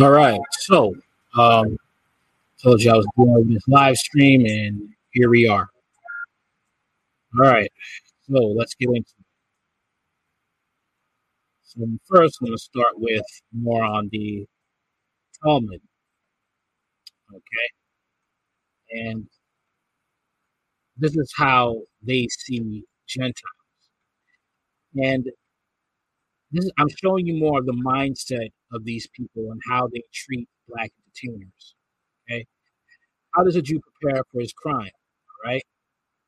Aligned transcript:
All 0.00 0.10
right. 0.10 0.40
So, 0.52 0.94
um, 1.36 1.76
told 2.62 2.82
you 2.82 2.92
I 2.92 2.96
was 2.96 3.06
doing 3.16 3.54
this 3.54 3.66
live 3.66 3.96
stream, 3.96 4.46
and 4.46 4.90
here 5.10 5.28
we 5.28 5.48
are. 5.48 5.68
All 7.34 7.44
right. 7.50 7.70
So 8.30 8.38
let's 8.38 8.74
get 8.74 8.88
into 8.88 9.00
it. 9.00 9.24
So 11.62 11.86
first, 12.06 12.38
I'm 12.40 12.46
going 12.46 12.56
to 12.56 12.62
start 12.62 12.92
with 12.94 13.24
more 13.52 13.82
on 13.82 14.08
the 14.12 14.46
Talmud. 15.42 15.80
Okay. 17.34 19.02
And 19.02 19.26
this 20.96 21.16
is 21.16 21.32
how 21.36 21.82
they 22.02 22.28
see 22.28 22.84
Gentiles. 23.08 23.34
And 24.96 25.24
this 26.52 26.64
is, 26.66 26.72
I'm 26.78 26.88
showing 26.88 27.26
you 27.26 27.34
more 27.34 27.58
of 27.58 27.66
the 27.66 27.72
mindset 27.72 28.50
of 28.72 28.84
these 28.84 29.06
people 29.14 29.50
and 29.52 29.60
how 29.68 29.88
they 29.88 30.02
treat 30.12 30.48
black 30.68 30.90
entertainers. 31.06 31.74
Okay. 32.30 32.46
How 33.34 33.44
does 33.44 33.56
a 33.56 33.62
Jew 33.62 33.80
prepare 34.00 34.22
for 34.32 34.40
his 34.40 34.52
crime? 34.52 34.90
All 34.90 35.50
right. 35.52 35.62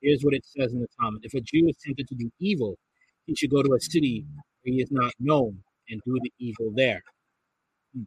Here's 0.03 0.23
what 0.23 0.35
it 0.35 0.45
says 0.47 0.73
in 0.73 0.80
the 0.80 0.89
Talmud. 1.01 1.25
If 1.25 1.35
a 1.35 1.41
Jew 1.41 1.69
is 1.69 1.77
tempted 1.85 2.09
to 2.09 2.15
do 2.15 2.30
evil, 2.41 2.79
he 3.27 3.35
should 3.37 3.51
go 3.51 3.63
to 3.63 3.75
a 3.75 3.80
city 3.80 4.25
where 4.63 4.75
he 4.75 4.80
is 4.83 4.91
not 4.91 5.13
known 5.21 5.63
and 5.89 6.01
do 6.07 6.19
the 6.23 6.33
evil 6.39 6.73
there. 6.75 7.03
Hmm. 7.95 8.05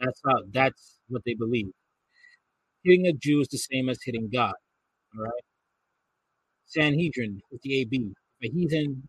That's 0.00 0.20
how 0.26 0.38
that's 0.52 0.98
what 1.08 1.22
they 1.24 1.34
believe. 1.34 1.70
Hitting 2.84 3.06
a 3.06 3.12
Jew 3.12 3.40
is 3.40 3.48
the 3.48 3.58
same 3.58 3.88
as 3.88 4.00
hitting 4.04 4.30
God. 4.32 4.54
All 5.16 5.24
right. 5.24 5.44
Sanhedrin, 6.66 7.40
50 7.50 7.80
AB. 7.82 8.12
If 8.40 8.50
a 8.50 8.54
heathen 8.54 9.08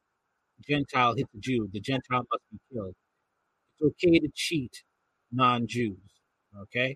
Gentile 0.68 1.16
hits 1.16 1.30
a 1.36 1.40
Jew, 1.40 1.70
the 1.74 1.80
Gentile 1.80 2.26
must 2.32 2.44
be 2.52 2.60
killed. 2.74 2.96
It's 3.80 3.94
okay 4.04 4.20
to 4.20 4.30
cheat 4.36 4.84
non 5.32 5.68
Jews. 5.68 5.98
Okay. 6.64 6.96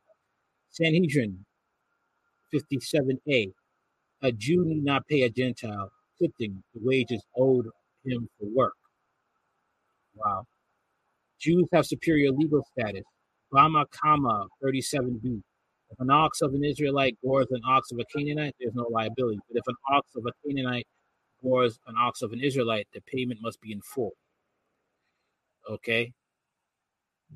Sanhedrin 0.69 1.45
57a. 2.53 3.51
A 4.21 4.31
Jew 4.31 4.65
need 4.65 4.83
not 4.83 5.07
pay 5.07 5.21
a 5.21 5.29
Gentile 5.29 5.91
fifting 6.19 6.63
the 6.73 6.81
wages 6.83 7.23
owed 7.37 7.67
him 8.05 8.27
for 8.39 8.47
work. 8.53 8.73
Wow. 10.15 10.45
Jews 11.39 11.67
have 11.73 11.85
superior 11.85 12.31
legal 12.31 12.65
status. 12.71 13.03
Bama 13.53 13.85
Kama 13.91 14.47
37b. 14.63 15.41
If 15.91 15.99
an 15.99 16.09
ox 16.09 16.41
of 16.41 16.53
an 16.53 16.63
Israelite 16.63 17.17
gores 17.23 17.47
an 17.51 17.61
ox 17.67 17.91
of 17.91 17.99
a 17.99 18.05
Canaanite, 18.15 18.55
there's 18.59 18.73
no 18.73 18.87
liability. 18.89 19.39
But 19.49 19.59
if 19.59 19.67
an 19.67 19.75
ox 19.91 20.07
of 20.15 20.25
a 20.25 20.31
Canaanite 20.45 20.87
gores 21.45 21.79
an 21.87 21.95
ox 21.97 22.21
of 22.21 22.33
an 22.33 22.41
Israelite, 22.41 22.87
the 22.93 23.01
payment 23.01 23.39
must 23.41 23.61
be 23.61 23.71
in 23.71 23.81
full. 23.81 24.13
Okay. 25.69 26.11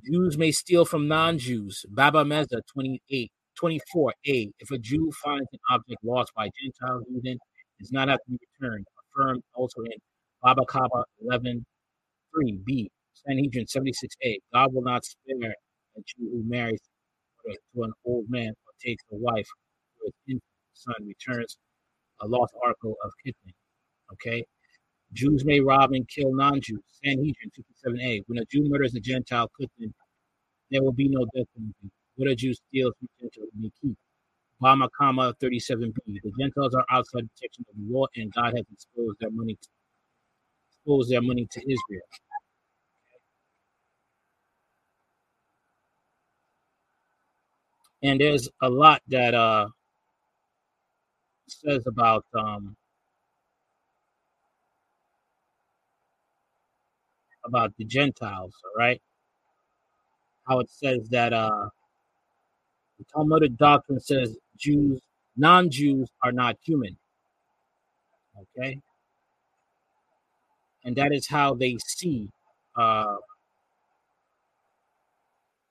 Jews 0.05 0.37
may 0.37 0.51
steal 0.51 0.85
from 0.85 1.07
non-Jews. 1.07 1.85
Baba 1.89 2.23
Meza 2.23 2.61
28, 2.73 3.31
24a. 3.61 4.51
If 4.59 4.71
a 4.71 4.77
Jew 4.77 5.11
finds 5.23 5.47
an 5.53 5.59
object 5.71 6.03
lost 6.03 6.31
by 6.35 6.49
Gentiles, 6.61 7.03
heathen, 7.13 7.37
does 7.79 7.91
not 7.91 8.07
have 8.09 8.19
to 8.19 8.31
be 8.31 8.37
returned. 8.61 8.85
Affirmed 9.13 9.43
also 9.55 9.81
in 9.81 9.97
Baba 10.41 10.65
Kaba 10.65 11.03
11, 11.21 11.65
3b. 12.35 12.87
Sanhedrin 13.13 13.65
76a. 13.65 14.37
God 14.53 14.73
will 14.73 14.83
not 14.83 15.03
spare 15.03 15.53
a 15.97 16.01
Jew 16.05 16.29
who 16.31 16.43
marries 16.47 16.79
to 17.45 17.83
an 17.83 17.91
old 18.05 18.25
man 18.29 18.49
or 18.49 18.73
takes 18.83 19.03
a 19.11 19.17
wife 19.17 19.47
who 19.99 20.05
his 20.05 20.13
infant 20.27 20.43
son 20.73 20.95
returns 21.05 21.57
a 22.21 22.27
lost 22.27 22.53
article 22.63 22.95
of 23.03 23.11
kidney. 23.23 23.53
Okay. 24.13 24.45
Jews 25.13 25.45
may 25.45 25.59
rob 25.59 25.93
and 25.93 26.07
kill 26.07 26.33
non-Jews. 26.33 26.81
Sanhedrin 27.03 27.51
57a. 27.85 28.23
When 28.27 28.39
a 28.39 28.45
Jew 28.45 28.69
murders 28.69 28.95
a 28.95 28.99
Gentile 28.99 29.49
there 30.71 30.83
will 30.83 30.93
be 30.93 31.09
no 31.09 31.25
death 31.35 31.47
penalty. 31.55 31.91
What 32.17 32.29
a 32.29 32.35
Jew 32.35 32.53
steals 32.53 32.93
from 32.99 33.09
Gentiles 33.21 33.49
may 33.59 33.71
keep. 33.81 33.97
Bama 34.63 34.89
comma 34.97 35.33
37b. 35.41 35.95
The 36.05 36.33
Gentiles 36.39 36.75
are 36.75 36.85
outside 36.91 37.29
protection 37.35 37.65
of 37.69 37.75
the 37.77 37.93
law, 37.93 38.07
and 38.15 38.33
God 38.33 38.53
has 38.55 38.65
exposed 38.73 39.17
their 39.19 39.31
money 39.31 39.55
to, 39.55 39.69
exposed 40.71 41.11
their 41.11 41.21
money 41.21 41.47
to 41.51 41.59
Israel. 41.61 42.07
And 48.03 48.21
there's 48.21 48.49
a 48.61 48.69
lot 48.69 49.01
that 49.09 49.35
uh 49.35 49.67
says 51.47 51.83
about 51.87 52.25
um 52.35 52.75
about 57.49 57.75
the 57.77 57.83
Gentiles, 57.83 58.53
right? 58.77 59.01
How 60.47 60.59
it 60.59 60.69
says 60.69 61.09
that 61.09 61.33
uh 61.33 61.69
the 62.99 63.05
Talmudic 63.13 63.57
doctrine 63.57 63.99
says 63.99 64.37
Jews, 64.57 65.01
non-Jews 65.35 66.09
are 66.23 66.31
not 66.31 66.57
human. 66.63 66.97
Okay. 68.41 68.79
And 70.83 70.95
that 70.95 71.11
is 71.11 71.27
how 71.27 71.55
they 71.55 71.77
see 71.85 72.29
uh 72.77 73.17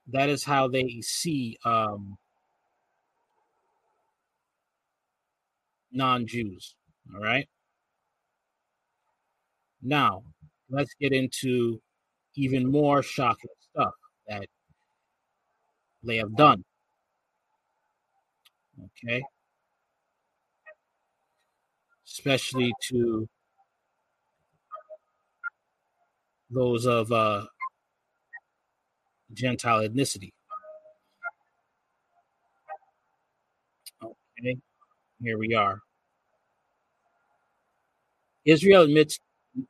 that 0.08 0.28
is 0.28 0.44
how 0.44 0.68
they 0.68 1.00
see 1.02 1.58
um 1.64 2.18
non-Jews. 5.92 6.74
All 7.14 7.20
right. 7.20 7.48
Now, 9.80 10.24
let's 10.70 10.94
get 11.00 11.12
into 11.12 11.80
even 12.36 12.70
more 12.70 13.02
shocking 13.02 13.50
stuff 13.70 13.92
that 14.26 14.46
they 16.02 16.16
have 16.16 16.34
done. 16.36 16.64
Okay. 18.84 19.22
Especially 22.06 22.72
to 22.88 23.28
those 26.50 26.86
of 26.86 27.12
uh, 27.12 27.44
Gentile 29.32 29.80
ethnicity. 29.88 30.32
Okay, 34.02 34.56
here 35.20 35.38
we 35.38 35.54
are. 35.54 35.80
Israel 38.44 38.82
admits 38.82 39.18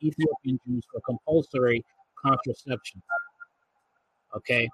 Ethiopian 0.02 0.58
Jews 0.66 0.84
for 0.92 1.00
compulsory 1.00 1.84
contraception. 2.20 3.02
Okay. 4.36 4.68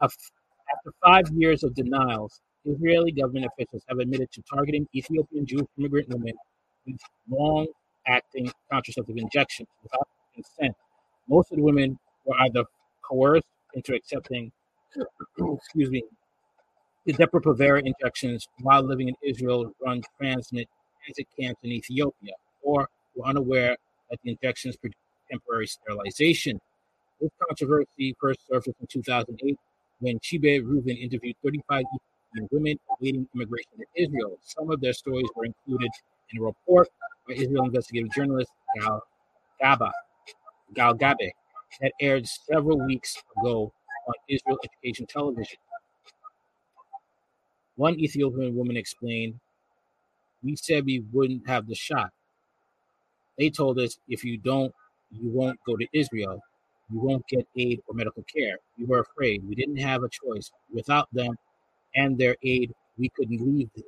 After 0.00 0.92
five 1.04 1.24
years 1.34 1.62
of 1.62 1.74
denials, 1.74 2.40
Israeli 2.64 3.12
government 3.12 3.46
officials 3.46 3.82
have 3.88 3.98
admitted 3.98 4.30
to 4.32 4.42
targeting 4.42 4.86
Ethiopian 4.94 5.46
Jewish 5.46 5.66
immigrant 5.78 6.08
women 6.08 6.34
with 6.86 7.00
long 7.28 7.66
acting 8.06 8.50
contraceptive 8.70 9.16
injections 9.16 9.68
without 9.82 10.08
consent. 10.34 10.74
Most 11.28 11.52
of 11.52 11.58
the 11.58 11.62
women 11.62 11.98
were 12.24 12.36
either 12.40 12.64
coerced 13.02 13.46
into 13.74 13.94
accepting, 13.94 14.50
excuse 15.38 15.90
me, 15.90 16.04
the 17.04 17.12
Depo-Provera 17.14 17.82
injections 17.84 18.48
while 18.60 18.82
living 18.82 19.08
in 19.08 19.14
Israel 19.22 19.72
run 19.84 20.02
transit, 20.18 20.68
transit 21.04 21.26
camps 21.38 21.60
in 21.64 21.72
Ethiopia, 21.72 22.34
or 22.62 22.88
were 23.16 23.26
unaware 23.26 23.76
that 24.12 24.20
the 24.22 24.30
injections 24.32 24.76
produce 24.76 24.96
temporary 25.30 25.66
sterilization. 25.66 26.60
This 27.20 27.30
controversy 27.48 28.14
first 28.20 28.40
surfaced 28.46 28.76
in 28.80 28.86
2008 28.88 29.58
when 30.00 30.18
Chibe 30.20 30.62
Rubin 30.64 30.96
interviewed 30.98 31.34
35 31.42 31.80
Ethiopian 31.80 32.48
women 32.52 32.78
awaiting 33.00 33.28
immigration 33.34 33.70
to 33.78 34.02
Israel. 34.02 34.38
Some 34.42 34.70
of 34.70 34.80
their 34.82 34.92
stories 34.92 35.28
were 35.34 35.46
included 35.46 35.90
in 36.32 36.40
a 36.40 36.44
report 36.44 36.88
by 37.26 37.34
Israel 37.34 37.64
investigative 37.64 38.12
journalist 38.12 38.50
Gal 38.76 39.02
Gaba, 39.60 39.92
Gal 40.74 40.94
Gabe 40.94 41.30
that 41.80 41.92
aired 42.00 42.26
several 42.28 42.78
weeks 42.86 43.16
ago 43.38 43.72
on 44.06 44.14
Israel 44.28 44.58
Education 44.64 45.06
Television. 45.06 45.58
One 47.76 47.98
Ethiopian 47.98 48.54
woman 48.54 48.76
explained, 48.76 49.40
We 50.42 50.56
said 50.56 50.84
we 50.84 51.02
wouldn't 51.12 51.48
have 51.48 51.66
the 51.66 51.74
shot. 51.74 52.10
They 53.38 53.50
told 53.50 53.78
us 53.78 53.98
if 54.08 54.24
you 54.24 54.38
don't, 54.38 54.72
you 55.10 55.30
won't 55.30 55.58
go 55.66 55.76
to 55.76 55.86
Israel. 55.92 56.40
You 56.90 57.00
won't 57.00 57.26
get 57.28 57.46
aid 57.56 57.80
or 57.86 57.94
medical 57.94 58.24
care. 58.24 58.58
We 58.78 58.84
were 58.84 59.00
afraid. 59.00 59.46
We 59.48 59.54
didn't 59.54 59.78
have 59.78 60.02
a 60.02 60.08
choice. 60.08 60.50
Without 60.72 61.08
them 61.12 61.36
and 61.94 62.18
their 62.18 62.36
aid, 62.42 62.72
we 62.98 63.08
couldn't 63.16 63.40
leave 63.40 63.70
there. 63.74 63.84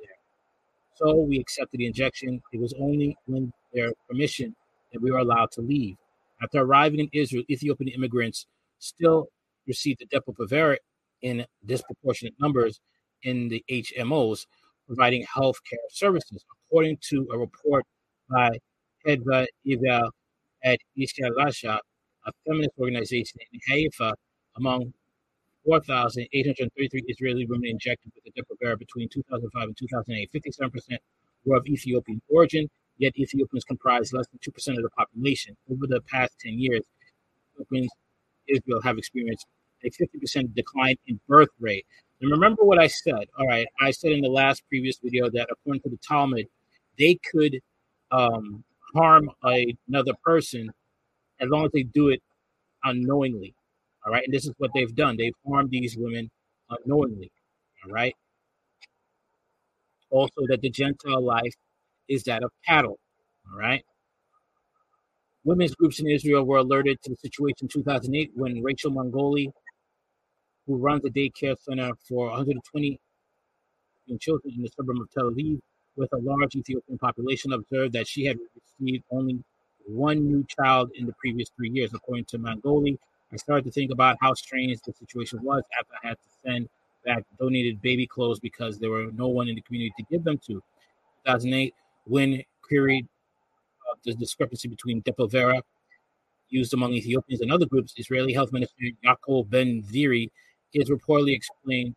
So 0.95 1.15
we 1.15 1.39
accepted 1.39 1.79
the 1.79 1.85
injection. 1.85 2.41
It 2.53 2.59
was 2.59 2.73
only 2.79 3.17
when 3.25 3.51
their 3.73 3.91
permission 4.09 4.55
that 4.93 5.01
we 5.01 5.11
were 5.11 5.19
allowed 5.19 5.51
to 5.51 5.61
leave. 5.61 5.97
After 6.41 6.59
arriving 6.59 7.01
in 7.01 7.09
Israel, 7.11 7.43
Ethiopian 7.49 7.89
immigrants 7.89 8.45
still 8.79 9.27
received 9.67 9.99
the 9.99 10.05
Depo-Provera 10.05 10.77
in 11.21 11.45
disproportionate 11.65 12.33
numbers 12.39 12.79
in 13.23 13.49
the 13.49 13.63
HMOs, 13.69 14.45
providing 14.87 15.25
health 15.33 15.57
care 15.69 15.79
services. 15.89 16.45
According 16.67 16.97
to 17.09 17.27
a 17.31 17.37
report 17.37 17.85
by 18.29 18.59
Hedva 19.05 19.45
Eyal 19.67 20.09
at 20.63 20.79
Isha 20.97 21.29
L'Isha, 21.37 21.79
a 22.25 22.31
feminist 22.45 22.71
organization 22.79 23.39
in 23.53 23.59
Haifa, 23.67 24.15
among 24.57 24.93
4,833 25.65 27.03
Israeli 27.07 27.45
women 27.45 27.69
injected 27.69 28.11
with 28.15 28.23
the 28.23 28.41
Depo-Provera 28.41 28.77
between 28.77 29.09
2005 29.09 29.63
and 29.63 29.77
2008. 29.77 30.29
57% 30.31 30.97
were 31.45 31.57
of 31.57 31.65
Ethiopian 31.67 32.21
origin, 32.29 32.69
yet 32.97 33.13
Ethiopians 33.17 33.63
comprise 33.63 34.13
less 34.13 34.27
than 34.27 34.39
2% 34.39 34.77
of 34.77 34.83
the 34.83 34.89
population. 34.89 35.55
Over 35.71 35.87
the 35.87 36.01
past 36.01 36.33
10 36.39 36.59
years, 36.59 36.83
Ethiopians 37.53 37.91
Israel 38.47 38.81
have 38.81 38.97
experienced 38.97 39.45
a 39.83 39.89
50% 39.89 40.53
decline 40.55 40.95
in 41.07 41.19
birth 41.27 41.49
rate. 41.59 41.85
And 42.21 42.31
remember 42.31 42.63
what 42.63 42.79
I 42.79 42.87
said. 42.87 43.25
All 43.37 43.47
right, 43.47 43.67
I 43.81 43.91
said 43.91 44.11
in 44.11 44.21
the 44.21 44.29
last 44.29 44.63
previous 44.69 44.97
video 44.99 45.29
that 45.31 45.47
according 45.51 45.81
to 45.81 45.89
the 45.89 45.97
Talmud, 45.97 46.47
they 46.97 47.19
could 47.31 47.59
um, 48.11 48.63
harm 48.95 49.29
another 49.43 50.13
person 50.23 50.71
as 51.39 51.49
long 51.49 51.65
as 51.65 51.71
they 51.73 51.83
do 51.83 52.09
it 52.09 52.21
unknowingly. 52.83 53.53
All 54.05 54.11
right, 54.11 54.23
and 54.23 54.33
this 54.33 54.45
is 54.45 54.53
what 54.57 54.71
they've 54.73 54.95
done. 54.95 55.17
They've 55.17 55.33
harmed 55.47 55.71
these 55.71 55.97
women 55.97 56.29
unknowingly. 56.69 57.31
All 57.85 57.91
right. 57.91 58.15
Also, 60.11 60.41
that 60.47 60.61
the 60.61 60.69
Gentile 60.69 61.23
life 61.23 61.53
is 62.07 62.23
that 62.23 62.43
of 62.43 62.51
cattle. 62.65 62.99
All 63.51 63.59
right. 63.59 63.83
Women's 65.43 65.75
groups 65.75 65.99
in 65.99 66.07
Israel 66.09 66.43
were 66.43 66.57
alerted 66.57 66.99
to 67.03 67.11
the 67.11 67.17
situation 67.17 67.57
in 67.63 67.67
2008 67.67 68.31
when 68.35 68.63
Rachel 68.63 68.91
Mongoli, 68.91 69.51
who 70.65 70.77
runs 70.77 71.03
a 71.05 71.09
daycare 71.09 71.55
center 71.59 71.91
for 72.07 72.27
120 72.27 72.99
children 74.19 74.53
in 74.55 74.61
the 74.63 74.69
suburb 74.75 74.97
of 75.01 75.09
Tel 75.11 75.31
Aviv, 75.31 75.59
with 75.95 76.11
a 76.13 76.17
large 76.17 76.55
Ethiopian 76.55 76.97
population, 76.97 77.53
observed 77.53 77.93
that 77.93 78.07
she 78.07 78.25
had 78.25 78.37
received 78.79 79.03
only 79.11 79.43
one 79.87 80.25
new 80.25 80.45
child 80.45 80.91
in 80.95 81.05
the 81.05 81.13
previous 81.13 81.49
three 81.55 81.69
years. 81.69 81.93
According 81.93 82.25
to 82.25 82.39
Mongoli, 82.39 82.97
I 83.31 83.37
started 83.37 83.65
to 83.65 83.71
think 83.71 83.91
about 83.91 84.17
how 84.21 84.33
strange 84.33 84.79
the 84.81 84.93
situation 84.93 85.39
was 85.43 85.63
after 85.79 85.93
I 86.03 86.07
had 86.09 86.17
to 86.17 86.29
send 86.43 86.69
back 87.05 87.23
donated 87.39 87.81
baby 87.81 88.07
clothes 88.07 88.39
because 88.39 88.79
there 88.79 88.89
were 88.89 89.11
no 89.11 89.27
one 89.27 89.47
in 89.47 89.55
the 89.55 89.61
community 89.61 89.93
to 89.97 90.05
give 90.09 90.23
them 90.23 90.37
to. 90.47 90.61
2008, 91.25 91.73
when 92.05 92.43
queried 92.61 93.07
uh, 93.89 93.95
the 94.03 94.13
discrepancy 94.13 94.67
between 94.67 95.01
Depo-Provera 95.03 95.61
used 96.49 96.73
among 96.73 96.93
Ethiopians 96.93 97.41
and 97.41 97.51
other 97.51 97.65
groups, 97.65 97.93
Israeli 97.97 98.33
Health 98.33 98.51
Minister 98.51 98.75
Yaakov 99.03 99.49
Ben 99.49 99.83
Yizri 99.83 100.29
is 100.73 100.89
reportedly 100.89 101.35
explained 101.35 101.95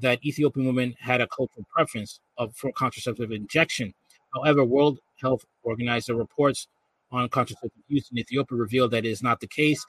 that 0.00 0.24
Ethiopian 0.24 0.66
women 0.66 0.94
had 1.00 1.20
a 1.20 1.26
cultural 1.26 1.66
preference 1.74 2.20
of, 2.36 2.54
for 2.54 2.72
contraceptive 2.72 3.32
injection. 3.32 3.94
However, 4.34 4.64
World 4.64 4.98
Health 5.20 5.44
Organizer 5.62 6.14
reports 6.14 6.68
on 7.10 7.28
contraceptive 7.28 7.82
use 7.88 8.10
in 8.10 8.18
Ethiopia 8.18 8.58
revealed 8.58 8.90
that 8.92 9.04
it 9.04 9.10
is 9.10 9.22
not 9.22 9.40
the 9.40 9.46
case. 9.46 9.84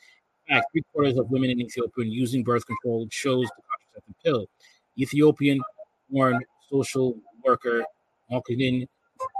In 0.48 0.56
fact, 0.56 0.68
three 0.72 0.84
quarters 0.94 1.18
of 1.18 1.30
women 1.30 1.50
in 1.50 1.62
Ethiopia 1.62 2.06
using 2.06 2.44
birth 2.44 2.66
control 2.66 3.08
chose 3.10 3.46
the 3.46 3.62
contraceptive 3.70 4.24
pill. 4.24 4.46
Ethiopian 4.98 5.62
born 6.10 6.42
social 6.72 7.16
worker 7.44 7.84
Malkidin 8.32 8.88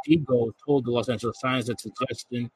Digo 0.08 0.52
told 0.66 0.86
the 0.86 0.92
Los 0.92 1.10
Angeles 1.10 1.40
Times 1.40 1.68
that 1.68 1.80
suggesting, 1.80 2.50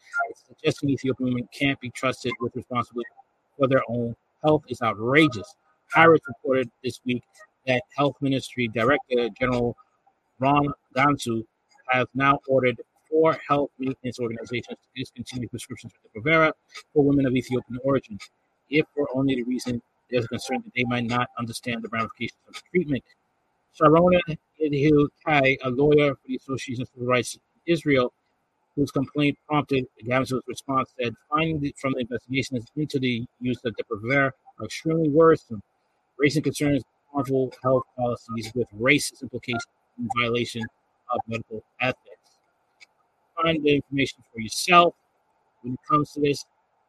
suggesting 0.48 0.90
Ethiopian 0.90 1.30
women 1.30 1.50
can't 1.58 1.80
be 1.80 1.90
trusted 1.92 2.34
with 2.40 2.56
responsibility 2.56 3.10
for 3.58 3.68
their 3.68 3.82
own 3.88 4.16
health 4.44 4.64
is 4.68 4.82
outrageous. 4.82 5.56
Haaretz 5.96 6.20
reported 6.28 6.70
this 6.84 7.00
week 7.06 7.24
that 7.68 7.84
Health 7.96 8.16
Ministry 8.22 8.68
Director 8.68 9.30
General 9.40 9.76
Ron 10.40 10.74
Gamzu 10.96 11.44
has 11.90 12.08
now 12.14 12.40
ordered 12.48 12.82
four 13.10 13.38
health 13.48 13.70
maintenance 13.78 14.20
organizations 14.20 14.78
to 14.80 15.00
discontinue 15.00 15.48
prescriptions 15.48 15.94
for 15.94 16.10
the 16.14 16.20
Provera 16.20 16.52
for 16.94 17.04
women 17.04 17.26
of 17.26 17.36
Ethiopian 17.36 17.80
origin, 17.84 18.18
if 18.70 18.86
for 18.96 19.08
only 19.16 19.36
the 19.36 19.44
reason 19.44 19.82
there's 20.10 20.26
a 20.26 20.28
concern 20.28 20.62
that 20.64 20.72
they 20.76 20.84
might 20.84 21.06
not 21.06 21.28
understand 21.38 21.84
the 21.84 21.90
ramifications 21.90 22.40
of 22.48 22.56
the 22.56 22.62
treatment. 22.72 23.04
Sharona 23.80 24.20
Idhil 24.62 25.08
Kai, 25.26 25.58
a 25.64 25.70
lawyer 25.70 26.14
for 26.16 26.22
the 26.28 26.36
Association 26.36 26.84
of 26.84 26.90
Civil 26.90 27.08
Rights 27.08 27.36
in 27.36 27.42
Israel, 27.74 28.14
whose 28.76 28.92
complaint 28.92 29.38
prompted 29.48 29.86
Gamzu's 30.06 30.44
response, 30.48 30.90
said 31.00 31.14
findings 31.30 31.72
from 31.80 31.94
the 31.94 32.02
investigations 32.02 32.66
into 32.76 33.00
the 33.00 33.26
use 33.40 33.60
of 33.66 33.76
Depo-Provera 33.76 34.32
are 34.60 34.66
extremely 34.66 35.10
worrisome, 35.10 35.62
raising 36.18 36.44
concerns 36.44 36.84
harmful 37.14 37.54
health 37.62 37.84
policies 37.98 38.52
with 38.56 38.68
racist 38.80 39.22
implications 39.22 39.68
and 39.98 40.10
violation 40.20 40.64
of 41.12 41.20
medical 41.28 41.64
ethics. 41.82 42.00
Find 43.42 43.64
the 43.64 43.76
information 43.76 44.24
for 44.34 44.40
yourself 44.40 44.96
when 45.62 45.74
it 45.74 45.80
comes 45.90 46.12
to 46.14 46.22
this. 46.22 46.46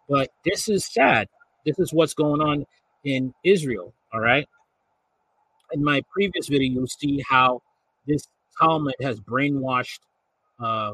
But 0.09 0.31
this 0.45 0.69
is 0.69 0.85
sad. 0.85 1.29
This 1.65 1.79
is 1.79 1.93
what's 1.93 2.15
going 2.15 2.41
on 2.41 2.67
in 3.05 3.35
Israel. 3.45 3.93
All 4.13 4.21
right 4.21 4.47
in 5.75 5.83
my 5.83 6.03
previous 6.11 6.49
video, 6.49 6.73
you'll 6.73 6.87
see 6.87 7.23
how 7.29 7.61
this 8.07 8.29
Talmud 8.59 8.95
has 9.03 9.21
brainwashed 9.21 10.01
uh, 10.61 10.93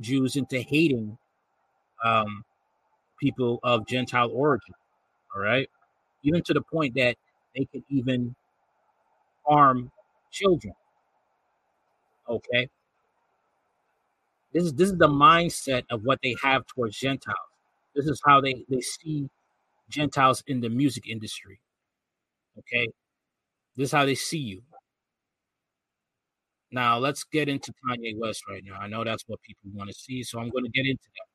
Jews 0.00 0.36
into 0.36 0.60
hating 0.60 1.18
um, 2.04 2.44
people 3.20 3.58
of 3.62 3.86
Gentile 3.86 4.30
origin. 4.32 4.74
All 5.34 5.42
right, 5.42 5.68
even 6.22 6.42
to 6.44 6.54
the 6.54 6.62
point 6.62 6.94
that 6.94 7.16
they 7.56 7.66
could 7.66 7.84
even 7.88 8.34
harm 9.46 9.90
children. 10.30 10.74
Okay, 12.28 12.68
this 14.52 14.64
is 14.64 14.72
this 14.74 14.90
is 14.90 14.98
the 14.98 15.08
mindset 15.08 15.82
of 15.90 16.02
what 16.04 16.20
they 16.22 16.34
have 16.42 16.66
towards 16.66 16.98
Gentiles. 16.98 17.36
This 17.94 18.06
is 18.06 18.20
how 18.26 18.40
they 18.40 18.64
they 18.68 18.80
see 18.80 19.28
Gentiles 19.90 20.42
in 20.46 20.60
the 20.60 20.70
music 20.70 21.08
industry. 21.08 21.60
Okay, 22.58 22.88
this 23.76 23.86
is 23.88 23.92
how 23.92 24.04
they 24.06 24.14
see 24.14 24.38
you. 24.38 24.62
Now 26.70 26.98
let's 26.98 27.24
get 27.24 27.48
into 27.48 27.72
Kanye 27.86 28.18
West 28.18 28.42
right 28.48 28.62
now. 28.64 28.76
I 28.80 28.88
know 28.88 29.04
that's 29.04 29.24
what 29.26 29.40
people 29.42 29.70
want 29.74 29.88
to 29.90 29.94
see, 29.94 30.22
so 30.22 30.38
I'm 30.40 30.50
going 30.50 30.64
to 30.64 30.70
get 30.70 30.86
into 30.86 31.08
that. 31.16 31.33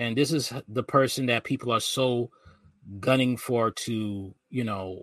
And 0.00 0.16
this 0.16 0.32
is 0.32 0.50
the 0.66 0.82
person 0.82 1.26
that 1.26 1.44
people 1.44 1.70
are 1.72 1.80
so 1.80 2.30
gunning 3.00 3.36
for 3.36 3.70
to, 3.70 4.34
you 4.48 4.64
know, 4.64 5.02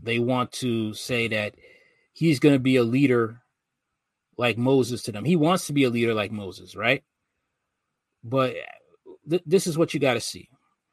they 0.00 0.20
want 0.20 0.52
to 0.52 0.94
say 0.94 1.26
that 1.26 1.56
he's 2.12 2.38
going 2.38 2.54
to 2.54 2.60
be 2.60 2.76
a 2.76 2.84
leader 2.84 3.42
like 4.38 4.56
Moses 4.56 5.02
to 5.02 5.12
them. 5.12 5.24
He 5.24 5.34
wants 5.34 5.66
to 5.66 5.72
be 5.72 5.82
a 5.82 5.90
leader 5.90 6.14
like 6.14 6.30
Moses, 6.30 6.76
right? 6.76 7.02
But 8.22 8.50
uh, 8.50 9.10
th- 9.28 9.42
this 9.44 9.66
is 9.66 9.76
what 9.76 9.92
you 9.92 9.98
got 9.98 10.14
to 10.14 10.20
see. 10.20 10.48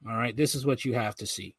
All 0.10 0.18
right, 0.18 0.36
this 0.36 0.56
is 0.56 0.66
what 0.66 0.84
you 0.84 0.94
have 0.94 1.14
to 1.18 1.28
see. 1.28 1.56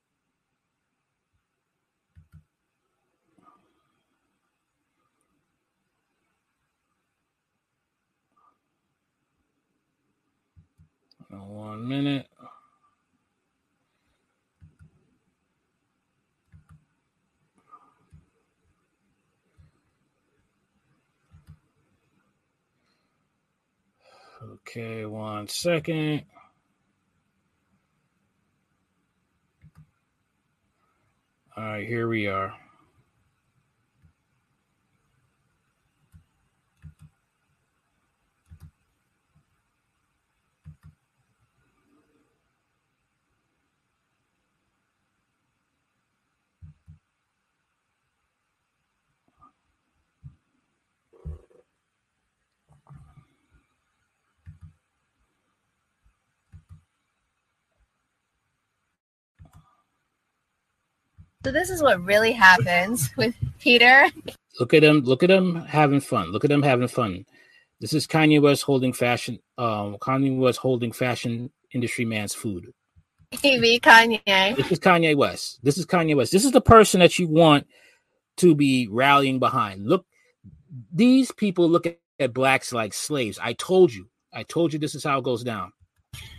One 11.42 11.88
minute. 11.88 12.26
Okay, 24.42 25.04
one 25.06 25.48
second. 25.48 26.24
All 31.56 31.64
right, 31.64 31.86
here 31.86 32.08
we 32.08 32.26
are. 32.26 32.54
So 61.44 61.52
this 61.52 61.68
is 61.68 61.82
what 61.82 62.02
really 62.02 62.32
happens 62.32 63.10
with 63.16 63.34
Peter. 63.60 64.06
Look 64.58 64.72
at 64.72 64.82
him. 64.82 65.00
Look 65.00 65.22
at 65.22 65.30
him 65.30 65.56
having 65.56 66.00
fun. 66.00 66.32
Look 66.32 66.44
at 66.44 66.50
him 66.50 66.62
having 66.62 66.88
fun. 66.88 67.26
This 67.80 67.92
is 67.92 68.06
Kanye 68.06 68.40
West 68.40 68.62
holding 68.62 68.94
fashion. 68.94 69.40
Um, 69.58 69.98
Kanye 69.98 70.38
West 70.38 70.58
holding 70.58 70.92
fashion 70.92 71.50
industry 71.72 72.06
man's 72.06 72.34
food. 72.34 72.72
Maybe 73.42 73.78
Kanye. 73.78 74.56
This 74.56 74.72
is 74.72 74.78
Kanye 74.78 75.14
West. 75.14 75.62
This 75.62 75.76
is 75.76 75.84
Kanye 75.84 76.16
West. 76.16 76.32
This 76.32 76.46
is 76.46 76.52
the 76.52 76.62
person 76.62 77.00
that 77.00 77.18
you 77.18 77.28
want 77.28 77.66
to 78.38 78.54
be 78.54 78.88
rallying 78.90 79.38
behind. 79.38 79.86
Look, 79.86 80.06
these 80.92 81.30
people 81.30 81.68
look 81.68 81.84
at, 81.84 81.98
at 82.18 82.32
blacks 82.32 82.72
like 82.72 82.94
slaves. 82.94 83.38
I 83.42 83.52
told 83.52 83.92
you. 83.92 84.08
I 84.32 84.44
told 84.44 84.72
you 84.72 84.78
this 84.78 84.94
is 84.94 85.04
how 85.04 85.18
it 85.18 85.24
goes 85.24 85.44
down. 85.44 85.72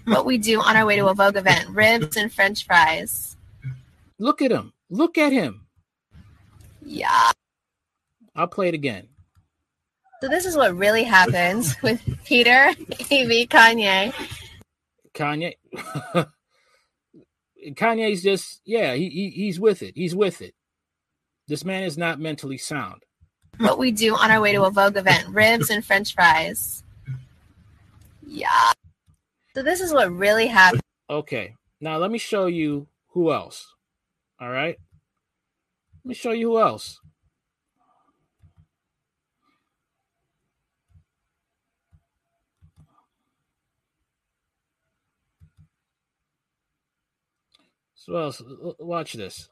What 0.05 0.25
we 0.25 0.39
do 0.39 0.61
on 0.61 0.75
our 0.75 0.85
way 0.85 0.95
to 0.95 1.07
a 1.07 1.13
Vogue 1.13 1.37
event 1.37 1.69
ribs 1.69 2.17
and 2.17 2.33
french 2.33 2.65
fries. 2.65 3.35
Look 4.17 4.41
at 4.41 4.51
him. 4.51 4.73
Look 4.89 5.17
at 5.17 5.31
him. 5.31 5.67
Yeah. 6.81 7.31
I'll 8.35 8.47
play 8.47 8.67
it 8.67 8.73
again. 8.73 9.07
So, 10.21 10.29
this 10.29 10.45
is 10.45 10.55
what 10.55 10.75
really 10.75 11.03
happens 11.03 11.75
with 11.83 12.01
Peter, 12.25 12.71
Amy, 13.11 13.47
Kanye. 13.47 14.13
Kanye. 15.13 15.53
Kanye's 17.71 18.21
just, 18.21 18.61
yeah, 18.65 18.93
he, 18.93 19.09
he 19.09 19.29
he's 19.31 19.59
with 19.59 19.81
it. 19.81 19.93
He's 19.95 20.15
with 20.15 20.41
it. 20.41 20.53
This 21.47 21.65
man 21.65 21.83
is 21.83 21.97
not 21.97 22.19
mentally 22.19 22.57
sound. 22.57 23.03
What 23.57 23.77
we 23.77 23.91
do 23.91 24.15
on 24.15 24.31
our 24.31 24.41
way 24.41 24.51
to 24.53 24.63
a 24.63 24.71
Vogue 24.71 24.97
event 24.97 25.27
ribs 25.29 25.69
and 25.69 25.83
french 25.85 26.13
fries. 26.13 26.83
Yeah. 28.25 28.71
So 29.53 29.63
this 29.63 29.79
is 29.79 29.93
what 29.93 30.11
really 30.11 30.47
happened. 30.47 30.81
Okay. 31.09 31.55
Now 31.79 31.97
let 31.97 32.11
me 32.11 32.17
show 32.17 32.47
you 32.47 32.87
who 33.09 33.31
else. 33.31 33.74
All 34.39 34.49
right. 34.49 34.77
Let 36.03 36.09
me 36.09 36.13
show 36.15 36.31
you 36.31 36.51
who 36.51 36.59
else. 36.59 36.99
So 47.95 48.15
else, 48.17 48.41
watch 48.79 49.13
this. 49.13 49.49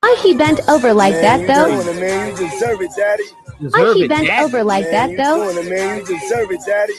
Why 0.00 0.16
he 0.22 0.34
bent 0.34 0.60
over 0.68 0.92
like 0.94 1.14
that 1.14 1.46
though? 1.46 1.82
Doing 1.82 1.96
it, 1.96 2.00
man. 2.00 2.30
You 2.30 2.48
deserve 2.50 2.80
it, 2.82 2.90
daddy. 2.96 3.24
Why 3.60 3.94
he 3.94 4.04
it, 4.04 4.08
bent 4.08 4.26
Daddy. 4.28 4.44
over 4.44 4.64
like 4.64 4.84
man, 4.84 4.92
that 4.92 5.10
you 5.10 5.16
though? 5.18 5.52
Doing 5.52 5.66
it, 5.66 5.70
man. 5.70 5.98
You 6.00 6.06
deserve 6.06 6.50
it, 6.50 6.60
daddy. 6.66 6.94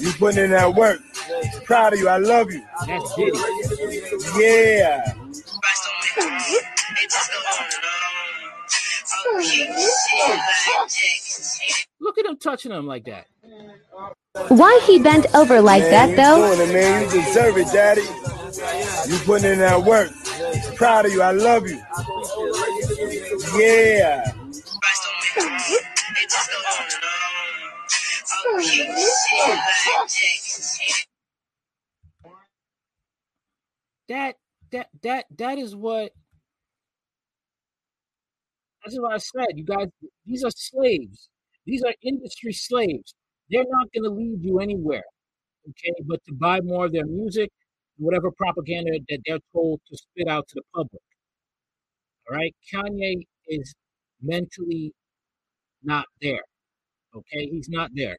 You 0.00 0.12
putting 0.12 0.44
in 0.44 0.50
that 0.50 0.74
work. 0.74 1.00
Proud 1.64 1.92
of 1.92 1.98
you. 1.98 2.08
I 2.08 2.18
love 2.18 2.50
you. 2.50 2.64
That's 2.86 3.14
Diddy. 3.14 3.38
Yeah. 4.38 5.14
Look 12.00 12.18
at 12.18 12.26
him 12.26 12.36
touching 12.36 12.72
him 12.72 12.86
like 12.86 13.04
that. 13.04 13.26
Why 14.48 14.80
he 14.86 14.98
bent 14.98 15.26
over 15.34 15.60
like 15.60 15.82
man, 15.82 16.14
that 16.14 16.16
though? 16.16 16.54
Doing 16.54 16.68
it, 16.68 16.72
man. 16.72 17.02
You 17.04 17.22
deserve 17.22 17.56
it, 17.58 17.66
daddy. 17.72 18.02
You 19.10 19.18
putting 19.24 19.52
in 19.52 19.58
that 19.58 19.82
work. 19.84 20.10
Proud 20.76 21.06
of 21.06 21.12
you. 21.12 21.22
I 21.22 21.32
love 21.32 21.68
you. 21.68 21.80
Yeah. 23.58 24.32
That 34.08 34.36
that 34.72 34.88
that 35.02 35.26
that 35.36 35.58
is 35.58 35.76
what 35.76 36.12
that's 38.82 38.98
what 38.98 39.12
I 39.12 39.18
said. 39.18 39.46
You 39.54 39.64
guys, 39.64 39.88
these 40.26 40.42
are 40.44 40.50
slaves. 40.50 41.28
These 41.66 41.82
are 41.84 41.94
industry 42.02 42.52
slaves. 42.52 43.14
They're 43.50 43.64
not 43.68 43.88
going 43.92 44.04
to 44.04 44.10
lead 44.10 44.38
you 44.42 44.58
anywhere. 44.60 45.04
Okay, 45.68 45.92
but 46.06 46.20
to 46.26 46.32
buy 46.34 46.60
more 46.62 46.86
of 46.86 46.92
their 46.92 47.06
music, 47.06 47.50
whatever 47.98 48.30
propaganda 48.30 48.98
that 49.08 49.18
they're 49.26 49.38
told 49.52 49.80
to 49.88 49.96
spit 49.96 50.28
out 50.28 50.48
to 50.48 50.54
the 50.56 50.62
public. 50.74 51.02
All 52.28 52.36
right, 52.36 52.54
Kanye 52.72 53.16
is 53.48 53.74
mentally 54.22 54.92
not 55.82 56.06
there. 56.22 56.42
Okay, 57.14 57.46
he's 57.50 57.68
not 57.68 57.90
there. 57.94 58.16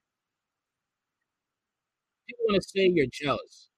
People 2.32 2.46
want 2.48 2.62
to 2.62 2.70
say 2.70 2.92
you're 2.94 3.08
jealous. 3.12 3.70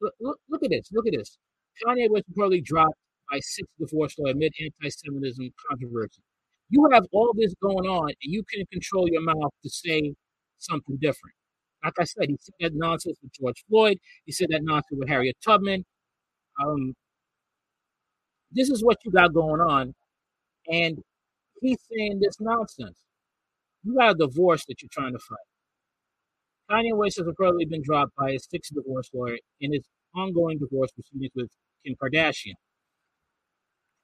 Look, 0.00 0.14
look, 0.20 0.38
look 0.50 0.64
at 0.64 0.70
this. 0.70 0.88
Look 0.92 1.06
at 1.06 1.12
this. 1.12 1.38
Kanye 1.84 2.10
was 2.10 2.22
reportedly 2.30 2.64
dropped 2.64 2.96
by 3.30 3.38
six 3.40 3.68
divorce 3.78 4.14
lawyer 4.18 4.32
amid 4.32 4.52
anti-Semitism 4.60 5.50
controversy. 5.68 6.22
You 6.70 6.88
have 6.92 7.04
all 7.12 7.32
this 7.36 7.54
going 7.62 7.88
on, 7.88 8.08
and 8.08 8.16
you 8.20 8.42
can 8.52 8.66
control 8.72 9.08
your 9.08 9.22
mouth 9.22 9.52
to 9.62 9.70
say 9.70 10.14
something 10.58 10.96
different. 11.00 11.34
Like 11.84 11.94
I 12.00 12.04
said, 12.04 12.28
he 12.28 12.36
said 12.40 12.54
that 12.60 12.74
nonsense 12.74 13.18
with 13.22 13.32
George 13.32 13.64
Floyd. 13.68 13.98
He 14.24 14.32
said 14.32 14.48
that 14.50 14.64
nonsense 14.64 14.98
with 14.98 15.08
Harriet 15.08 15.36
Tubman. 15.44 15.84
Um, 16.60 16.94
this 18.50 18.70
is 18.70 18.82
what 18.82 18.96
you 19.04 19.12
got 19.12 19.32
going 19.32 19.60
on, 19.60 19.94
and 20.70 20.98
he's 21.60 21.78
saying 21.92 22.20
this 22.20 22.40
nonsense. 22.40 22.98
You 23.84 23.96
got 23.96 24.12
a 24.12 24.14
divorce 24.14 24.64
that 24.66 24.82
you're 24.82 24.90
trying 24.90 25.12
to 25.12 25.18
fight. 25.20 25.38
Kanye 26.70 26.96
West 26.96 27.18
has 27.18 27.26
reportedly 27.26 27.68
been 27.68 27.82
dropped 27.82 28.14
by 28.16 28.32
his 28.32 28.46
sixth 28.50 28.74
divorce 28.74 29.08
lawyer 29.14 29.38
in 29.60 29.72
his 29.72 29.84
ongoing 30.14 30.58
divorce 30.58 30.90
proceedings 30.92 31.32
with 31.34 31.50
Kim 31.84 31.94
Kardashian. 31.94 32.54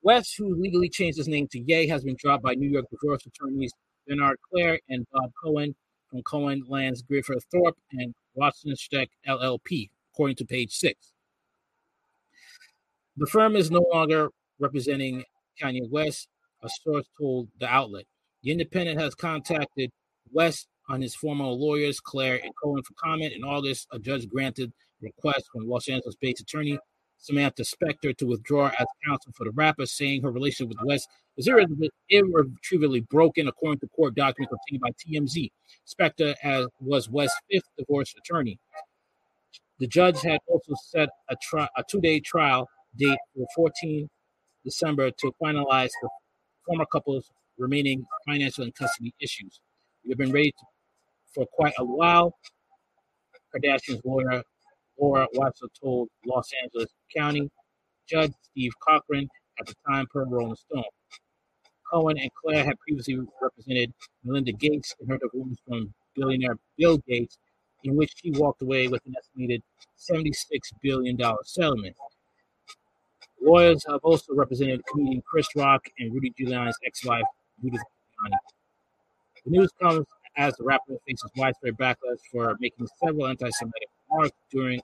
West, 0.03 0.35
who 0.37 0.55
legally 0.55 0.89
changed 0.89 1.19
his 1.19 1.29
name 1.29 1.49
to 1.49 1.61
Ye, 1.61 1.89
has 1.89 2.05
been 2.05 2.17
dropped 2.19 2.43
by 2.43 2.55
New 2.55 2.69
York 2.69 2.87
divorce 2.91 3.25
attorneys 3.27 3.73
Bernard 4.07 4.39
Clair 4.51 4.81
and 4.89 5.07
Bob 5.13 5.31
Cohen 5.43 5.75
from 6.11 6.23
Cohen 6.23 6.63
Lands 6.69 7.03
Griffith 7.03 7.45
Thorpe 7.51 7.77
and 7.93 8.15
Watson 8.35 8.75
Steck 8.77 9.11
LLP, 9.27 9.91
according 10.13 10.37
to 10.37 10.45
page 10.45 10.73
six. 10.73 11.13
The 13.17 13.27
firm 13.27 13.57
is 13.57 13.71
no 13.71 13.85
longer 13.93 14.29
representing 14.59 15.25
Kanye 15.61 15.89
West, 15.91 16.29
a 16.63 16.69
source 16.69 17.07
told 17.19 17.49
the 17.59 17.67
outlet. 17.67 18.05
The 18.43 18.51
Independent 18.51 19.01
has 19.01 19.15
contacted 19.15 19.91
West 20.33 20.69
on 20.89 21.01
his 21.01 21.15
former 21.15 21.45
lawyers, 21.45 22.01
Clair 22.01 22.41
and 22.43 22.53
Cohen, 22.63 22.83
for 22.83 22.95
comment. 22.95 23.33
In 23.33 23.45
August, 23.45 23.89
a 23.93 23.99
judge 23.99 24.29
granted 24.29 24.73
a 25.01 25.05
request 25.07 25.45
from 25.53 25.69
Los 25.69 25.89
Angeles 25.89 26.17
based 26.21 26.41
attorney 26.41 26.79
Samantha 27.23 27.63
Spector 27.63 28.17
to 28.17 28.27
withdraw 28.27 28.67
as 28.79 28.87
counsel 29.07 29.33
for 29.37 29.45
the 29.45 29.53
rapper, 29.53 29.87
saying 29.87 30.23
her 30.23 30.33
relationship 30.33 30.71
with 30.71 30.85
West 30.85 31.09
was 31.37 31.49
irretrievably 32.11 33.01
broken, 33.01 33.47
according 33.47 33.79
to 33.79 33.89
court 33.89 34.17
documents 34.17 34.53
obtained 34.53 34.83
by 34.83 34.91
TMZ. 34.91 35.51
Spector 35.87 36.35
as, 36.43 36.67
was 36.81 37.09
West's 37.09 37.39
fifth 37.51 37.69
divorce 37.79 38.13
attorney. 38.19 38.59
The 39.79 39.87
judge 39.87 40.21
had 40.21 40.41
also 40.49 40.75
set 40.91 41.09
a, 41.31 41.37
tri- 41.41 41.69
a 41.77 41.85
two-day 41.89 42.21
trial 42.21 42.69
date 42.97 43.19
for 43.35 43.47
14 43.55 44.09
December 44.65 45.11
to 45.11 45.33
finalize 45.41 45.91
the 46.03 46.09
former 46.67 46.87
couple's 46.87 47.31
remaining 47.57 48.05
financial 48.27 48.65
and 48.65 48.75
custody 48.75 49.15
issues. 49.21 49.61
We 50.05 50.11
have 50.11 50.19
been 50.19 50.33
ready 50.33 50.51
to, 50.51 50.67
for 51.35 51.47
quite 51.53 51.75
a 51.79 51.85
while. 51.85 52.35
Kardashian's 53.55 54.01
lawyer 54.05 54.43
Laura 54.99 55.27
Watson 55.35 55.69
told 55.83 56.09
Los 56.27 56.51
Angeles 56.63 56.91
County 57.15 57.51
Judge 58.09 58.33
Steve 58.43 58.73
Cochran 58.87 59.29
at 59.59 59.67
the 59.67 59.75
time 59.87 60.07
per 60.13 60.25
Rolling 60.25 60.57
Stone. 60.57 60.85
Cohen 61.91 62.19
and 62.19 62.31
Clair 62.35 62.65
had 62.65 62.79
previously 62.81 63.19
represented 63.41 63.93
Melinda 64.25 64.53
Gates 64.53 64.95
in 65.01 65.09
her 65.09 65.19
divorce 65.19 65.57
from 65.67 65.93
billionaire 66.17 66.59
Bill 66.79 66.99
Gates, 66.99 67.39
in 67.85 67.97
which 67.97 68.13
she 68.17 68.31
walked 68.33 68.63
away 68.63 68.89
with 68.89 69.03
an 69.07 69.15
estimated 69.19 69.63
$76 69.99 70.35
billion 70.83 71.19
settlement. 71.45 71.97
Lawyers 73.43 73.85
have 73.89 74.01
also 74.03 74.35
represented 74.35 74.83
comedian 74.87 75.23
Chris 75.29 75.49
Rock 75.57 75.85
and 75.99 76.15
Rudy 76.15 76.33
Giuliani's 76.39 76.79
ex-wife, 76.87 77.25
Judith 77.61 77.81
Giuliani. 77.81 78.37
The 79.45 79.51
news 79.51 79.71
comes 79.83 80.07
as 80.37 80.55
the 80.57 80.65
rapper 80.65 80.97
faces 81.07 81.31
widespread 81.37 81.77
backlash 81.77 82.19
for 82.31 82.57
making 82.61 82.87
several 83.03 83.27
anti-Semitic 83.27 83.89
remarks 84.11 84.37
during 84.51 84.81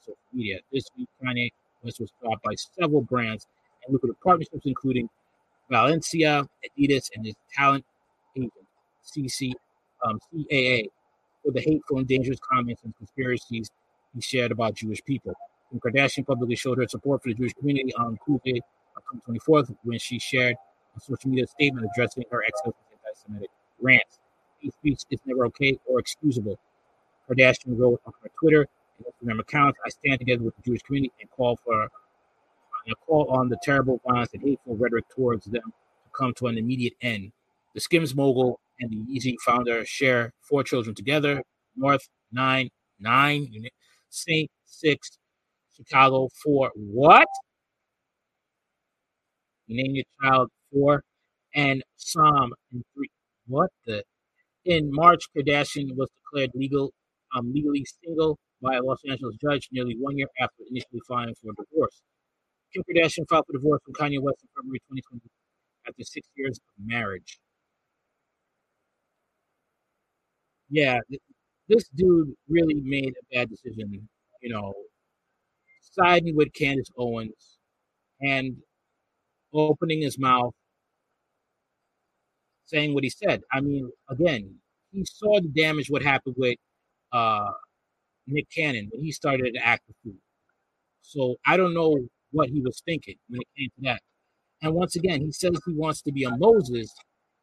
social 0.00 0.18
media. 0.32 0.58
This 0.72 0.84
week, 0.96 1.08
Kanye 1.22 1.50
West 1.82 2.00
was 2.00 2.10
dropped 2.20 2.42
by 2.42 2.54
several 2.78 3.02
brands 3.02 3.46
and 3.84 3.92
lucrative 3.92 4.20
partnerships, 4.20 4.64
including 4.64 5.08
Valencia, 5.70 6.46
Adidas, 6.64 7.10
and 7.14 7.24
his 7.24 7.34
talent 7.56 7.84
agent, 8.36 8.52
CC, 9.04 9.52
um, 10.04 10.18
CAA, 10.32 10.86
for 11.44 11.52
the 11.52 11.60
hateful 11.60 11.98
and 11.98 12.08
dangerous 12.08 12.38
comments 12.40 12.82
and 12.84 12.96
conspiracies 12.96 13.70
he 14.14 14.20
shared 14.20 14.52
about 14.52 14.74
Jewish 14.74 15.02
people. 15.04 15.34
Kim 15.70 15.80
Kardashian 15.80 16.26
publicly 16.26 16.56
showed 16.56 16.78
her 16.78 16.88
support 16.88 17.22
for 17.22 17.28
the 17.30 17.34
Jewish 17.34 17.52
community 17.54 17.94
on 17.94 18.18
Tuesday, 18.24 18.60
October 18.96 19.38
24th, 19.38 19.76
when 19.82 19.98
she 19.98 20.18
shared 20.18 20.56
a 20.96 21.00
social 21.00 21.30
media 21.30 21.46
statement 21.46 21.86
addressing 21.92 22.24
her 22.30 22.42
ex-husband's 22.44 22.88
anti-Semitic 22.92 23.50
rants. 23.80 24.20
Speech 24.72 25.02
is 25.10 25.20
never 25.26 25.46
okay 25.46 25.78
or 25.86 26.00
excusable. 26.00 26.58
Kardashian 27.28 27.78
wrote 27.78 28.00
on 28.06 28.12
her 28.22 28.30
Twitter 28.40 28.66
and 28.98 29.06
Instagram 29.06 29.40
accounts, 29.40 29.78
"I 29.84 29.90
stand 29.90 30.18
together 30.20 30.42
with 30.42 30.56
the 30.56 30.62
Jewish 30.62 30.82
community 30.82 31.12
and 31.20 31.30
call 31.30 31.56
for 31.56 31.90
and 32.86 32.96
call 33.06 33.30
on 33.30 33.48
the 33.48 33.58
terrible 33.62 34.00
violence 34.06 34.32
and 34.34 34.42
hateful 34.42 34.76
rhetoric 34.76 35.08
towards 35.08 35.46
them 35.46 35.62
to 36.04 36.10
come 36.16 36.34
to 36.34 36.46
an 36.48 36.58
immediate 36.58 36.94
end." 37.00 37.32
The 37.74 37.80
Skims 37.80 38.14
mogul 38.14 38.60
and 38.80 38.90
the 38.90 38.96
Yeezy 39.12 39.36
founder 39.40 39.84
share 39.86 40.32
four 40.40 40.64
children 40.64 40.94
together: 40.94 41.42
North 41.76 42.08
nine, 42.32 42.70
nine, 42.98 43.48
Saint 44.10 44.50
six, 44.64 45.18
Chicago 45.76 46.28
four. 46.42 46.72
What? 46.76 47.28
You 49.66 49.82
name 49.82 49.94
your 49.96 50.04
child 50.22 50.50
four. 50.72 51.02
and 51.54 51.82
Psalm 51.96 52.52
in 52.72 52.84
three. 52.94 53.10
What 53.46 53.70
the? 53.86 54.04
In 54.66 54.90
March, 54.92 55.22
Kardashian 55.34 55.96
was 55.96 56.10
declared 56.10 56.50
legal, 56.54 56.92
um, 57.34 57.50
legally 57.50 57.82
single 57.86 58.38
by 58.60 58.74
a 58.76 58.82
Los 58.82 59.02
Angeles 59.08 59.36
judge 59.40 59.68
nearly 59.72 59.96
one 59.96 60.18
year 60.18 60.28
after 60.38 60.64
initially 60.68 61.00
filing 61.08 61.34
for 61.36 61.52
divorce. 61.54 62.02
Kim 62.74 62.84
Kardashian 62.84 63.28
filed 63.28 63.46
for 63.46 63.54
divorce 63.54 63.80
from 63.84 63.94
Kanye 63.94 64.20
West 64.20 64.42
in 64.44 64.50
February 64.56 64.80
2020 64.88 65.30
after 65.88 66.04
six 66.04 66.28
years 66.36 66.58
of 66.58 66.86
marriage. 66.86 67.38
Yeah, 70.68 70.98
th- 71.08 71.22
this 71.68 71.88
dude 71.94 72.34
really 72.48 72.74
made 72.74 73.14
a 73.20 73.34
bad 73.34 73.48
decision, 73.50 74.08
you 74.42 74.50
know, 74.50 74.74
siding 75.80 76.34
with 76.36 76.52
Candace 76.52 76.90
Owens 76.98 77.58
and 78.20 78.56
opening 79.54 80.02
his 80.02 80.18
mouth 80.18 80.54
saying 82.66 82.94
what 82.94 83.04
he 83.04 83.10
said. 83.10 83.42
I 83.52 83.60
mean, 83.60 83.90
again, 84.08 84.56
he 84.92 85.04
saw 85.04 85.40
the 85.40 85.48
damage 85.48 85.88
what 85.90 86.02
happened 86.02 86.36
with 86.38 86.56
uh, 87.12 87.50
Nick 88.26 88.46
Cannon 88.54 88.88
when 88.92 89.02
he 89.02 89.12
started 89.12 89.54
to 89.54 89.66
act 89.66 89.82
the 89.88 89.94
fool. 90.02 90.18
So 91.02 91.36
I 91.46 91.56
don't 91.56 91.74
know 91.74 91.98
what 92.32 92.48
he 92.48 92.60
was 92.60 92.82
thinking 92.84 93.16
when 93.28 93.40
it 93.40 93.48
came 93.58 93.68
to 93.76 93.90
that. 93.90 94.02
And 94.62 94.74
once 94.74 94.96
again, 94.96 95.20
he 95.20 95.32
says 95.32 95.52
he 95.66 95.74
wants 95.74 96.02
to 96.02 96.12
be 96.12 96.24
a 96.24 96.36
Moses, 96.36 96.90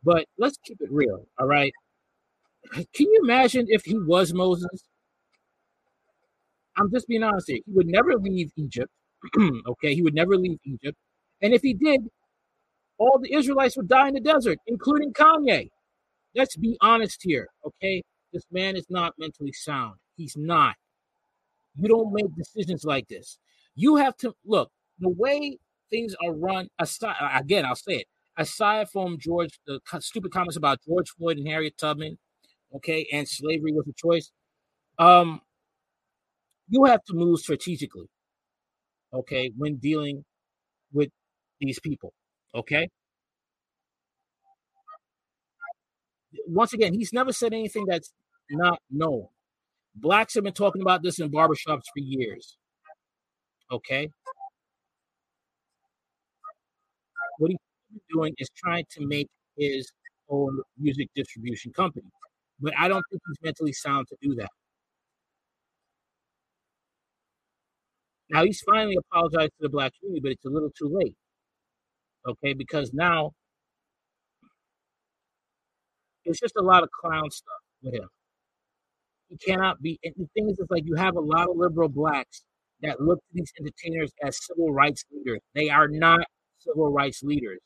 but 0.04 0.25
let's 0.38 0.58
keep 0.66 0.78
it 0.82 0.92
real, 0.92 1.25
all 1.40 1.48
right? 1.48 1.74
Can 2.74 2.86
you 3.08 3.22
imagine 3.24 3.66
if 3.70 3.84
he 3.86 3.98
was 3.98 4.34
Moses? 4.34 4.84
I'm 6.78 6.90
just 6.92 7.08
being 7.08 7.24
honest 7.24 7.48
here. 7.48 7.60
He 7.66 7.72
would 7.74 7.88
never 7.88 8.16
leave 8.16 8.51
Egypt. 8.56 8.92
okay, 9.68 9.94
he 9.94 10.01
would 10.01 10.16
never 10.16 10.38
leave 10.38 10.58
Egypt. 10.66 10.98
And 11.42 11.54
if 11.54 11.62
he 11.62 11.74
did, 11.74 12.01
all 13.01 13.20
the 13.20 13.34
Israelites 13.34 13.75
would 13.77 13.88
die 13.88 14.10
in 14.10 14.13
the 14.13 14.20
desert, 14.20 14.60
including 14.67 15.12
Kanye. 15.12 15.70
Let's 16.36 16.55
be 16.55 16.77
honest 16.81 17.20
here, 17.24 17.48
okay? 17.65 18.03
This 18.31 18.43
man 18.51 18.75
is 18.75 18.86
not 18.89 19.15
mentally 19.17 19.51
sound. 19.53 19.96
He's 20.15 20.36
not. 20.38 20.75
You 21.75 21.89
don't 21.89 22.13
make 22.13 22.27
decisions 22.38 22.84
like 22.86 23.08
this. 23.08 23.39
You 23.74 23.96
have 23.96 24.15
to 24.17 24.34
look 24.46 24.70
the 25.00 25.10
way 25.10 25.58
things 25.89 26.15
are 26.24 26.31
run. 26.31 26.67
Aside, 26.77 27.15
again, 27.36 27.65
I'll 27.65 27.75
say 27.75 27.96
it. 28.01 28.08
Aside 28.38 28.89
from 28.89 29.17
George, 29.20 29.60
the 29.65 29.79
stupid 30.00 30.31
comments 30.31 30.55
about 30.55 30.77
George 30.88 31.10
Floyd 31.10 31.38
and 31.38 31.48
Harriet 31.48 31.77
Tubman, 31.79 32.20
okay, 32.75 33.08
and 33.12 33.27
slavery 33.27 33.74
was 33.74 33.88
a 33.88 33.93
choice. 33.93 34.31
Um, 35.00 35.41
you 36.70 36.86
have 36.86 37.03
to 37.05 37.13
move 37.15 37.39
strategically, 37.39 38.10
okay, 39.12 39.51
when 39.58 39.77
dealing 39.77 40.24
with 40.93 41.10
these 41.60 41.79
people, 41.79 42.13
okay. 42.55 42.88
Once 46.48 46.74
again, 46.74 46.93
he's 46.93 47.13
never 47.13 47.31
said 47.31 47.53
anything 47.53 47.86
that's 47.86 48.13
not 48.50 48.79
known. 48.89 49.27
Blacks 49.96 50.34
have 50.36 50.43
been 50.43 50.53
talking 50.53 50.81
about 50.81 51.03
this 51.03 51.20
in 51.20 51.29
barbershops 51.29 51.84
for 51.93 52.00
years. 52.00 52.58
Okay. 53.72 54.10
What 57.38 57.51
he's 57.51 58.01
doing 58.13 58.34
is 58.38 58.50
trying 58.55 58.86
to 58.91 59.05
make 59.05 59.29
his 59.58 59.91
own 60.29 60.62
music 60.77 61.10
distribution 61.15 61.72
company. 61.74 62.08
But 62.60 62.74
I 62.77 62.88
don't 62.88 63.03
think 63.10 63.22
he's 63.27 63.38
mentally 63.43 63.74
sound 63.74 64.08
to 64.10 64.17
do 64.22 64.36
that. 64.36 64.50
Now 68.29 68.46
he's 68.46 68.62
finally 68.62 68.96
apologized 68.96 69.51
to 69.58 69.63
the 69.63 69.70
black 69.70 69.91
community, 70.00 70.22
but 70.22 70.31
it's 70.31 70.46
a 70.46 70.50
little 70.50 70.72
too 70.77 70.90
late. 70.94 71.16
Okay, 72.27 72.53
because 72.53 72.92
now 72.94 73.31
it's 76.25 76.40
just 76.40 76.55
a 76.57 76.62
lot 76.62 76.84
of 76.84 76.90
clown 76.92 77.29
stuff 77.31 77.62
with 77.81 77.96
him. 77.96 78.07
He 79.29 79.38
cannot 79.38 79.81
be. 79.81 80.00
And 80.03 80.14
the 80.18 80.27
thing 80.36 80.50
is, 80.50 80.60
it's 80.60 80.70
like 80.70 80.84
you 80.86 80.96
have 80.96 81.16
a 81.16 81.22
lot 81.22 81.50
of 81.50 81.55
liberal 81.57 81.90
blacks 81.90 82.44
that 82.81 83.00
look 83.00 83.20
to 83.20 83.25
these 83.34 83.51
entertainers 83.60 84.12
as 84.24 84.38
civil 84.46 84.74
rights 84.74 85.05
leaders. 85.12 85.40
They 85.55 85.70
are 85.70 85.88
not 85.88 86.25
civil 86.60 86.92
rights 86.92 87.22
leaders. 87.24 87.60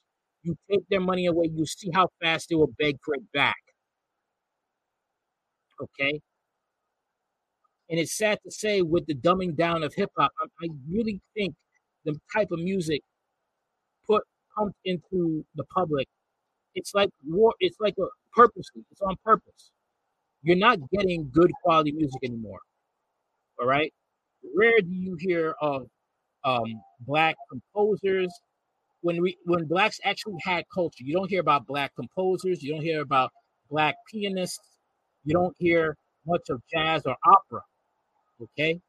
You 0.43 0.55
take 0.69 0.87
their 0.89 1.01
money 1.01 1.25
away, 1.25 1.49
you 1.53 1.65
see 1.65 1.89
how 1.93 2.09
fast 2.21 2.49
they 2.49 2.55
will 2.55 2.71
beg 2.77 2.97
for 3.03 3.15
it 3.15 3.23
back. 3.33 3.55
Okay. 5.81 6.21
And 7.89 7.99
it's 7.99 8.17
sad 8.17 8.39
to 8.43 8.51
say, 8.51 8.81
with 8.81 9.05
the 9.07 9.15
dumbing 9.15 9.55
down 9.55 9.83
of 9.83 9.93
hip 9.95 10.09
hop, 10.17 10.31
I, 10.39 10.65
I 10.65 10.67
really 10.89 11.21
think 11.35 11.55
the 12.03 12.15
type 12.35 12.49
of 12.51 12.59
music 12.59 13.01
pumped 14.57 14.77
into 14.85 15.45
the 15.55 15.63
public, 15.65 16.07
it's 16.75 16.93
like 16.93 17.09
war. 17.27 17.53
It's 17.59 17.77
like 17.79 17.95
a 17.99 18.07
purposely. 18.33 18.83
It's 18.91 19.01
on 19.01 19.15
purpose. 19.25 19.71
You're 20.43 20.57
not 20.57 20.79
getting 20.91 21.29
good 21.33 21.51
quality 21.63 21.91
music 21.91 22.21
anymore. 22.23 22.59
All 23.59 23.67
right. 23.67 23.93
Rare 24.55 24.79
do 24.81 24.91
you 24.91 25.17
hear 25.19 25.55
of 25.61 25.87
um, 26.43 26.81
black 27.01 27.35
composers 27.49 28.31
when 29.01 29.21
we 29.21 29.37
when 29.45 29.65
blacks 29.65 29.99
actually 30.03 30.37
had 30.43 30.65
culture. 30.73 31.03
You 31.03 31.13
don't 31.15 31.29
hear 31.29 31.41
about 31.41 31.67
black 31.67 31.93
composers. 31.95 32.63
You 32.63 32.73
don't 32.73 32.83
hear 32.83 33.01
about 33.01 33.31
black 33.69 33.95
pianists. 34.11 34.59
You 35.25 35.33
don't 35.33 35.55
hear 35.59 35.95
much 36.25 36.41
of 36.49 36.61
jazz 36.73 37.03
or 37.05 37.15
opera. 37.25 37.61
Okay, 38.41 38.79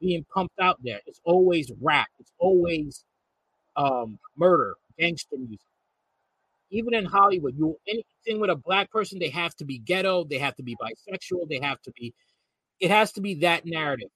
being 0.00 0.24
pumped 0.34 0.58
out 0.60 0.78
there. 0.82 1.00
It's 1.06 1.20
always 1.24 1.70
rap. 1.80 2.08
It's 2.20 2.32
always 2.38 3.04
um, 3.76 4.18
murder, 4.36 4.74
gangster 4.98 5.36
music. 5.36 5.60
Even 6.70 6.94
in 6.94 7.04
Hollywood, 7.04 7.54
you 7.56 7.78
anything 7.86 8.40
with 8.40 8.50
a 8.50 8.56
black 8.56 8.90
person, 8.90 9.18
they 9.18 9.28
have 9.28 9.54
to 9.56 9.64
be 9.64 9.78
ghetto. 9.78 10.24
They 10.24 10.38
have 10.38 10.56
to 10.56 10.62
be 10.62 10.76
bisexual. 10.76 11.48
They 11.48 11.60
have 11.62 11.80
to 11.82 11.92
be. 11.92 12.14
It 12.80 12.90
has 12.90 13.12
to 13.12 13.20
be 13.20 13.34
that 13.36 13.66
narrative. 13.66 14.10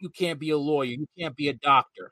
You 0.00 0.10
can't 0.10 0.40
be 0.40 0.50
a 0.50 0.58
lawyer. 0.58 0.86
You 0.90 1.06
can't 1.16 1.36
be 1.36 1.48
a 1.48 1.52
doctor. 1.52 2.10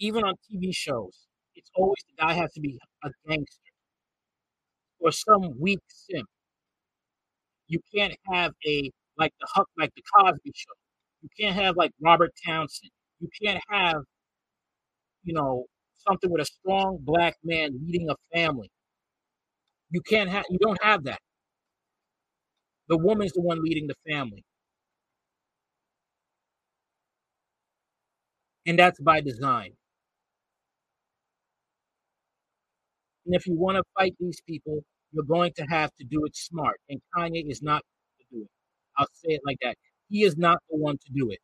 Even 0.00 0.24
on 0.24 0.34
TV 0.50 0.74
shows, 0.74 1.28
it's 1.54 1.70
always 1.76 2.02
the 2.08 2.16
guy 2.20 2.32
has 2.32 2.52
to 2.54 2.60
be 2.60 2.76
a 3.04 3.10
gangster 3.28 3.70
or 5.00 5.10
some 5.12 5.58
weak 5.58 5.80
simp. 5.88 6.28
You 7.68 7.80
can't 7.94 8.14
have 8.26 8.52
a 8.66 8.90
like 9.16 9.32
the 9.40 9.46
Huck, 9.50 9.68
like 9.78 9.94
the 9.94 10.02
Cosby 10.14 10.52
Show. 10.54 10.72
You 11.22 11.28
can't 11.38 11.54
have 11.56 11.76
like 11.76 11.92
Robert 12.00 12.32
Townsend. 12.44 12.90
You 13.20 13.28
can't 13.42 13.62
have, 13.68 14.02
you 15.24 15.34
know, 15.34 15.66
something 16.08 16.30
with 16.30 16.42
a 16.42 16.46
strong 16.46 16.98
black 17.00 17.36
man 17.44 17.78
leading 17.86 18.08
a 18.10 18.16
family. 18.34 18.70
You 19.90 20.00
can't 20.00 20.28
have. 20.30 20.46
You 20.50 20.58
don't 20.58 20.82
have 20.82 21.04
that. 21.04 21.20
The 22.88 22.98
woman's 22.98 23.32
the 23.32 23.40
one 23.40 23.62
leading 23.62 23.86
the 23.86 23.94
family, 24.06 24.44
and 28.66 28.78
that's 28.78 29.00
by 29.00 29.20
design. 29.20 29.72
And 33.26 33.34
if 33.34 33.46
you 33.46 33.54
want 33.56 33.76
to 33.76 33.84
fight 33.98 34.14
these 34.18 34.40
people, 34.46 34.82
you're 35.12 35.24
going 35.24 35.52
to 35.56 35.62
have 35.64 35.90
to 35.96 36.04
do 36.04 36.24
it 36.24 36.36
smart. 36.36 36.80
And 36.88 37.00
Kanye 37.16 37.50
is 37.50 37.62
not 37.62 37.82
to 38.18 38.24
do 38.32 38.42
it. 38.42 38.48
I'll 38.96 39.06
say 39.14 39.34
it 39.34 39.40
like 39.44 39.58
that. 39.62 39.76
He 40.08 40.22
is 40.24 40.36
not 40.36 40.58
the 40.70 40.76
one 40.76 40.96
to 40.98 41.12
do 41.12 41.30
it. 41.30 41.38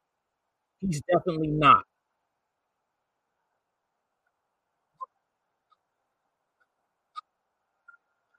He's 0.80 1.02
definitely 1.12 1.48
not. 1.50 1.84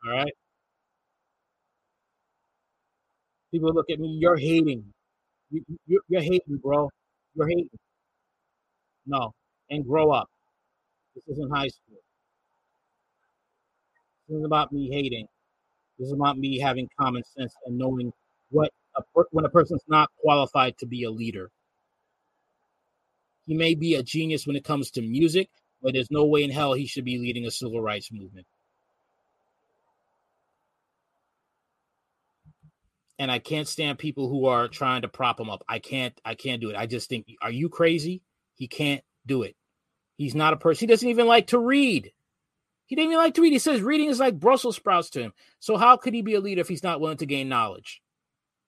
All 0.08 0.14
right. 0.14 0.34
People 3.52 3.74
look 3.74 3.90
at 3.90 4.00
me. 4.00 4.18
You're 4.22 4.38
hating. 4.38 4.86
You, 5.52 5.64
you, 5.88 6.02
you're 6.10 6.22
hating, 6.22 6.58
bro. 6.64 6.90
You're 7.36 7.48
hating. 7.48 7.70
No. 9.06 9.34
And 9.70 9.86
grow 9.86 10.12
up. 10.12 10.30
This 11.16 11.26
isn't 11.30 11.52
high 11.52 11.68
school. 11.68 12.00
This 14.28 14.36
isn't 14.36 14.46
about 14.46 14.72
me 14.72 14.90
hating. 14.92 15.28
This 16.00 16.08
is 16.08 16.14
about 16.14 16.38
me 16.38 16.60
having 16.60 16.90
common 17.00 17.24
sense 17.38 17.54
and 17.66 17.78
knowing 17.78 18.14
what 18.50 18.72
a 18.98 19.02
per- 19.16 19.28
when 19.32 19.46
a 19.46 19.50
person's 19.50 19.84
not 19.88 20.10
qualified 20.22 20.78
to 20.80 20.86
be 20.86 21.04
a 21.04 21.12
leader. 21.12 21.50
He 23.46 23.56
may 23.56 23.76
be 23.76 23.96
a 23.96 24.04
genius 24.04 24.48
when 24.48 24.56
it 24.56 24.64
comes 24.64 24.92
to 24.92 25.02
music, 25.02 25.50
but 25.82 25.94
there's 25.94 26.12
no 26.12 26.26
way 26.26 26.44
in 26.44 26.52
hell 26.52 26.74
he 26.74 26.86
should 26.86 27.06
be 27.06 27.18
leading 27.18 27.46
a 27.46 27.52
civil 27.52 27.82
rights 27.82 28.12
movement. 28.12 28.46
And 33.20 33.32
I 33.32 33.40
can't 33.40 33.68
stand 33.68 33.98
people 33.98 34.30
who 34.30 34.46
are 34.46 34.68
trying 34.68 35.02
to 35.02 35.08
prop 35.08 35.40
him 35.40 35.50
up. 35.50 35.64
I 35.68 35.80
can't. 35.80 36.20
I 36.24 36.36
can't 36.36 36.62
do 36.62 36.70
it. 36.70 36.76
I 36.76 36.86
just 36.86 37.10
think, 37.10 37.28
are 37.42 37.52
you 37.52 37.68
crazy? 37.70 38.22
He 38.56 38.68
can't 38.68 39.04
do 39.26 39.44
it. 39.44 39.56
He's 40.18 40.36
not 40.36 40.54
a 40.54 40.58
person. 40.58 40.82
He 40.82 40.94
doesn't 40.94 41.10
even 41.10 41.28
like 41.28 41.48
to 41.48 41.60
read. 41.60 42.12
He 42.86 42.96
didn't 42.96 43.12
even 43.12 43.24
like 43.24 43.34
to 43.36 43.42
read. 43.42 43.54
He 43.54 43.60
says 43.60 43.82
reading 43.82 44.10
is 44.10 44.20
like 44.20 44.40
Brussels 44.40 44.76
sprouts 44.76 45.10
to 45.12 45.22
him. 45.22 45.34
So 45.60 45.78
how 45.78 45.98
could 45.98 46.14
he 46.14 46.22
be 46.22 46.36
a 46.36 46.40
leader 46.40 46.62
if 46.62 46.68
he's 46.68 46.84
not 46.84 47.02
willing 47.02 47.18
to 47.18 47.26
gain 47.26 47.50
knowledge? 47.50 48.02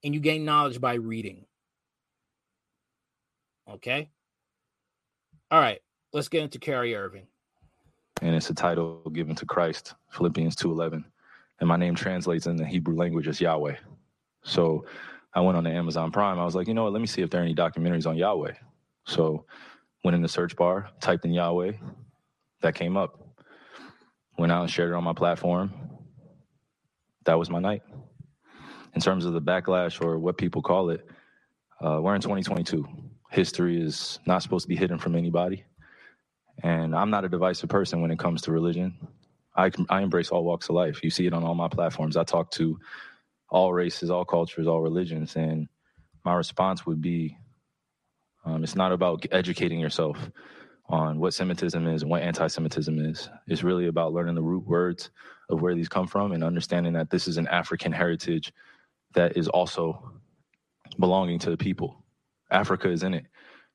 And 0.03 0.13
you 0.13 0.19
gain 0.19 0.45
knowledge 0.45 0.81
by 0.81 0.95
reading. 0.95 1.45
Okay. 3.69 4.09
All 5.51 5.59
right. 5.59 5.79
Let's 6.11 6.27
get 6.27 6.43
into 6.43 6.59
Kyrie 6.59 6.95
Irving. 6.95 7.27
and 8.21 8.35
it's 8.35 8.49
a 8.49 8.53
title 8.53 9.09
given 9.11 9.35
to 9.35 9.45
Christ, 9.45 9.93
Philippians 10.11 10.55
2:11. 10.55 11.05
And 11.59 11.69
my 11.69 11.77
name 11.77 11.95
translates 11.95 12.47
in 12.47 12.55
the 12.57 12.65
Hebrew 12.65 12.95
language 12.95 13.27
as 13.27 13.39
Yahweh. 13.39 13.75
So 14.43 14.85
I 15.33 15.41
went 15.41 15.57
on 15.57 15.63
the 15.63 15.71
Amazon 15.71 16.11
Prime. 16.11 16.39
I 16.39 16.45
was 16.45 16.55
like, 16.55 16.67
you 16.67 16.73
know 16.73 16.83
what? 16.83 16.93
Let 16.93 17.01
me 17.01 17.07
see 17.07 17.21
if 17.21 17.29
there 17.29 17.41
are 17.41 17.43
any 17.43 17.55
documentaries 17.55 18.07
on 18.07 18.17
Yahweh. 18.17 18.53
So 19.05 19.45
went 20.03 20.15
in 20.15 20.21
the 20.21 20.27
search 20.27 20.55
bar, 20.55 20.89
typed 20.99 21.25
in 21.25 21.31
Yahweh. 21.31 21.73
That 22.61 22.75
came 22.75 22.97
up. 22.97 23.19
Went 24.37 24.51
out 24.51 24.61
and 24.61 24.71
shared 24.71 24.91
it 24.91 24.95
on 24.95 25.03
my 25.03 25.13
platform. 25.13 25.73
That 27.25 27.37
was 27.37 27.49
my 27.49 27.59
night. 27.59 27.83
In 28.95 29.01
terms 29.01 29.25
of 29.25 29.33
the 29.33 29.41
backlash 29.41 30.03
or 30.03 30.17
what 30.17 30.37
people 30.37 30.61
call 30.61 30.89
it, 30.89 31.05
uh, 31.81 31.99
we're 32.01 32.15
in 32.15 32.21
2022. 32.21 32.85
History 33.29 33.81
is 33.81 34.19
not 34.25 34.41
supposed 34.41 34.63
to 34.63 34.69
be 34.69 34.75
hidden 34.75 34.97
from 34.97 35.15
anybody. 35.15 35.63
And 36.63 36.95
I'm 36.95 37.09
not 37.09 37.23
a 37.23 37.29
divisive 37.29 37.69
person 37.69 38.01
when 38.01 38.11
it 38.11 38.19
comes 38.19 38.41
to 38.43 38.51
religion. 38.51 38.95
I, 39.55 39.71
I 39.89 40.01
embrace 40.01 40.29
all 40.29 40.43
walks 40.43 40.69
of 40.69 40.75
life. 40.75 41.03
You 41.03 41.09
see 41.09 41.25
it 41.25 41.33
on 41.33 41.43
all 41.43 41.55
my 41.55 41.67
platforms. 41.67 42.17
I 42.17 42.23
talk 42.23 42.51
to 42.51 42.79
all 43.51 43.73
races, 43.73 44.09
all 44.09 44.25
cultures, 44.25 44.67
all 44.67 44.81
religions. 44.81 45.35
And 45.35 45.67
my 46.23 46.35
response 46.35 46.85
would 46.85 47.01
be 47.01 47.37
um, 48.45 48.63
it's 48.63 48.75
not 48.75 48.91
about 48.91 49.25
educating 49.31 49.79
yourself 49.79 50.31
on 50.87 51.19
what 51.19 51.33
Semitism 51.33 51.87
is 51.87 52.01
and 52.01 52.09
what 52.09 52.23
anti 52.23 52.47
Semitism 52.47 53.05
is. 53.05 53.29
It's 53.47 53.63
really 53.63 53.87
about 53.87 54.13
learning 54.13 54.35
the 54.35 54.41
root 54.41 54.65
words 54.65 55.11
of 55.49 55.61
where 55.61 55.75
these 55.75 55.89
come 55.89 56.07
from 56.07 56.31
and 56.31 56.43
understanding 56.43 56.93
that 56.93 57.09
this 57.09 57.27
is 57.27 57.37
an 57.37 57.47
African 57.47 57.91
heritage 57.91 58.51
that 59.13 59.37
is 59.37 59.47
also 59.47 60.13
belonging 60.99 61.39
to 61.39 61.49
the 61.49 61.57
people. 61.57 62.03
Africa 62.51 62.89
is 62.89 63.03
in 63.03 63.13
it, 63.13 63.25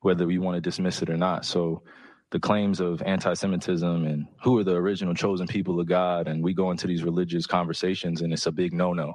whether 0.00 0.26
we 0.26 0.38
want 0.38 0.56
to 0.56 0.60
dismiss 0.60 1.02
it 1.02 1.10
or 1.10 1.16
not. 1.16 1.44
So 1.44 1.82
the 2.30 2.40
claims 2.40 2.80
of 2.80 3.00
anti-Semitism 3.02 4.06
and 4.06 4.26
who 4.42 4.58
are 4.58 4.64
the 4.64 4.74
original 4.74 5.14
chosen 5.14 5.46
people 5.46 5.78
of 5.78 5.86
God, 5.86 6.26
and 6.26 6.42
we 6.42 6.52
go 6.52 6.70
into 6.72 6.86
these 6.86 7.04
religious 7.04 7.46
conversations, 7.46 8.22
and 8.22 8.32
it's 8.32 8.46
a 8.46 8.52
big 8.52 8.72
no-no. 8.72 9.14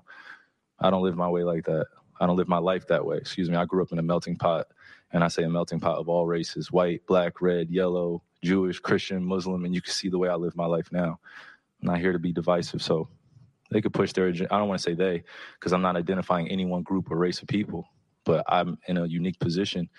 I 0.81 0.89
don't 0.89 1.03
live 1.03 1.15
my 1.15 1.29
way 1.29 1.43
like 1.43 1.65
that. 1.65 1.87
I 2.19 2.27
don't 2.27 2.37
live 2.37 2.47
my 2.47 2.57
life 2.57 2.87
that 2.87 3.05
way. 3.05 3.17
Excuse 3.17 3.49
me. 3.49 3.55
I 3.55 3.65
grew 3.65 3.81
up 3.81 3.91
in 3.91 3.99
a 3.99 4.03
melting 4.03 4.35
pot, 4.35 4.67
and 5.11 5.23
I 5.23 5.27
say 5.27 5.43
a 5.43 5.49
melting 5.49 5.79
pot 5.79 5.97
of 5.97 6.09
all 6.09 6.25
races: 6.25 6.71
white, 6.71 7.05
black, 7.07 7.41
red, 7.41 7.69
yellow, 7.69 8.23
Jewish, 8.43 8.79
Christian, 8.79 9.23
Muslim, 9.23 9.65
and 9.65 9.73
you 9.73 9.81
can 9.81 9.93
see 9.93 10.09
the 10.09 10.17
way 10.17 10.29
I 10.29 10.35
live 10.35 10.55
my 10.55 10.65
life 10.65 10.91
now. 10.91 11.19
I'm 11.81 11.87
not 11.87 11.99
here 11.99 12.13
to 12.13 12.19
be 12.19 12.33
divisive, 12.33 12.81
so 12.81 13.09
they 13.71 13.81
could 13.81 13.93
push 13.93 14.13
their. 14.13 14.27
I 14.27 14.31
don't 14.33 14.67
want 14.67 14.79
to 14.79 14.83
say 14.83 14.93
they, 14.95 15.23
because 15.53 15.73
I'm 15.73 15.81
not 15.81 15.95
identifying 15.95 16.49
any 16.49 16.65
one 16.65 16.83
group 16.83 17.11
or 17.11 17.17
race 17.17 17.41
of 17.41 17.47
people, 17.47 17.87
but 18.25 18.43
I'm 18.47 18.77
in 18.87 18.97
a 18.97 19.05
unique 19.05 19.39
position 19.39 19.89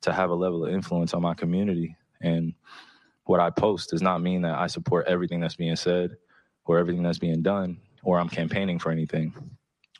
to 0.00 0.12
have 0.12 0.30
a 0.30 0.34
level 0.34 0.64
of 0.64 0.72
influence 0.72 1.14
on 1.14 1.22
my 1.22 1.34
community 1.34 1.96
and 2.20 2.54
what 3.24 3.40
I 3.40 3.50
post 3.50 3.90
does 3.90 4.02
not 4.02 4.22
mean 4.22 4.42
that 4.42 4.58
I 4.58 4.66
support 4.66 5.06
everything 5.06 5.40
that's 5.40 5.56
being 5.56 5.76
said 5.76 6.16
or 6.64 6.78
everything 6.78 7.02
that's 7.02 7.18
being 7.18 7.42
done 7.42 7.78
or 8.02 8.18
I'm 8.18 8.28
campaigning 8.28 8.78
for 8.78 8.90
anything. 8.90 9.34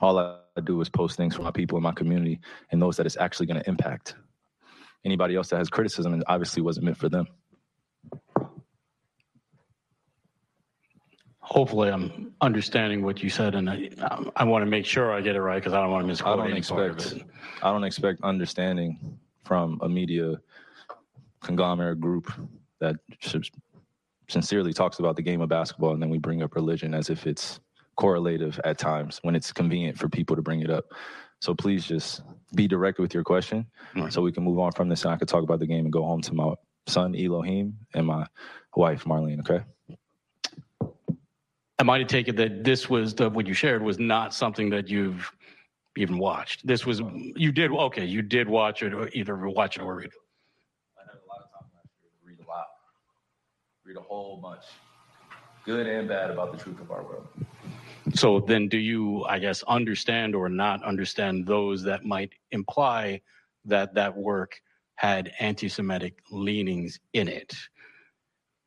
All 0.01 0.19
I 0.19 0.37
do 0.65 0.81
is 0.81 0.89
post 0.89 1.17
things 1.17 1.35
for 1.35 1.43
my 1.43 1.51
people 1.51 1.77
in 1.77 1.83
my 1.83 1.93
community 1.93 2.41
and 2.71 2.81
those 2.81 2.97
that 2.97 3.07
it's 3.07 3.17
actually 3.17 3.47
going 3.47 3.61
to 3.61 3.69
impact. 3.69 4.15
Anybody 5.05 5.37
else 5.37 5.49
that 5.49 5.59
has 5.59 5.69
criticism 5.69 6.13
and 6.13 6.25
obviously 6.27 6.63
wasn't 6.63 6.87
meant 6.87 6.97
for 6.97 7.09
them. 7.09 7.27
Hopefully, 11.41 11.89
I'm 11.89 12.35
understanding 12.43 13.03
what 13.03 13.23
you 13.23 13.31
said, 13.31 13.55
and 13.55 13.71
I, 13.71 13.89
um, 14.03 14.31
I 14.37 14.45
want 14.45 14.63
to 14.63 14.71
make 14.71 14.85
sure 14.85 15.15
I 15.15 15.23
get 15.23 15.35
it 15.35 15.41
right 15.41 15.57
because 15.57 15.73
I 15.73 15.81
don't 15.81 15.91
want 15.91 16.03
to 16.03 16.07
misquote 16.07 16.35
I 16.35 16.43
don't 16.43 16.53
any 16.53 16.61
part 16.61 16.91
of 16.91 16.97
expect. 16.97 17.25
I 17.63 17.73
don't 17.73 17.85
expect 17.85 18.23
understanding 18.23 19.19
from 19.45 19.79
a 19.83 19.89
media 19.89 20.39
conglomerate 21.41 22.01
group 22.01 22.31
that 22.81 22.97
sincerely 24.29 24.75
talks 24.75 24.99
about 24.99 25.17
the 25.17 25.23
game 25.23 25.41
of 25.41 25.49
basketball 25.49 25.93
and 25.93 26.03
then 26.03 26.11
we 26.11 26.19
bring 26.19 26.43
up 26.43 26.55
religion 26.55 26.93
as 26.93 27.09
if 27.09 27.27
it's 27.27 27.61
correlative 27.99 28.59
at 28.65 28.79
times 28.79 29.19
when 29.23 29.35
it's 29.35 29.53
convenient 29.53 29.99
for 29.99 30.09
people 30.09 30.37
to 30.37 30.43
bring 30.43 30.61
it 30.61 30.71
up. 30.71 30.87
So 31.41 31.55
please 31.55 31.85
just 31.85 32.23
be 32.55 32.67
direct 32.67 32.99
with 32.99 33.13
your 33.13 33.25
question 33.25 33.67
Right. 33.95 34.13
so 34.13 34.23
we 34.23 34.33
can 34.33 34.43
move 34.45 34.59
on 34.59 34.73
from 34.73 34.89
this 34.89 35.05
and 35.05 35.13
I 35.13 35.17
could 35.17 35.29
talk 35.29 35.43
about 35.43 35.59
the 35.59 35.67
game 35.67 35.85
and 35.85 35.93
go 35.93 36.03
home 36.03 36.23
to 36.23 36.35
my 36.35 36.55
son 36.87 37.15
Elohim 37.15 37.77
and 37.95 38.07
my 38.07 38.27
wife 38.75 39.05
Marlene, 39.05 39.41
okay? 39.41 39.63
Am 41.81 41.91
I 41.91 41.99
to 41.99 42.05
take 42.05 42.29
it 42.29 42.37
that 42.37 42.65
this 42.65 42.89
was 42.89 43.15
the 43.15 43.29
what 43.31 43.47
you 43.47 43.55
shared 43.55 43.83
was 43.83 43.99
not 43.99 44.33
something 44.35 44.71
that 44.71 44.89
you've 44.89 45.31
even 45.97 46.19
watched? 46.19 46.67
This 46.67 46.87
was 46.87 47.03
you 47.37 47.53
did 47.53 47.71
okay. 47.71 48.05
You 48.05 48.23
did 48.23 48.49
watch 48.49 48.83
it, 48.83 48.93
or 48.93 49.09
either 49.13 49.37
watch 49.49 49.77
it 49.77 49.83
or 49.83 49.95
read 49.95 50.07
it. 50.07 50.13
I 50.99 51.03
had 51.03 51.19
a 51.23 51.27
lot 51.29 51.45
of 51.45 51.53
time 51.53 51.69
last 51.75 51.91
year 52.03 52.11
to 52.11 52.27
read 52.27 52.45
a 52.45 52.49
lot. 52.49 52.67
Read 53.85 53.97
a 53.97 54.01
whole 54.01 54.39
bunch. 54.39 54.65
Good 55.65 55.87
and 55.87 56.09
bad 56.09 56.31
about 56.31 56.51
the 56.51 56.59
truth 56.59 56.81
of 56.81 56.91
our 56.91 57.05
world. 57.05 57.29
So 58.15 58.41
then, 58.41 58.69
do 58.69 58.79
you, 58.79 59.25
I 59.25 59.39
guess, 59.39 59.63
understand 59.65 60.35
or 60.35 60.49
not 60.49 60.83
understand 60.85 61.47
those 61.47 61.83
that 61.85 62.05
might 62.05 62.33
imply 62.51 63.21
that 63.65 63.95
that 63.95 64.17
work 64.17 64.61
had 64.95 65.33
anti-Semitic 65.39 66.19
leanings 66.31 66.99
in 67.13 67.29
it? 67.29 67.55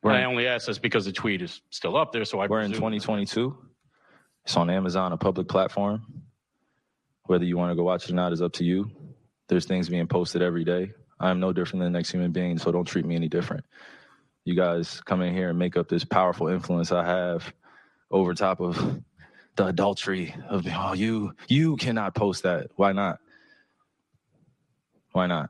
We're 0.04 0.14
I 0.14 0.24
only 0.24 0.48
ask 0.48 0.68
this 0.68 0.80
because 0.80 1.06
the 1.06 1.12
tweet 1.12 1.42
is 1.42 1.62
still 1.70 1.96
up 1.96 2.12
there, 2.12 2.26
so 2.26 2.40
I 2.40 2.48
We're 2.48 2.62
in 2.62 2.72
2022. 2.72 3.56
It's 4.46 4.58
on 4.58 4.70
Amazon, 4.70 5.12
a 5.14 5.18
public 5.18 5.48
platform. 5.48 6.02
Whether 7.26 7.46
you 7.46 7.58
want 7.58 7.72
to 7.72 7.76
go 7.76 7.84
watch 7.84 8.06
it 8.06 8.12
or 8.12 8.16
not 8.16 8.34
is 8.34 8.42
up 8.42 8.54
to 8.54 8.64
you. 8.64 8.90
There's 9.48 9.66
things 9.66 9.90
being 9.90 10.08
posted 10.08 10.42
every 10.42 10.64
day. 10.64 10.92
I'm 11.20 11.40
no 11.40 11.54
different 11.54 11.84
than 11.84 11.94
the 11.94 11.98
next 12.00 12.12
human 12.12 12.32
being, 12.32 12.58
so 12.58 12.72
don't 12.72 12.86
treat 12.86 13.06
me 13.06 13.16
any 13.16 13.28
different. 13.28 13.64
You 14.44 14.56
guys 14.56 15.02
come 15.02 15.22
in 15.22 15.36
here 15.36 15.50
and 15.50 15.60
make 15.60 15.78
up 15.78 15.88
this 15.88 16.04
powerful 16.04 16.48
influence 16.48 16.92
I 16.92 17.06
have 17.06 17.54
over 18.10 18.34
top 18.34 18.60
of 18.60 19.02
the 19.56 19.68
adultery 19.68 20.34
of 20.50 20.66
oh 20.68 20.94
you 20.94 21.34
you 21.48 21.76
cannot 21.78 22.16
post 22.16 22.44
that. 22.44 22.72
Why 22.76 22.92
not? 22.92 23.20
Why 25.12 25.28
not? 25.28 25.50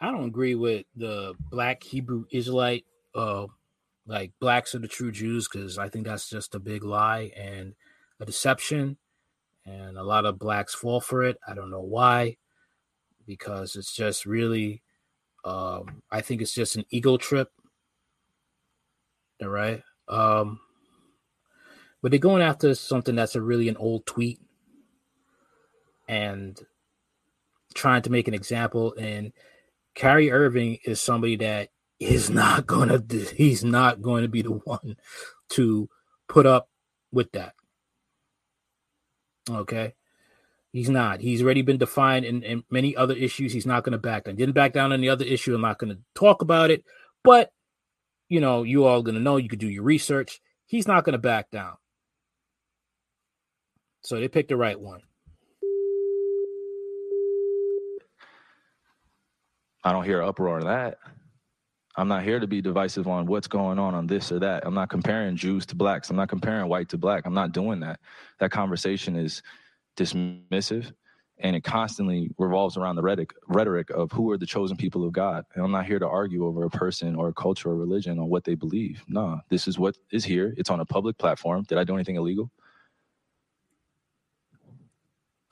I 0.00 0.10
don't 0.10 0.24
agree 0.24 0.56
with 0.56 0.84
the 0.96 1.34
black 1.48 1.84
Hebrew 1.84 2.24
Israelite, 2.32 2.84
uh, 3.14 3.46
like 4.04 4.32
blacks 4.40 4.74
are 4.74 4.80
the 4.80 4.88
true 4.88 5.12
Jews, 5.12 5.46
because 5.46 5.78
I 5.78 5.88
think 5.88 6.06
that's 6.06 6.28
just 6.28 6.56
a 6.56 6.58
big 6.58 6.82
lie 6.82 7.30
and 7.36 7.74
a 8.18 8.24
deception. 8.24 8.96
And 9.64 9.96
a 9.96 10.02
lot 10.02 10.26
of 10.26 10.40
blacks 10.40 10.74
fall 10.74 11.00
for 11.00 11.22
it. 11.22 11.38
I 11.46 11.54
don't 11.54 11.70
know 11.70 11.82
why, 11.82 12.36
because 13.28 13.76
it's 13.76 13.94
just 13.94 14.26
really, 14.26 14.82
um, 15.44 16.02
I 16.10 16.20
think 16.20 16.42
it's 16.42 16.52
just 16.52 16.74
an 16.74 16.84
ego 16.90 17.16
trip. 17.16 17.52
All 19.40 19.48
right. 19.50 19.84
Um, 20.08 20.58
but 22.02 22.10
they're 22.10 22.18
going 22.20 22.42
after 22.42 22.74
something 22.74 23.14
that's 23.14 23.36
a 23.36 23.40
really 23.40 23.68
an 23.68 23.76
old 23.76 24.04
tweet 24.04 24.40
and 26.08 26.60
trying 27.74 28.02
to 28.02 28.10
make 28.10 28.28
an 28.28 28.34
example. 28.34 28.94
And 28.98 29.32
Kyrie 29.94 30.32
Irving 30.32 30.78
is 30.84 31.00
somebody 31.00 31.36
that 31.36 31.70
is 32.00 32.28
not 32.28 32.66
gonna 32.66 33.02
he's 33.36 33.64
not 33.64 34.02
going 34.02 34.22
to 34.22 34.28
be 34.28 34.42
the 34.42 34.50
one 34.50 34.96
to 35.50 35.88
put 36.28 36.44
up 36.44 36.68
with 37.12 37.30
that. 37.32 37.54
Okay. 39.48 39.94
He's 40.72 40.88
not. 40.88 41.20
He's 41.20 41.42
already 41.42 41.60
been 41.60 41.76
defined 41.76 42.24
in, 42.24 42.42
in 42.42 42.64
many 42.70 42.96
other 42.96 43.14
issues. 43.14 43.52
He's 43.52 43.66
not 43.66 43.84
going 43.84 43.92
to 43.92 43.98
back 43.98 44.24
down. 44.24 44.36
Didn't 44.36 44.54
back 44.54 44.72
down 44.72 44.92
on 44.92 45.02
the 45.02 45.10
other 45.10 45.24
issue. 45.24 45.54
I'm 45.54 45.60
not 45.60 45.78
going 45.78 45.94
to 45.94 46.00
talk 46.14 46.40
about 46.40 46.70
it. 46.70 46.82
But 47.22 47.52
you 48.28 48.40
know, 48.40 48.62
you 48.62 48.86
all 48.86 49.02
going 49.02 49.14
to 49.14 49.20
know. 49.20 49.36
You 49.36 49.50
could 49.50 49.58
do 49.58 49.68
your 49.68 49.82
research. 49.82 50.40
He's 50.64 50.88
not 50.88 51.04
going 51.04 51.12
to 51.12 51.18
back 51.18 51.50
down. 51.50 51.74
So 54.02 54.18
they 54.18 54.28
picked 54.28 54.48
the 54.48 54.56
right 54.56 54.78
one. 54.78 55.00
I 59.84 59.92
don't 59.92 60.04
hear 60.04 60.22
uproar 60.22 60.58
of 60.58 60.64
that. 60.64 60.98
I'm 61.96 62.08
not 62.08 62.22
here 62.22 62.40
to 62.40 62.46
be 62.46 62.62
divisive 62.62 63.06
on 63.06 63.26
what's 63.26 63.48
going 63.48 63.78
on 63.78 63.94
on 63.94 64.06
this 64.06 64.32
or 64.32 64.38
that. 64.40 64.64
I'm 64.66 64.74
not 64.74 64.88
comparing 64.88 65.36
Jews 65.36 65.66
to 65.66 65.76
blacks. 65.76 66.08
I'm 66.08 66.16
not 66.16 66.28
comparing 66.28 66.68
white 66.68 66.88
to 66.90 66.98
black. 66.98 67.26
I'm 67.26 67.34
not 67.34 67.52
doing 67.52 67.80
that. 67.80 68.00
That 68.40 68.50
conversation 68.50 69.14
is 69.14 69.42
dismissive 69.96 70.92
and 71.38 71.56
it 71.56 71.64
constantly 71.64 72.30
revolves 72.38 72.76
around 72.76 72.96
the 72.96 73.02
rhetoric, 73.02 73.32
rhetoric 73.48 73.90
of 73.90 74.10
who 74.12 74.30
are 74.30 74.38
the 74.38 74.46
chosen 74.46 74.76
people 74.76 75.04
of 75.04 75.12
God. 75.12 75.44
And 75.54 75.64
I'm 75.64 75.72
not 75.72 75.86
here 75.86 75.98
to 75.98 76.06
argue 76.06 76.46
over 76.46 76.64
a 76.64 76.70
person 76.70 77.14
or 77.14 77.28
a 77.28 77.34
culture 77.34 77.70
or 77.70 77.76
religion 77.76 78.18
on 78.18 78.28
what 78.28 78.44
they 78.44 78.54
believe. 78.54 79.04
No, 79.08 79.40
this 79.50 79.68
is 79.68 79.78
what 79.78 79.96
is 80.12 80.24
here. 80.24 80.54
It's 80.56 80.70
on 80.70 80.80
a 80.80 80.86
public 80.86 81.18
platform. 81.18 81.64
Did 81.64 81.78
I 81.78 81.84
do 81.84 81.94
anything 81.94 82.16
illegal? 82.16 82.50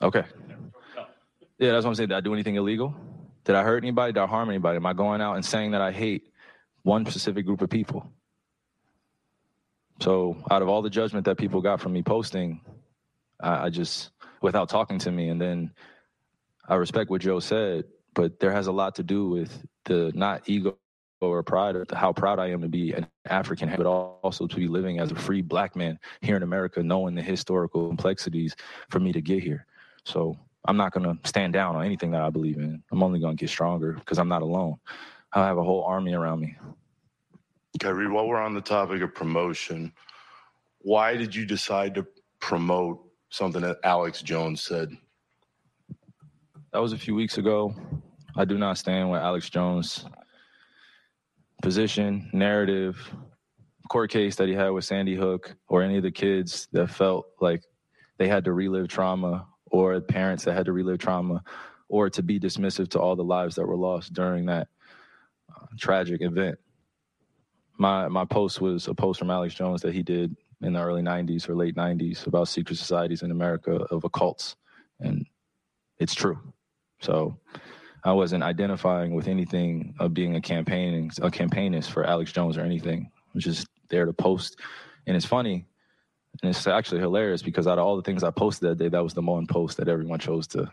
Okay. 0.01 0.23
Yeah, 1.59 1.73
that's 1.73 1.85
what 1.85 1.91
I'm 1.91 1.95
saying. 1.95 2.09
Did 2.09 2.15
I 2.15 2.21
do 2.21 2.33
anything 2.33 2.55
illegal? 2.55 2.95
Did 3.43 3.55
I 3.55 3.63
hurt 3.63 3.83
anybody? 3.83 4.13
Did 4.13 4.21
I 4.21 4.25
harm 4.25 4.49
anybody? 4.49 4.77
Am 4.77 4.85
I 4.85 4.93
going 4.93 5.21
out 5.21 5.35
and 5.35 5.45
saying 5.45 5.71
that 5.71 5.81
I 5.81 5.91
hate 5.91 6.31
one 6.83 7.05
specific 7.05 7.45
group 7.45 7.61
of 7.61 7.69
people? 7.69 8.11
So, 9.99 10.43
out 10.49 10.63
of 10.63 10.69
all 10.69 10.81
the 10.81 10.89
judgment 10.89 11.25
that 11.25 11.37
people 11.37 11.61
got 11.61 11.79
from 11.79 11.93
me 11.93 12.01
posting, 12.01 12.61
I, 13.39 13.65
I 13.65 13.69
just, 13.69 14.09
without 14.41 14.69
talking 14.69 14.97
to 14.99 15.11
me, 15.11 15.29
and 15.29 15.39
then 15.39 15.71
I 16.67 16.75
respect 16.75 17.11
what 17.11 17.21
Joe 17.21 17.39
said, 17.39 17.85
but 18.15 18.39
there 18.39 18.51
has 18.51 18.65
a 18.65 18.71
lot 18.71 18.95
to 18.95 19.03
do 19.03 19.29
with 19.29 19.63
the 19.85 20.11
not 20.15 20.49
ego 20.49 20.77
or 21.21 21.43
pride 21.43 21.75
of 21.75 21.87
how 21.91 22.11
proud 22.11 22.39
I 22.39 22.49
am 22.49 22.61
to 22.61 22.67
be 22.67 22.93
an 22.93 23.05
African, 23.27 23.71
but 23.77 23.85
also 23.85 24.47
to 24.47 24.55
be 24.55 24.67
living 24.67 24.99
as 24.99 25.11
a 25.11 25.15
free 25.15 25.41
black 25.41 25.75
man 25.75 25.99
here 26.21 26.35
in 26.35 26.41
America, 26.41 26.81
knowing 26.81 27.13
the 27.13 27.21
historical 27.21 27.87
complexities 27.87 28.55
for 28.89 28.99
me 28.99 29.11
to 29.11 29.21
get 29.21 29.43
here. 29.43 29.67
So 30.05 30.37
I'm 30.65 30.77
not 30.77 30.93
going 30.93 31.05
to 31.05 31.27
stand 31.27 31.53
down 31.53 31.75
on 31.75 31.85
anything 31.85 32.11
that 32.11 32.21
I 32.21 32.29
believe 32.29 32.57
in. 32.57 32.83
I'm 32.91 33.03
only 33.03 33.19
going 33.19 33.35
to 33.35 33.39
get 33.41 33.49
stronger 33.49 33.93
because 33.93 34.19
I'm 34.19 34.29
not 34.29 34.41
alone. 34.41 34.77
I 35.33 35.45
have 35.45 35.57
a 35.57 35.63
whole 35.63 35.83
army 35.83 36.13
around 36.13 36.41
me. 36.41 36.55
Kyrie, 37.79 38.09
while 38.09 38.27
we're 38.27 38.41
on 38.41 38.53
the 38.53 38.61
topic 38.61 39.01
of 39.01 39.15
promotion, 39.15 39.93
why 40.79 41.15
did 41.15 41.33
you 41.33 41.45
decide 41.45 41.95
to 41.95 42.05
promote 42.39 43.01
something 43.29 43.61
that 43.61 43.77
Alex 43.83 44.21
Jones 44.21 44.61
said? 44.61 44.89
That 46.73 46.81
was 46.81 46.93
a 46.93 46.97
few 46.97 47.15
weeks 47.15 47.37
ago. 47.37 47.73
I 48.35 48.45
do 48.45 48.57
not 48.57 48.77
stand 48.77 49.09
with 49.09 49.21
Alex 49.21 49.49
Jones' 49.49 50.05
position, 51.61 52.29
narrative, 52.33 52.97
court 53.89 54.09
case 54.09 54.35
that 54.37 54.47
he 54.47 54.53
had 54.53 54.69
with 54.69 54.85
Sandy 54.85 55.15
Hook, 55.15 55.55
or 55.67 55.81
any 55.81 55.97
of 55.97 56.03
the 56.03 56.11
kids 56.11 56.67
that 56.71 56.89
felt 56.89 57.25
like 57.41 57.61
they 58.17 58.27
had 58.27 58.45
to 58.45 58.53
relive 58.53 58.87
trauma, 58.87 59.47
or 59.71 59.99
parents 60.01 60.43
that 60.45 60.53
had 60.53 60.65
to 60.65 60.73
relive 60.73 60.99
trauma, 60.99 61.43
or 61.89 62.09
to 62.09 62.21
be 62.21 62.39
dismissive 62.39 62.89
to 62.89 62.99
all 62.99 63.15
the 63.15 63.23
lives 63.23 63.55
that 63.55 63.65
were 63.65 63.77
lost 63.77 64.13
during 64.13 64.45
that 64.45 64.67
uh, 65.49 65.65
tragic 65.77 66.21
event. 66.21 66.57
My 67.77 68.07
my 68.07 68.25
post 68.25 68.61
was 68.61 68.87
a 68.87 68.93
post 68.93 69.19
from 69.19 69.31
Alex 69.31 69.55
Jones 69.55 69.81
that 69.81 69.93
he 69.93 70.03
did 70.03 70.35
in 70.61 70.73
the 70.73 70.81
early 70.81 71.01
90s 71.01 71.49
or 71.49 71.55
late 71.55 71.75
90s 71.75 72.27
about 72.27 72.47
secret 72.47 72.77
societies 72.77 73.23
in 73.23 73.31
America 73.31 73.71
of 73.89 74.03
occults. 74.03 74.55
And 74.99 75.25
it's 75.97 76.13
true. 76.13 76.39
So 76.99 77.39
I 78.03 78.13
wasn't 78.13 78.43
identifying 78.43 79.13
with 79.13 79.27
anything 79.27 79.95
of 79.99 80.13
being 80.13 80.35
a 80.35 80.41
campaigning 80.41 81.11
a 81.21 81.29
campaignist 81.29 81.89
for 81.89 82.05
Alex 82.05 82.31
Jones 82.31 82.57
or 82.57 82.61
anything. 82.61 83.09
I 83.15 83.29
was 83.33 83.43
just 83.43 83.67
there 83.89 84.05
to 84.05 84.13
post. 84.13 84.59
And 85.07 85.17
it's 85.17 85.25
funny, 85.25 85.65
and 86.41 86.49
it's 86.49 86.65
actually 86.67 87.01
hilarious 87.01 87.41
because 87.41 87.67
out 87.67 87.77
of 87.77 87.85
all 87.85 87.95
the 87.95 88.01
things 88.01 88.23
I 88.23 88.31
posted 88.31 88.69
that 88.69 88.77
day, 88.83 88.89
that 88.89 89.03
was 89.03 89.13
the 89.13 89.21
one 89.21 89.47
post 89.47 89.77
that 89.77 89.87
everyone 89.87 90.19
chose 90.19 90.47
to 90.47 90.71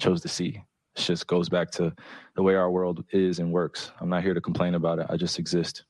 chose 0.00 0.20
to 0.22 0.28
see. 0.28 0.60
It 0.96 1.00
just 1.00 1.26
goes 1.26 1.48
back 1.48 1.70
to 1.72 1.92
the 2.36 2.42
way 2.42 2.54
our 2.54 2.70
world 2.70 3.04
is 3.12 3.38
and 3.38 3.52
works. 3.52 3.90
I'm 4.00 4.08
not 4.08 4.22
here 4.22 4.34
to 4.34 4.40
complain 4.40 4.74
about 4.74 4.98
it. 4.98 5.06
I 5.08 5.16
just 5.16 5.38
exist. 5.38 5.84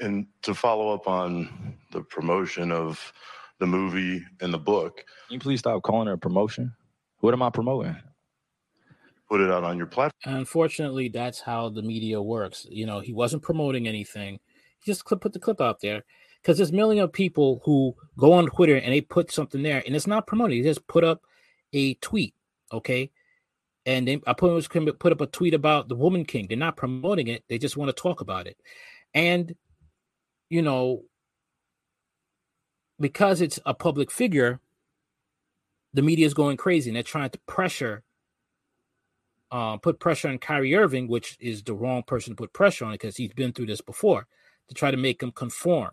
And 0.00 0.26
to 0.42 0.54
follow 0.54 0.92
up 0.94 1.06
on 1.06 1.76
the 1.92 2.02
promotion 2.02 2.72
of 2.72 3.12
the 3.58 3.66
movie 3.66 4.22
and 4.40 4.52
the 4.52 4.58
book, 4.58 5.04
Can 5.28 5.34
you 5.34 5.40
please 5.40 5.60
stop 5.60 5.82
calling 5.82 6.08
it 6.08 6.12
a 6.12 6.16
promotion? 6.18 6.72
What 7.20 7.34
am 7.34 7.42
I 7.42 7.50
promoting? 7.50 7.96
put 9.28 9.42
it 9.42 9.50
out 9.50 9.62
on 9.62 9.76
your 9.76 9.86
platform. 9.86 10.36
Unfortunately, 10.36 11.10
that's 11.10 11.38
how 11.40 11.68
the 11.68 11.82
media 11.82 12.20
works. 12.22 12.66
You 12.70 12.86
know, 12.86 13.00
he 13.00 13.12
wasn't 13.12 13.42
promoting 13.42 13.86
anything. 13.86 14.40
He 14.80 14.90
just 14.90 15.04
put 15.04 15.34
the 15.34 15.38
clip 15.38 15.60
out 15.60 15.80
there 15.82 16.02
because 16.42 16.58
there's 16.58 16.72
millions 16.72 17.04
of 17.04 17.12
people 17.12 17.60
who 17.64 17.94
go 18.16 18.32
on 18.32 18.46
Twitter 18.46 18.76
and 18.76 18.92
they 18.92 19.00
put 19.00 19.30
something 19.30 19.62
there, 19.62 19.82
and 19.86 19.94
it's 19.94 20.06
not 20.06 20.26
promoting. 20.26 20.62
They 20.62 20.68
just 20.68 20.86
put 20.86 21.04
up 21.04 21.22
a 21.72 21.94
tweet, 21.94 22.34
okay? 22.72 23.10
And 23.86 24.06
they, 24.06 24.20
I 24.26 24.32
put 24.32 24.68
put 24.98 25.12
up 25.12 25.20
a 25.20 25.26
tweet 25.26 25.54
about 25.54 25.88
the 25.88 25.96
Woman 25.96 26.24
King. 26.24 26.46
They're 26.48 26.58
not 26.58 26.76
promoting 26.76 27.28
it. 27.28 27.44
They 27.48 27.58
just 27.58 27.76
want 27.76 27.88
to 27.88 28.02
talk 28.02 28.20
about 28.20 28.46
it, 28.46 28.56
and 29.14 29.54
you 30.50 30.62
know, 30.62 31.04
because 33.00 33.40
it's 33.40 33.58
a 33.66 33.74
public 33.74 34.10
figure, 34.10 34.60
the 35.94 36.02
media 36.02 36.26
is 36.26 36.34
going 36.34 36.56
crazy 36.56 36.90
and 36.90 36.96
they're 36.96 37.02
trying 37.02 37.30
to 37.30 37.38
pressure 37.46 38.02
uh, 39.50 39.76
put 39.78 39.98
pressure 39.98 40.28
on 40.28 40.38
Kyrie 40.38 40.74
Irving, 40.74 41.08
which 41.08 41.36
is 41.40 41.62
the 41.62 41.74
wrong 41.74 42.02
person 42.02 42.32
to 42.32 42.36
put 42.36 42.52
pressure 42.52 42.84
on 42.84 42.92
because 42.92 43.16
he's 43.16 43.32
been 43.32 43.52
through 43.52 43.66
this 43.66 43.80
before, 43.80 44.26
to 44.68 44.74
try 44.74 44.90
to 44.90 44.96
make 44.96 45.22
him 45.22 45.32
conform. 45.32 45.90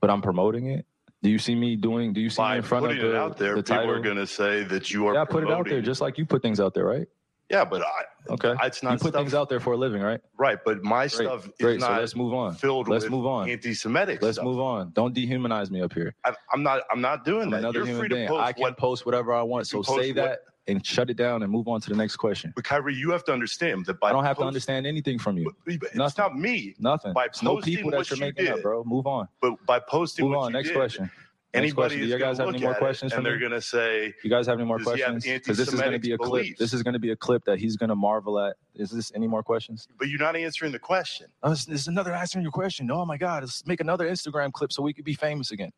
But 0.00 0.10
I'm 0.10 0.22
promoting 0.22 0.66
it. 0.66 0.86
Do 1.22 1.30
you 1.30 1.38
see 1.38 1.54
me 1.54 1.76
doing? 1.76 2.12
Do 2.12 2.20
you 2.20 2.30
see 2.30 2.38
By 2.38 2.52
me 2.52 2.56
in 2.58 2.62
front 2.64 2.86
of 2.86 2.96
the, 2.96 3.10
it 3.10 3.14
out 3.14 3.36
there, 3.38 3.54
the 3.54 3.62
people 3.62 3.76
title? 3.76 3.90
are 3.94 4.00
going 4.00 4.16
to 4.16 4.26
say 4.26 4.64
that 4.64 4.90
you 4.92 5.06
are. 5.06 5.14
yeah, 5.14 5.22
I 5.22 5.24
put 5.24 5.44
it 5.44 5.50
out 5.52 5.68
there 5.68 5.80
just 5.80 6.00
like 6.00 6.18
you 6.18 6.26
put 6.26 6.42
things 6.42 6.58
out 6.58 6.74
there, 6.74 6.84
right? 6.84 7.06
Yeah, 7.48 7.64
but 7.64 7.82
I, 7.82 8.32
Okay. 8.32 8.54
it's 8.62 8.82
not 8.82 8.92
you 8.92 8.98
put 8.98 9.08
stuff, 9.10 9.20
things 9.20 9.34
out 9.34 9.48
there 9.48 9.60
for 9.60 9.74
a 9.74 9.76
living, 9.76 10.00
right? 10.00 10.20
right. 10.38 10.58
But 10.64 10.82
my 10.82 11.00
Great. 11.02 11.10
stuff 11.12 11.46
is 11.46 11.52
Great. 11.60 11.80
So 11.80 11.88
not 11.90 12.00
let's 12.00 12.16
move 12.16 12.32
on. 12.32 12.54
filled 12.54 12.88
Let's 12.88 13.04
with 13.04 13.12
move 13.12 13.26
on. 13.26 13.48
anti-Semitic. 13.50 14.22
Let's 14.22 14.36
stuff. 14.36 14.44
move 14.46 14.58
on. 14.58 14.90
Don't 14.94 15.14
dehumanize 15.14 15.70
me 15.70 15.82
up 15.82 15.92
here. 15.92 16.14
I, 16.24 16.32
I'm 16.52 16.62
not. 16.62 16.82
I'm 16.90 17.00
not 17.02 17.24
doing 17.24 17.42
I'm 17.44 17.50
that. 17.50 17.58
another 17.58 17.78
You're 17.80 17.86
human 17.86 18.00
free 18.00 18.08
being. 18.08 18.28
post 18.28 18.40
I 18.42 18.52
can 18.52 18.62
what. 18.62 18.78
post 18.78 19.04
whatever 19.06 19.32
I 19.34 19.42
want. 19.42 19.66
So 19.66 19.82
say 19.82 20.08
what- 20.12 20.16
that 20.16 20.38
and 20.68 20.84
shut 20.86 21.10
it 21.10 21.16
down 21.16 21.42
and 21.42 21.50
move 21.50 21.66
on 21.68 21.80
to 21.80 21.90
the 21.90 21.96
next 21.96 22.16
question. 22.16 22.52
But 22.54 22.64
Kyrie, 22.64 22.94
you 22.94 23.10
have 23.10 23.24
to 23.24 23.32
understand 23.32 23.84
that 23.86 23.98
by 24.00 24.10
I 24.10 24.12
don't 24.12 24.24
have 24.24 24.36
to 24.38 24.44
understand 24.44 24.86
anything 24.86 25.18
from 25.18 25.36
you. 25.36 25.44
But- 25.66 25.80
but 25.80 25.88
It's 25.88 25.96
Nothing. 25.96 26.22
not 26.24 26.38
me. 26.38 26.74
Nothing. 26.78 27.12
By 27.12 27.24
It's 27.26 27.42
no 27.42 27.56
posting 27.56 27.76
people 27.76 27.90
that 27.90 27.96
what 27.98 28.10
you're 28.10 28.16
you 28.18 28.24
making 28.26 28.48
up, 28.48 28.54
did. 28.56 28.62
bro. 28.62 28.84
Move 28.84 29.06
on. 29.06 29.28
But 29.40 29.54
by 29.66 29.80
posting 29.80 30.26
Move 30.26 30.36
what 30.36 30.44
on. 30.44 30.50
you 30.50 30.58
Next 30.58 30.68
did, 30.68 30.76
question. 30.76 31.04
Next 31.04 31.64
anybody 31.64 31.74
question. 31.74 31.98
Do 31.98 32.04
is 32.04 32.10
you 32.12 32.18
guys 32.18 32.38
have 32.38 32.48
any 32.48 32.60
more 32.60 32.70
at 32.70 32.76
it 32.76 32.78
questions 32.78 33.12
for 33.12 33.16
and 33.18 33.24
me? 33.24 33.30
they're 33.30 33.38
going 33.38 33.52
to 33.52 33.60
say, 33.60 34.14
You 34.24 34.30
guys 34.30 34.46
have 34.46 34.58
any 34.58 34.66
more 34.66 34.78
Does 34.78 34.86
he 34.94 35.00
have 35.00 35.10
questions? 35.12 35.24
Because 35.40 35.58
this 35.58 35.68
is 35.68 35.80
going 35.80 35.92
to 35.92 35.98
be 35.98 36.10
a 36.10 36.14
anti-Semitic 36.14 36.46
clip. 36.48 36.58
This 36.58 36.72
is 36.72 36.82
going 36.82 36.94
to 36.94 36.98
be 37.00 37.10
a 37.10 37.16
clip 37.16 37.44
that 37.44 37.58
he's 37.58 37.76
going 37.76 37.88
to 37.90 37.94
marvel 37.96 38.38
at. 38.38 38.56
Is 38.74 38.90
this 38.90 39.12
any 39.14 39.26
more 39.26 39.42
questions? 39.42 39.86
but 39.98 40.08
you're 40.08 40.18
not 40.20 40.34
answering 40.36 40.72
the 40.72 40.78
question. 40.78 41.26
Oh, 41.42 41.50
this 41.50 41.64
this 41.66 41.80
is 41.82 41.88
another 41.88 42.14
answering 42.14 42.42
your 42.42 42.52
question. 42.52 42.90
Oh 42.90 43.04
my 43.04 43.18
God, 43.18 43.42
let's 43.42 43.66
make 43.66 43.80
another 43.80 44.08
Instagram 44.08 44.52
clip 44.52 44.72
so 44.72 44.82
we 44.82 44.94
could 44.94 45.04
be 45.04 45.14
famous 45.14 45.50
again. 45.50 45.72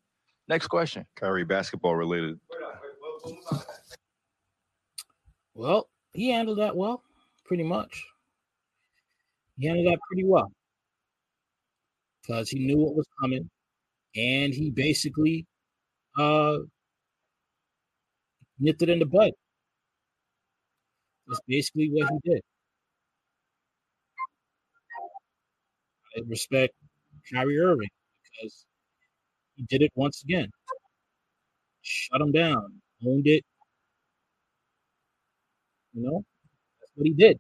Next 0.47 0.67
question. 0.69 1.07
Kyrie 1.17 1.45
basketball 1.45 1.97
related. 1.97 2.39
Well, 5.55 5.89
he 6.13 6.29
handled 6.31 6.59
that 6.59 6.77
well, 6.77 7.03
pretty 7.45 7.65
much. 7.65 8.05
He 9.57 9.67
handled 9.67 9.89
that 9.89 9.99
pretty 10.09 10.25
well 10.25 10.53
because 12.23 12.49
he 12.51 12.59
knew 12.65 12.79
what 12.79 12.95
was 12.95 13.07
coming, 13.21 13.49
and 14.17 14.55
he 14.55 14.71
basically 14.71 15.47
uh 16.19 16.59
nipped 18.59 18.83
it 18.83 18.89
in 18.89 18.99
the 18.99 19.07
bud. 19.07 19.33
That's 21.27 21.41
basically 21.47 21.91
what 21.91 22.09
he 22.11 22.31
did. 22.31 22.43
I 26.17 26.21
respect 26.27 26.75
Kyrie 27.33 27.59
Irving 27.59 27.91
because 28.25 28.67
he 29.57 29.65
did 29.65 29.83
it 29.83 29.93
once 29.97 30.23
again. 30.25 30.51
Shut 31.83 32.21
him 32.21 32.33
down, 32.33 32.83
owned 33.07 33.29
it. 33.29 33.45
You 35.95 36.03
know, 36.03 36.25
that's 36.81 36.93
what 36.95 37.07
he 37.07 37.13
did. 37.13 37.39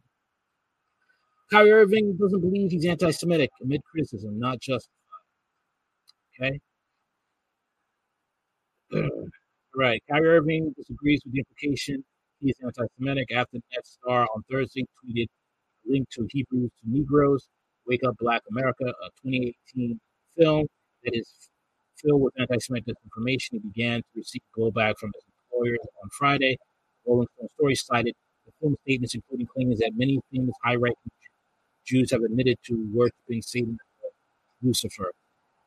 Kyrie 1.50 1.72
Irving 1.72 2.16
doesn't 2.16 2.40
believe 2.40 2.70
he's 2.70 2.86
anti-Semitic 2.86 3.50
amid 3.62 3.82
criticism, 3.84 4.38
not 4.38 4.60
just 4.60 4.88
okay. 6.40 6.60
right. 9.76 10.02
Kyrie 10.10 10.28
Irving 10.28 10.72
disagrees 10.76 11.20
with 11.24 11.34
the 11.34 11.40
implication 11.40 12.04
he 12.40 12.50
is 12.50 12.56
anti-Semitic 12.62 13.32
after 13.32 13.58
Net 13.72 13.86
Star 13.86 14.26
on 14.34 14.42
Thursday 14.50 14.84
tweeted 15.04 15.26
a 15.86 15.92
link 15.92 16.08
to 16.10 16.26
Hebrews 16.30 16.70
to 16.80 16.90
Negroes, 16.90 17.48
Wake 17.86 18.04
Up 18.06 18.16
Black 18.18 18.42
America, 18.50 18.84
a 18.84 19.08
2018 19.26 20.00
film 20.36 20.66
that 21.04 21.14
is 21.14 21.28
filled 21.96 22.22
with 22.22 22.34
anti-Semitic 22.38 22.86
disinformation. 22.86 23.52
He 23.52 23.58
began 23.60 24.00
to 24.00 24.06
receive 24.16 24.42
blowback 24.56 24.94
from 24.98 25.10
his 25.14 25.24
employers 25.52 25.78
on 26.02 26.08
Friday. 26.18 26.56
Rolling 27.06 27.28
Stone 27.36 27.48
story 27.50 27.74
cited 27.74 28.14
film 28.60 28.76
statements, 28.82 29.14
including 29.14 29.46
claims 29.46 29.78
that 29.80 29.92
many 29.96 30.20
famous 30.32 30.54
high-ranking 30.64 31.12
Jews 31.86 32.12
have 32.12 32.22
admitted 32.22 32.58
to 32.66 32.88
worshiping 32.92 33.42
Satan 33.42 33.78
Lucifer. 34.62 35.12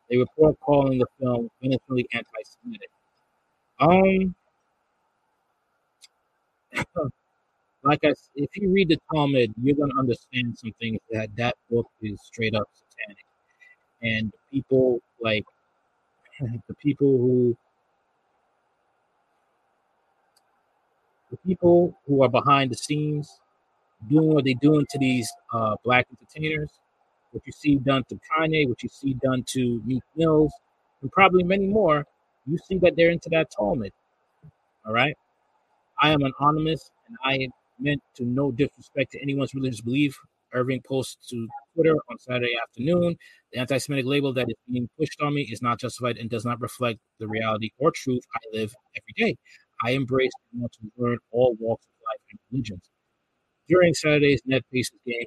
They 0.10 0.18
report 0.18 0.60
calling 0.62 1.00
the 1.00 1.08
film 1.20 1.50
vehemently 1.62 2.08
anti-Semitic. 2.14 2.90
Um, 3.80 4.36
like 7.84 8.00
I, 8.04 8.10
s- 8.10 8.30
if 8.36 8.50
you 8.56 8.72
read 8.72 8.90
the 8.90 9.00
Talmud, 9.14 9.54
you're 9.62 9.76
gonna 9.76 10.00
understand 10.00 10.58
some 10.58 10.74
things 10.80 11.00
that 11.12 11.36
that 11.38 11.56
book 11.70 11.88
is 12.02 12.20
straight 12.24 12.56
up 12.56 12.68
satanic, 12.74 13.26
and 14.02 14.34
people 14.52 15.00
like 15.22 15.46
the 16.70 16.76
people 16.82 17.18
who 17.18 17.58
the 21.32 21.38
people 21.38 21.98
who 22.08 22.24
are 22.24 22.30
behind 22.30 22.72
the 22.72 22.76
scenes 22.78 23.40
doing 24.10 24.34
what 24.34 24.46
they're 24.46 24.54
doing 24.62 24.86
to 24.90 24.98
these 25.00 25.32
uh, 25.54 25.76
black 25.84 26.08
entertainers, 26.12 26.70
what 27.32 27.44
you 27.46 27.52
see 27.52 27.76
done 27.78 28.04
to 28.10 28.16
Kanye, 28.16 28.68
what 28.68 28.82
you 28.84 28.90
see 28.90 29.16
done 29.16 29.44
to 29.48 29.82
Meek 29.86 30.04
Mills, 30.16 30.54
and 31.02 31.12
probably 31.12 31.44
many 31.44 31.68
more, 31.68 32.06
you 32.46 32.58
see 32.68 32.78
that 32.80 32.96
they're 32.96 33.10
into 33.10 33.30
that 33.30 33.50
Talmud. 33.52 33.92
All 34.86 34.94
right. 34.94 35.16
I 36.02 36.12
am 36.12 36.22
anonymous 36.22 36.92
and 37.08 37.18
I 37.24 37.50
meant 37.80 38.02
to 38.16 38.26
no 38.26 38.52
disrespect 38.52 39.12
to 39.14 39.22
anyone's 39.22 39.54
religious 39.54 39.82
belief. 39.82 40.18
Irving 40.54 40.82
posts 40.88 41.30
to 41.30 41.48
Twitter 41.76 41.96
on 42.10 42.18
Saturday 42.20 42.54
afternoon. 42.62 43.18
The 43.52 43.60
anti 43.60 43.78
Semitic 43.78 44.06
label 44.06 44.34
that 44.34 44.48
is 44.50 44.56
being 44.72 44.90
pushed 44.98 45.22
on 45.22 45.34
me 45.34 45.42
is 45.52 45.62
not 45.62 45.80
justified 45.80 46.18
and 46.18 46.30
does 46.30 46.46
not 46.46 46.62
reflect 46.62 47.00
the 47.20 47.28
reality 47.28 47.72
or 47.80 47.92
truth 47.92 48.24
I 48.34 48.40
live 48.58 48.74
every 48.96 49.14
day. 49.34 49.38
I 49.84 49.92
embrace 49.92 50.32
and 50.52 50.62
want 50.62 50.74
to 50.74 50.92
learn 50.98 51.18
all 51.32 51.56
walks 51.60 51.86
of 51.86 51.92
life 52.06 52.22
and 52.32 52.40
religions. 52.52 52.90
During 53.68 53.94
Saturday's 53.94 54.42
Net 54.46 54.64
Pacers 54.72 55.00
game, 55.06 55.26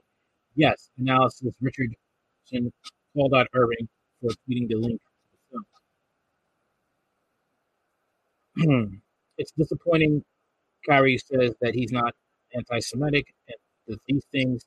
yes, 0.55 0.91
analysis 0.99 1.53
Richardson 1.61 2.73
called 3.15 3.35
out 3.35 3.47
Irving 3.55 3.89
for 4.21 4.31
tweeting 4.31 4.69
the 4.69 4.77
link 4.77 5.01
to 5.01 5.61
the 8.57 8.67
film. 8.67 9.03
it's 9.39 9.53
disappointing. 9.53 10.25
Kyrie 10.89 11.19
says 11.19 11.55
that 11.61 11.75
he's 11.75 11.93
not 11.93 12.15
anti-Semitic 12.55 13.27
and 13.49 13.99
these 14.07 14.25
things, 14.33 14.65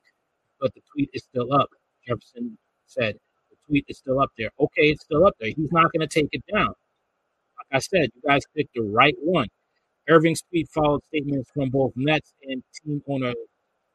but 0.59 0.73
the 0.73 0.81
tweet 0.93 1.09
is 1.13 1.23
still 1.23 1.53
up. 1.53 1.69
Jefferson 2.07 2.57
said 2.85 3.15
the 3.49 3.55
tweet 3.67 3.85
is 3.87 3.97
still 3.97 4.19
up 4.19 4.31
there. 4.37 4.49
Okay, 4.59 4.89
it's 4.89 5.03
still 5.03 5.25
up 5.25 5.35
there. 5.39 5.49
He's 5.49 5.71
not 5.71 5.91
going 5.91 6.07
to 6.07 6.07
take 6.07 6.29
it 6.31 6.43
down. 6.53 6.67
Like 7.57 7.67
I 7.71 7.79
said, 7.79 8.09
you 8.15 8.21
guys 8.27 8.43
picked 8.55 8.73
the 8.75 8.81
right 8.81 9.15
one. 9.19 9.47
Irving's 10.09 10.41
tweet 10.41 10.69
followed 10.69 11.03
statements 11.05 11.49
from 11.53 11.69
both 11.69 11.93
Nets 11.95 12.33
and 12.43 12.63
team 12.83 13.01
owner 13.07 13.33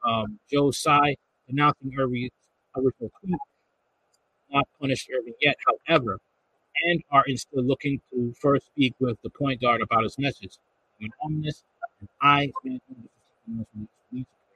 um, 0.07 0.38
Joe 0.51 0.71
Tsai 0.71 1.16
announcing 1.49 1.92
Irving's 1.99 2.31
original 2.77 3.11
tweet. 3.21 3.35
Not 4.51 4.66
punished 4.81 5.11
Irving 5.14 5.35
yet, 5.40 5.57
however, 5.87 6.18
and 6.87 7.03
are 7.11 7.25
still 7.37 7.62
looking 7.62 8.01
to 8.11 8.33
first 8.40 8.66
speak 8.66 8.94
with 9.01 9.18
the 9.23 9.31
point 9.31 9.61
guard 9.61 9.83
about 9.83 10.05
his 10.05 10.18
message. 10.18 10.57
I'm 11.03 11.11
ominous, 11.23 11.64
and 12.01 12.09
I 12.23 12.51
read 12.64 12.81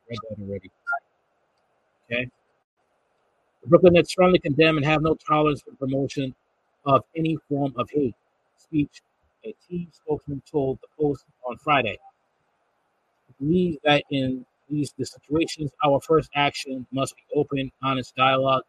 that 0.09 0.19
already. 0.41 0.71
Okay. 2.11 2.29
The 3.62 3.69
Brooklyn 3.69 3.93
Nets 3.95 4.11
strongly 4.11 4.38
condemn 4.38 4.77
and 4.77 4.87
have 4.87 5.03
no 5.03 5.15
tolerance 5.15 5.62
for 5.62 5.73
promotion 5.77 6.35
of 6.85 7.05
any 7.17 7.37
form 7.49 7.73
of 7.77 7.88
hate 7.91 8.15
speech, 8.57 9.03
a 9.44 9.55
team 9.68 9.88
spokesman 9.92 10.42
told 10.50 10.78
the 10.81 10.88
Post 10.98 11.24
on 11.48 11.57
Friday. 11.59 11.98
Believe 13.40 13.78
that 13.85 14.05
in 14.11 14.46
these 14.68 14.94
the 14.96 15.05
situations, 15.05 15.70
our 15.85 16.00
first 16.00 16.31
action 16.35 16.87
must 16.92 17.16
be 17.16 17.22
open, 17.35 17.70
honest 17.83 18.14
dialogue. 18.16 18.62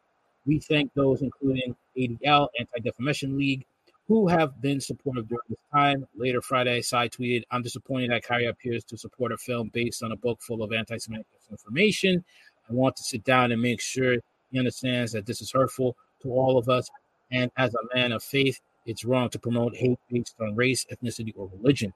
We 0.45 0.59
thank 0.59 0.93
those, 0.93 1.21
including 1.21 1.75
ADL, 1.97 2.47
Anti 2.59 2.79
Defamation 2.83 3.38
League, 3.38 3.65
who 4.07 4.27
have 4.27 4.62
been 4.62 4.81
supportive 4.81 5.27
during 5.29 5.43
this 5.49 5.59
time. 5.71 6.05
Later 6.15 6.41
Friday, 6.41 6.81
Tsai 6.81 7.07
tweeted, 7.07 7.43
I'm 7.51 7.62
disappointed 7.62 8.12
that 8.12 8.23
Kyrie 8.23 8.47
appears 8.47 8.83
to 8.86 8.97
support 8.97 9.31
a 9.31 9.38
film 9.38 9.69
based 9.73 10.03
on 10.03 10.12
a 10.12 10.17
book 10.17 10.41
full 10.41 10.62
of 10.62 10.73
anti 10.73 10.97
Semitic 10.97 11.27
information. 11.49 12.23
I 12.69 12.73
want 12.73 12.95
to 12.97 13.03
sit 13.03 13.23
down 13.23 13.51
and 13.51 13.62
make 13.62 13.81
sure 13.81 14.17
he 14.51 14.59
understands 14.59 15.12
that 15.13 15.25
this 15.25 15.41
is 15.41 15.51
hurtful 15.51 15.95
to 16.21 16.29
all 16.29 16.57
of 16.57 16.67
us. 16.69 16.89
And 17.31 17.51
as 17.57 17.73
a 17.73 17.95
man 17.95 18.12
of 18.12 18.23
faith, 18.23 18.59
it's 18.86 19.06
wrong 19.06 19.30
to 19.30 19.39
promote 19.39 19.76
hate 19.76 20.00
based 20.10 20.36
on 20.39 20.56
race, 20.56 20.86
ethnicity, 20.91 21.34
or 21.36 21.50
religion. 21.54 21.93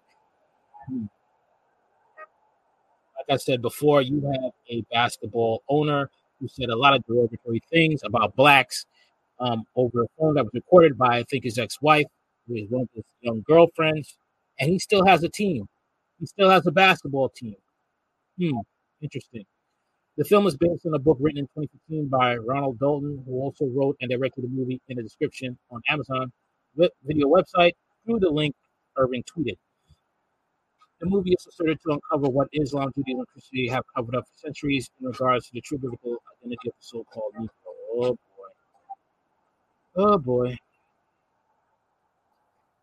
Like 0.90 1.10
I 3.30 3.38
said 3.38 3.62
before, 3.62 4.02
you 4.02 4.22
have 4.32 4.52
a 4.70 4.82
basketball 4.92 5.64
owner 5.68 6.10
who 6.40 6.48
said 6.48 6.70
a 6.70 6.76
lot 6.76 6.96
of 6.96 7.04
derogatory 7.06 7.62
things 7.70 8.02
about 8.04 8.36
blacks 8.36 8.86
um, 9.40 9.66
over 9.76 10.04
a 10.04 10.08
phone 10.18 10.36
that 10.36 10.44
was 10.44 10.54
recorded 10.54 10.98
by, 10.98 11.18
I 11.18 11.24
think, 11.24 11.44
his 11.44 11.58
ex 11.58 11.82
wife, 11.82 12.06
who 12.48 12.56
is 12.56 12.70
one 12.70 12.84
of 12.84 12.90
his 12.94 13.04
young 13.22 13.44
girlfriends. 13.46 14.18
And 14.60 14.70
he 14.70 14.80
still 14.80 15.06
has 15.06 15.24
a 15.24 15.30
team. 15.30 15.68
He 16.20 16.26
still 16.26 16.50
has 16.50 16.66
a 16.66 16.72
basketball 16.72 17.30
team. 17.30 17.56
Hmm, 18.40 18.60
interesting. 19.02 19.46
The 20.18 20.26
film 20.26 20.48
is 20.48 20.58
based 20.58 20.86
on 20.86 20.96
a 20.96 21.00
book 21.00 21.18
written 21.20 21.40
in 21.40 21.46
2015 21.46 22.08
by 22.08 22.38
Ronald 22.38 22.80
Dalton, 22.80 23.24
who 23.28 23.34
also 23.34 23.66
wrote 23.66 23.98
and 24.02 24.10
directed 24.10 24.46
the 24.46 24.48
movie 24.48 24.82
in 24.88 24.98
the 24.98 25.04
description 25.04 25.58
on 25.70 25.82
Amazon 25.90 26.32
video 27.04 27.28
website 27.28 27.74
through 28.06 28.20
the 28.20 28.30
link 28.30 28.56
Irving 28.98 29.24
tweeted. 29.24 29.58
The 31.00 31.06
movie 31.06 31.32
is 31.32 31.46
asserted 31.48 31.80
to 31.84 31.94
uncover 31.94 32.30
what 32.32 32.48
Islam, 32.54 32.92
Judaism, 32.96 33.20
and 33.20 33.28
Christianity 33.28 33.70
have 33.70 33.84
covered 33.96 34.16
up 34.16 34.26
for 34.26 34.38
centuries 34.48 34.90
in 35.00 35.08
regards 35.08 35.46
to 35.48 35.52
the 35.54 35.62
true 35.62 35.78
biblical 35.78 36.18
identity 36.42 36.70
of 36.70 36.74
the 36.74 36.82
so-called 36.82 37.34
Negro. 37.40 37.50
Oh 37.94 38.18
boy. 38.36 38.50
Oh 39.96 40.18
boy. 40.18 40.58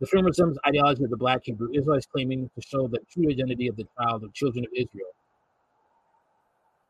The 0.00 0.06
film 0.06 0.26
resembles 0.26 0.58
ideology 0.66 1.04
of 1.04 1.10
the 1.10 1.16
black 1.16 1.40
Hebrew 1.44 1.70
Israelites 1.74 2.06
claiming 2.06 2.50
to 2.54 2.62
show 2.62 2.86
the 2.86 3.00
true 3.10 3.30
identity 3.30 3.68
of 3.68 3.76
the 3.76 3.86
child 3.98 4.22
of 4.22 4.32
children 4.34 4.64
of 4.64 4.70
Israel. 4.76 5.08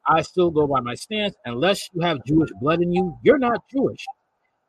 I 0.07 0.23
still 0.23 0.51
go 0.51 0.67
by 0.67 0.81
my 0.81 0.95
stance. 0.95 1.35
Unless 1.47 1.89
you 1.95 2.03
have 2.03 2.25
Jewish 2.27 2.51
blood 2.61 2.83
in 2.83 2.93
you, 2.93 3.17
you're 3.23 3.39
not 3.39 3.67
Jewish. 3.71 4.05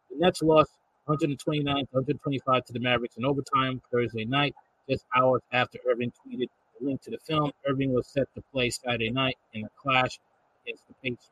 The 0.10 0.18
Nets 0.20 0.42
lost 0.42 0.72
129 1.06 1.64
to 1.66 1.90
125 1.92 2.66
to 2.66 2.74
the 2.74 2.80
Mavericks 2.80 3.18
in 3.18 3.26
overtime 3.26 3.82
Thursday 3.92 4.26
night, 4.26 4.56
just 4.90 5.06
hours 5.16 5.42
after 5.52 5.80
Irving 5.90 6.12
tweeted 6.12 6.48
the 6.80 6.86
link 6.88 7.02
to 7.04 7.12
the 7.12 7.20
film. 7.20 7.52
Irving 7.68 7.94
was 7.94 8.08
set 8.08 8.28
to 8.36 8.42
play 8.52 8.70
Saturday 8.70 9.12
night 9.12 9.38
in 9.54 9.66
a 9.66 9.70
clash 9.82 10.20
against 10.66 10.84
the 10.88 10.94
Pacers. 11.04 11.30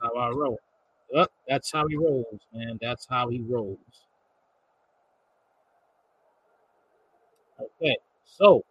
That's 0.00 0.12
how 0.14 0.18
I 0.20 0.30
roll. 0.30 0.58
Yep, 1.12 1.30
that's 1.48 1.72
how 1.72 1.86
he 1.86 1.96
rolls, 1.96 2.40
man. 2.52 2.78
That's 2.80 3.06
how 3.08 3.28
he 3.28 3.40
rolls. 3.40 3.78
Okay. 7.60 7.96
So, 8.24 8.64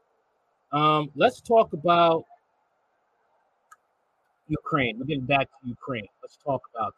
um, 0.72 1.10
let's 1.16 1.42
talk 1.42 1.74
about 1.74 2.26
Ukraine. 4.48 4.98
We're 5.00 5.06
getting 5.06 5.26
back 5.26 5.48
to 5.48 5.68
Ukraine. 5.68 6.08
Let's 6.22 6.38
talk 6.38 6.62
about 6.74 6.94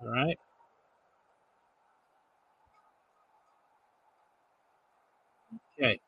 that. 0.00 0.06
All 0.06 0.12
right. 0.12 0.38
Okay. 5.78 6.00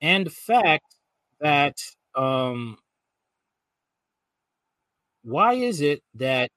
And 0.00 0.26
the 0.26 0.30
fact 0.30 0.96
that 1.40 1.76
um, 2.14 2.78
why 5.22 5.54
is 5.54 5.80
it 5.80 6.02
that 6.14 6.50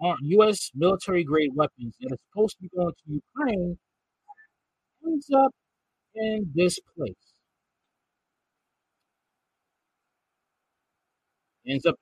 the 0.00 0.16
U.S. 0.20 0.70
military 0.74 1.24
grade 1.24 1.52
weapons 1.54 1.94
that 2.00 2.12
are 2.12 2.18
supposed 2.30 2.56
to 2.56 2.62
be 2.62 2.68
going 2.76 2.92
to 2.92 3.12
Ukraine 3.12 3.78
ends 5.06 5.30
up 5.34 5.52
in 6.14 6.50
this 6.54 6.78
place. 6.96 7.35
Ends 11.66 11.86
up 11.86 11.96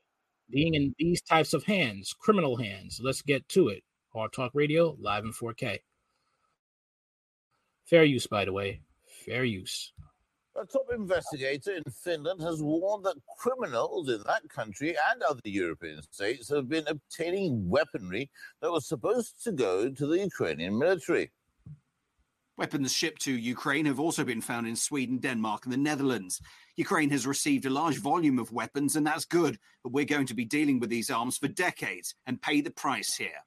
being 0.51 0.75
in 0.75 0.95
these 0.99 1.23
types 1.23 1.55
of 1.55 1.65
hands, 1.65 2.15
criminal 2.19 2.57
hands. 2.57 3.01
Let's 3.03 3.23
get 3.23 3.49
to 3.51 3.69
it. 3.69 3.83
Hard 4.13 4.33
Talk 4.33 4.53
Radio, 4.55 4.97
live 5.01 5.25
in 5.25 5.33
4K. 5.33 5.79
Fair 7.87 8.05
use, 8.05 8.27
by 8.27 8.45
the 8.45 8.53
way. 8.53 8.81
Fair 9.25 9.45
use. 9.45 9.93
A 10.57 10.65
top 10.67 10.87
investigator 10.95 11.75
in 11.75 11.83
Finland 11.91 12.41
has 12.41 12.63
warned 12.63 13.05
that 13.05 13.17
criminals 13.39 14.09
in 14.09 14.23
that 14.27 14.49
country 14.49 14.95
and 15.11 15.23
other 15.23 15.41
European 15.43 16.01
states 16.13 16.49
have 16.49 16.69
been 16.69 16.87
obtaining 16.87 17.69
weaponry 17.69 18.31
that 18.61 18.71
was 18.71 18.87
supposed 18.87 19.43
to 19.43 19.51
go 19.51 19.91
to 19.91 20.07
the 20.07 20.21
Ukrainian 20.21 20.79
military. 20.79 21.33
Weapons 22.57 22.93
shipped 22.93 23.21
to 23.23 23.33
Ukraine 23.33 23.85
have 23.87 23.99
also 23.99 24.23
been 24.23 24.41
found 24.41 24.69
in 24.69 24.77
Sweden, 24.77 25.19
Denmark, 25.19 25.65
and 25.65 25.73
the 25.73 25.77
Netherlands. 25.77 26.41
Ukraine 26.77 27.11
has 27.11 27.27
received 27.27 27.67
a 27.67 27.71
large 27.71 27.99
volume 27.99 28.39
of 28.39 28.53
weapons, 28.53 28.95
and 28.95 29.05
that's 29.05 29.25
good, 29.25 29.59
but 29.83 29.93
we're 29.93 30.05
going 30.05 30.27
to 30.27 30.35
be 30.35 30.45
dealing 30.45 30.79
with 30.79 30.89
these 30.89 31.11
arms 31.11 31.37
for 31.37 31.49
decades 31.49 32.15
and 32.27 32.41
pay 32.41 32.61
the 32.61 32.71
price 32.71 33.17
here. 33.17 33.43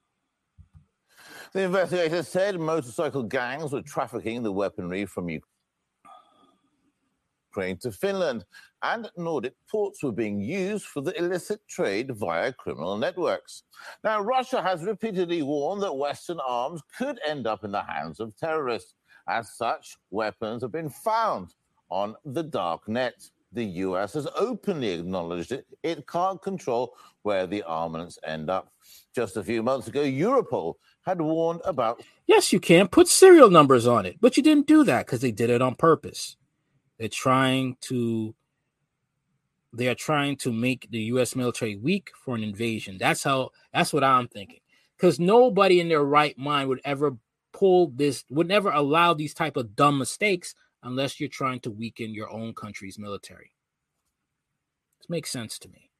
The 1.54 1.62
investigators 1.62 2.28
said 2.28 2.60
motorcycle 2.60 3.22
gangs 3.22 3.72
were 3.72 3.80
trafficking 3.80 4.42
the 4.42 4.52
weaponry 4.52 5.06
from 5.06 5.30
Ukraine 5.30 5.42
to 7.78 7.90
Finland, 7.90 8.44
and 8.82 9.10
Nordic 9.16 9.54
ports 9.70 10.02
were 10.02 10.12
being 10.12 10.38
used 10.38 10.84
for 10.84 11.00
the 11.00 11.18
illicit 11.18 11.66
trade 11.66 12.14
via 12.14 12.52
criminal 12.52 12.98
networks. 12.98 13.62
Now, 14.04 14.20
Russia 14.20 14.62
has 14.62 14.84
repeatedly 14.84 15.40
warned 15.42 15.82
that 15.82 15.96
Western 15.96 16.40
arms 16.46 16.82
could 16.96 17.18
end 17.26 17.46
up 17.46 17.64
in 17.64 17.72
the 17.72 17.82
hands 17.82 18.20
of 18.20 18.36
terrorists. 18.36 18.92
As 19.28 19.52
such, 19.52 19.98
weapons 20.10 20.62
have 20.62 20.72
been 20.72 20.88
found 20.88 21.54
on 21.90 22.16
the 22.24 22.42
dark 22.42 22.88
net. 22.88 23.28
The 23.52 23.64
US 23.64 24.14
has 24.14 24.26
openly 24.34 24.88
acknowledged 24.90 25.52
it. 25.52 25.66
It 25.82 26.06
can't 26.06 26.40
control 26.40 26.94
where 27.22 27.46
the 27.46 27.62
armaments 27.62 28.18
end 28.24 28.48
up. 28.48 28.72
Just 29.14 29.36
a 29.36 29.42
few 29.42 29.62
months 29.62 29.86
ago, 29.88 30.02
Europol 30.02 30.74
had 31.02 31.20
warned 31.20 31.60
about. 31.64 32.02
Yes, 32.26 32.52
you 32.52 32.60
can 32.60 32.88
put 32.88 33.08
serial 33.08 33.50
numbers 33.50 33.86
on 33.86 34.06
it, 34.06 34.16
but 34.20 34.36
you 34.36 34.42
didn't 34.42 34.66
do 34.66 34.82
that 34.84 35.06
because 35.06 35.20
they 35.20 35.32
did 35.32 35.50
it 35.50 35.62
on 35.62 35.74
purpose. 35.74 36.36
They're 36.98 37.08
trying 37.08 37.76
to 37.82 38.34
they 39.74 39.88
are 39.88 39.94
trying 39.94 40.36
to 40.38 40.50
make 40.52 40.90
the 40.90 41.00
US 41.14 41.36
military 41.36 41.76
weak 41.76 42.10
for 42.24 42.34
an 42.34 42.42
invasion. 42.42 42.96
That's 42.98 43.22
how 43.22 43.50
that's 43.72 43.92
what 43.92 44.04
I'm 44.04 44.28
thinking. 44.28 44.60
Cuz 44.98 45.20
nobody 45.20 45.80
in 45.80 45.88
their 45.88 46.04
right 46.04 46.36
mind 46.38 46.68
would 46.68 46.80
ever 46.84 47.16
pull 47.58 47.88
this 47.94 48.24
would 48.30 48.48
never 48.48 48.70
allow 48.70 49.14
these 49.14 49.34
type 49.34 49.56
of 49.56 49.74
dumb 49.74 49.98
mistakes 49.98 50.54
unless 50.82 51.18
you're 51.18 51.28
trying 51.28 51.60
to 51.60 51.70
weaken 51.70 52.14
your 52.14 52.30
own 52.30 52.54
country's 52.54 52.98
military. 52.98 53.52
This 55.00 55.10
makes 55.10 55.30
sense 55.30 55.58
to 55.60 55.68
me. 55.68 55.90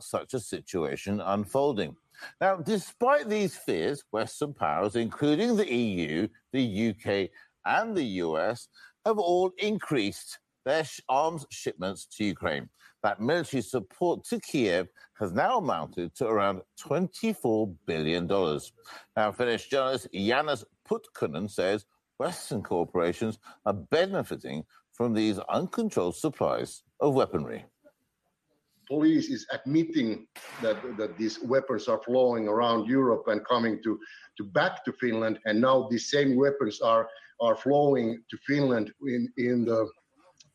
such 0.00 0.32
a 0.32 0.40
situation 0.40 1.20
unfolding. 1.20 1.96
Now, 2.40 2.56
despite 2.56 3.28
these 3.28 3.56
fears, 3.56 4.04
Western 4.12 4.54
powers, 4.54 4.94
including 4.94 5.56
the 5.56 5.72
EU, 5.72 6.28
the 6.52 6.90
UK, 6.90 7.30
and 7.66 7.96
the 7.96 8.04
US, 8.24 8.68
have 9.04 9.18
all 9.18 9.50
increased 9.58 10.38
their 10.64 10.84
arms 11.08 11.46
shipments 11.50 12.06
to 12.16 12.24
Ukraine. 12.24 12.68
That 13.02 13.20
military 13.20 13.62
support 13.62 14.24
to 14.24 14.40
Kiev 14.40 14.88
has 15.18 15.32
now 15.32 15.58
amounted 15.58 16.14
to 16.16 16.26
around 16.26 16.62
$24 16.80 17.74
billion. 17.86 18.26
Now, 19.16 19.32
Finnish 19.32 19.68
journalist 19.68 20.08
Janus 20.12 20.64
Putkonen 20.88 21.50
says 21.50 21.84
Western 22.18 22.62
corporations 22.62 23.38
are 23.66 23.74
benefiting 23.74 24.64
from 24.92 25.14
these 25.14 25.38
uncontrolled 25.48 26.16
supplies 26.16 26.82
of 27.00 27.14
weaponry 27.14 27.64
police 28.88 29.28
is 29.28 29.46
admitting 29.52 30.26
that, 30.62 30.76
that 30.96 31.16
these 31.18 31.38
weapons 31.40 31.88
are 31.88 32.00
flowing 32.04 32.48
around 32.48 32.88
Europe 32.88 33.24
and 33.28 33.44
coming 33.44 33.80
to, 33.82 34.00
to 34.38 34.44
back 34.44 34.84
to 34.84 34.92
Finland. 34.92 35.38
And 35.44 35.60
now 35.60 35.88
these 35.90 36.10
same 36.10 36.36
weapons 36.36 36.80
are, 36.80 37.08
are 37.40 37.54
flowing 37.54 38.22
to 38.30 38.36
Finland 38.46 38.92
in, 39.06 39.30
in 39.36 39.64
the 39.64 39.88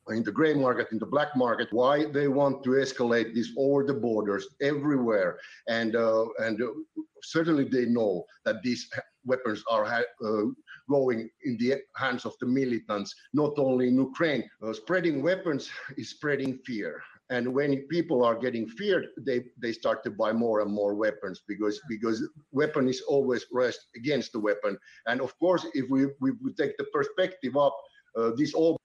in 0.10 0.22
the 0.22 0.32
gray 0.34 0.54
market, 0.54 0.88
in 0.92 1.00
the 1.00 1.06
black 1.06 1.34
market, 1.34 1.70
why 1.72 2.04
they 2.12 2.28
want 2.28 2.62
to 2.62 2.72
escalate 2.72 3.34
this 3.34 3.52
over 3.58 3.86
the 3.86 3.94
borders 3.94 4.46
everywhere, 4.62 5.40
and 5.70 5.96
uh, 5.96 6.26
and 6.40 6.62
certainly 7.22 7.64
they 7.64 7.86
know 7.86 8.26
that 8.44 8.62
these 8.64 8.90
weapons 9.26 9.64
are 9.70 9.86
uh, 9.86 10.04
going 10.90 11.30
in 11.46 11.58
the 11.58 11.82
hands 11.96 12.26
of 12.26 12.34
the 12.40 12.46
militants, 12.46 13.16
not 13.34 13.54
only 13.58 13.88
in 13.88 13.96
Ukraine. 13.96 14.44
Uh, 14.62 14.74
spreading 14.74 15.22
weapons 15.22 15.70
is 15.98 16.10
spreading 16.10 16.60
fear, 16.66 17.02
and 17.30 17.54
when 17.54 17.88
people 17.88 18.24
are 18.24 18.36
getting 18.36 18.68
feared 18.68 19.08
they 19.18 19.44
they 19.62 19.72
start 19.72 20.04
to 20.04 20.12
buy 20.12 20.32
more 20.32 20.62
and 20.62 20.72
more 20.72 20.94
weapons 20.96 21.42
because 21.48 21.80
because 21.90 22.18
weapon 22.52 22.88
is 22.88 23.02
always 23.02 23.46
rest 23.52 23.80
against 23.96 24.32
the 24.34 24.40
weapon. 24.40 24.78
And 25.08 25.22
of 25.22 25.38
course 25.40 25.66
if 25.74 25.90
we 25.90 26.08
we, 26.20 26.32
take 26.58 26.78
the 26.78 26.88
perspective 26.98 27.56
up 27.58 27.76
uh, 28.18 28.32
this 28.38 28.54
all 28.54 28.78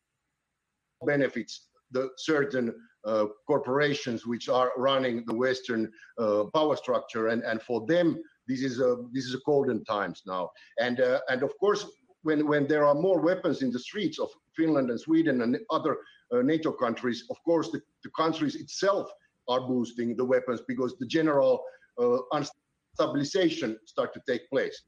benefits 1.04 1.68
the 1.90 2.10
certain 2.16 2.74
uh, 3.04 3.26
corporations 3.46 4.26
which 4.26 4.48
are 4.48 4.72
running 4.76 5.24
the 5.26 5.34
western 5.34 5.90
uh, 6.18 6.44
power 6.54 6.76
structure. 6.76 7.28
And 7.28 7.42
and 7.42 7.62
for 7.62 7.86
them 7.86 8.22
this 8.48 8.62
is 8.62 8.80
a 8.80 8.96
this 9.12 9.24
is 9.24 9.34
a 9.34 9.42
golden 9.44 9.84
times 9.84 10.22
now 10.26 10.50
and 10.78 11.00
uh, 11.00 11.20
and 11.28 11.42
of 11.42 11.52
course 11.58 11.84
when 12.22 12.46
when 12.46 12.66
there 12.66 12.84
are 12.84 12.94
more 12.94 13.20
weapons 13.20 13.62
in 13.62 13.70
the 13.70 13.78
streets 13.78 14.18
of 14.18 14.28
Finland 14.56 14.90
and 14.90 15.00
Sweden 15.00 15.42
and 15.42 15.56
other 15.70 15.98
uh, 16.32 16.42
NATO 16.42 16.72
countries, 16.72 17.24
of 17.30 17.42
course, 17.44 17.70
the, 17.70 17.80
the, 18.02 18.10
countries 18.10 18.54
itself 18.56 19.10
are 19.48 19.60
boosting 19.60 20.16
the 20.16 20.24
weapons 20.24 20.60
because 20.66 20.96
the 20.98 21.06
general 21.06 21.62
uh, 21.98 22.18
unstabilization 22.32 23.76
start 23.86 24.12
to 24.12 24.20
take 24.26 24.48
place. 24.50 24.82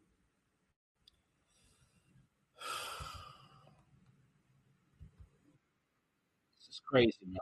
This 6.59 6.69
is 6.69 6.83
crazy, 6.87 7.27
man. 7.27 7.39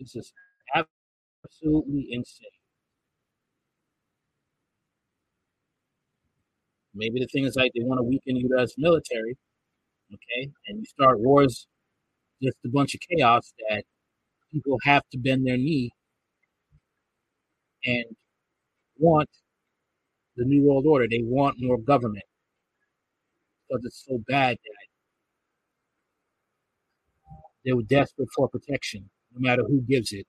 This 0.00 0.16
is 0.16 0.32
absolutely 0.74 2.08
insane. 2.10 2.55
Maybe 6.96 7.20
the 7.20 7.26
thing 7.26 7.44
is 7.44 7.56
like 7.56 7.72
they 7.74 7.84
want 7.84 7.98
to 7.98 8.04
weaken 8.04 8.36
U.S. 8.36 8.72
military, 8.78 9.36
okay, 10.12 10.50
and 10.66 10.78
you 10.78 10.84
start 10.86 11.20
wars 11.20 11.66
just 12.42 12.56
a 12.64 12.68
bunch 12.68 12.94
of 12.94 13.00
chaos 13.10 13.52
that 13.68 13.84
people 14.52 14.78
have 14.84 15.02
to 15.12 15.18
bend 15.18 15.46
their 15.46 15.58
knee 15.58 15.90
and 17.84 18.04
want 18.98 19.28
the 20.36 20.44
new 20.44 20.62
world 20.62 20.86
order. 20.86 21.06
They 21.08 21.22
want 21.22 21.56
more 21.58 21.78
government 21.78 22.24
because 23.68 23.84
it's 23.84 24.04
so 24.08 24.18
bad 24.28 24.56
that 24.56 24.86
they 27.64 27.72
were 27.72 27.82
desperate 27.82 28.28
for 28.34 28.48
protection, 28.48 29.10
no 29.34 29.40
matter 29.40 29.62
who 29.62 29.82
gives 29.82 30.12
it. 30.12 30.26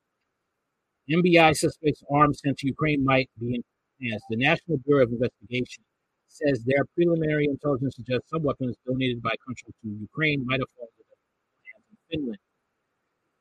NBI 1.09 1.55
suspects 1.55 2.03
arms 2.11 2.41
sent 2.43 2.57
to 2.57 2.67
Ukraine 2.67 3.05
might 3.05 3.29
be 3.39 3.55
in 3.55 3.63
hands. 4.09 4.23
The 4.29 4.37
National 4.37 4.77
Bureau 4.85 5.03
of 5.03 5.11
Investigation 5.11 5.83
says 6.27 6.63
their 6.63 6.85
preliminary 6.95 7.45
intelligence 7.45 7.95
suggests 7.95 8.29
some 8.29 8.43
weapons 8.43 8.75
donated 8.85 9.21
by 9.21 9.33
country 9.45 9.73
to 9.81 9.89
Ukraine 9.89 10.45
might 10.45 10.59
have 10.59 10.69
fallen 10.75 10.91
in 10.99 11.97
Finland. 12.09 12.39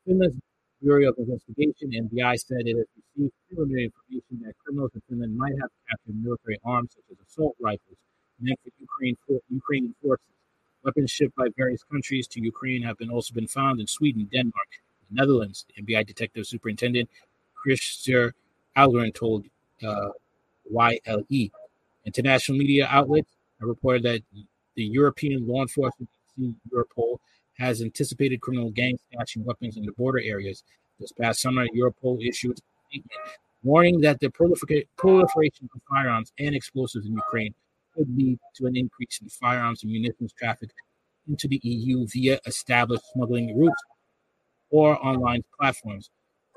Finland's 0.06 0.36
Bureau 0.82 1.08
of 1.08 1.18
Investigation, 1.18 1.90
NBI, 1.90 2.38
said 2.38 2.62
it 2.64 2.76
has 2.76 2.86
received 2.96 3.32
preliminary 3.48 3.84
information 3.86 4.44
that 4.44 4.54
criminals 4.64 4.92
in 4.94 5.02
Finland 5.08 5.36
might 5.36 5.54
have 5.60 5.70
captured 5.88 6.22
military 6.22 6.58
arms 6.64 6.90
such 6.94 7.04
as 7.10 7.26
assault 7.26 7.56
rifles 7.60 7.96
meant 8.40 8.58
for 8.62 8.70
Ukraine 8.78 9.16
for, 9.26 9.40
Ukrainian 9.50 9.94
forces. 10.02 10.26
Weapons 10.84 11.10
shipped 11.10 11.34
by 11.34 11.48
various 11.56 11.82
countries 11.82 12.26
to 12.28 12.40
Ukraine 12.40 12.82
have 12.82 12.98
been 12.98 13.10
also 13.10 13.34
been 13.34 13.48
found 13.48 13.80
in 13.80 13.86
Sweden, 13.86 14.28
Denmark, 14.32 14.70
the 15.08 15.14
Netherlands. 15.14 15.64
The 15.74 15.82
NBI 15.82 16.06
Detective 16.06 16.46
Superintendent 16.46 17.08
Christer 17.58 18.32
Ahlgren 18.76 19.12
told 19.14 19.46
uh, 19.82 20.10
YLE. 20.70 21.50
International 22.06 22.56
media 22.56 22.86
outlets 22.90 23.30
have 23.60 23.68
reported 23.68 24.02
that 24.04 24.22
the 24.76 24.84
European 24.84 25.46
law 25.46 25.60
enforcement 25.60 26.08
agency 26.38 26.54
Europol 26.72 27.18
has 27.58 27.82
anticipated 27.82 28.40
criminal 28.40 28.70
gangs 28.70 29.00
stashing 29.12 29.44
weapons 29.44 29.76
in 29.76 29.84
the 29.84 29.92
border 29.92 30.20
areas. 30.20 30.62
This 31.00 31.12
past 31.12 31.40
summer, 31.40 31.66
Europol 31.68 32.26
issued 32.26 32.58
a 32.58 32.62
statement 32.88 33.20
warning 33.62 34.00
that 34.00 34.20
the 34.20 34.30
proliferation 34.30 35.68
of 35.74 35.82
firearms 35.90 36.32
and 36.38 36.54
explosives 36.54 37.06
in 37.06 37.12
Ukraine 37.14 37.52
could 37.94 38.08
lead 38.16 38.38
to 38.54 38.66
an 38.66 38.76
increase 38.76 39.18
in 39.20 39.28
firearms 39.28 39.82
and 39.82 39.90
munitions 39.90 40.32
traffic 40.32 40.70
into 41.28 41.48
the 41.48 41.60
EU 41.64 42.06
via 42.06 42.38
established 42.46 43.02
smuggling 43.12 43.58
routes 43.58 43.82
or 44.70 45.04
online 45.04 45.42
platforms. 45.58 46.10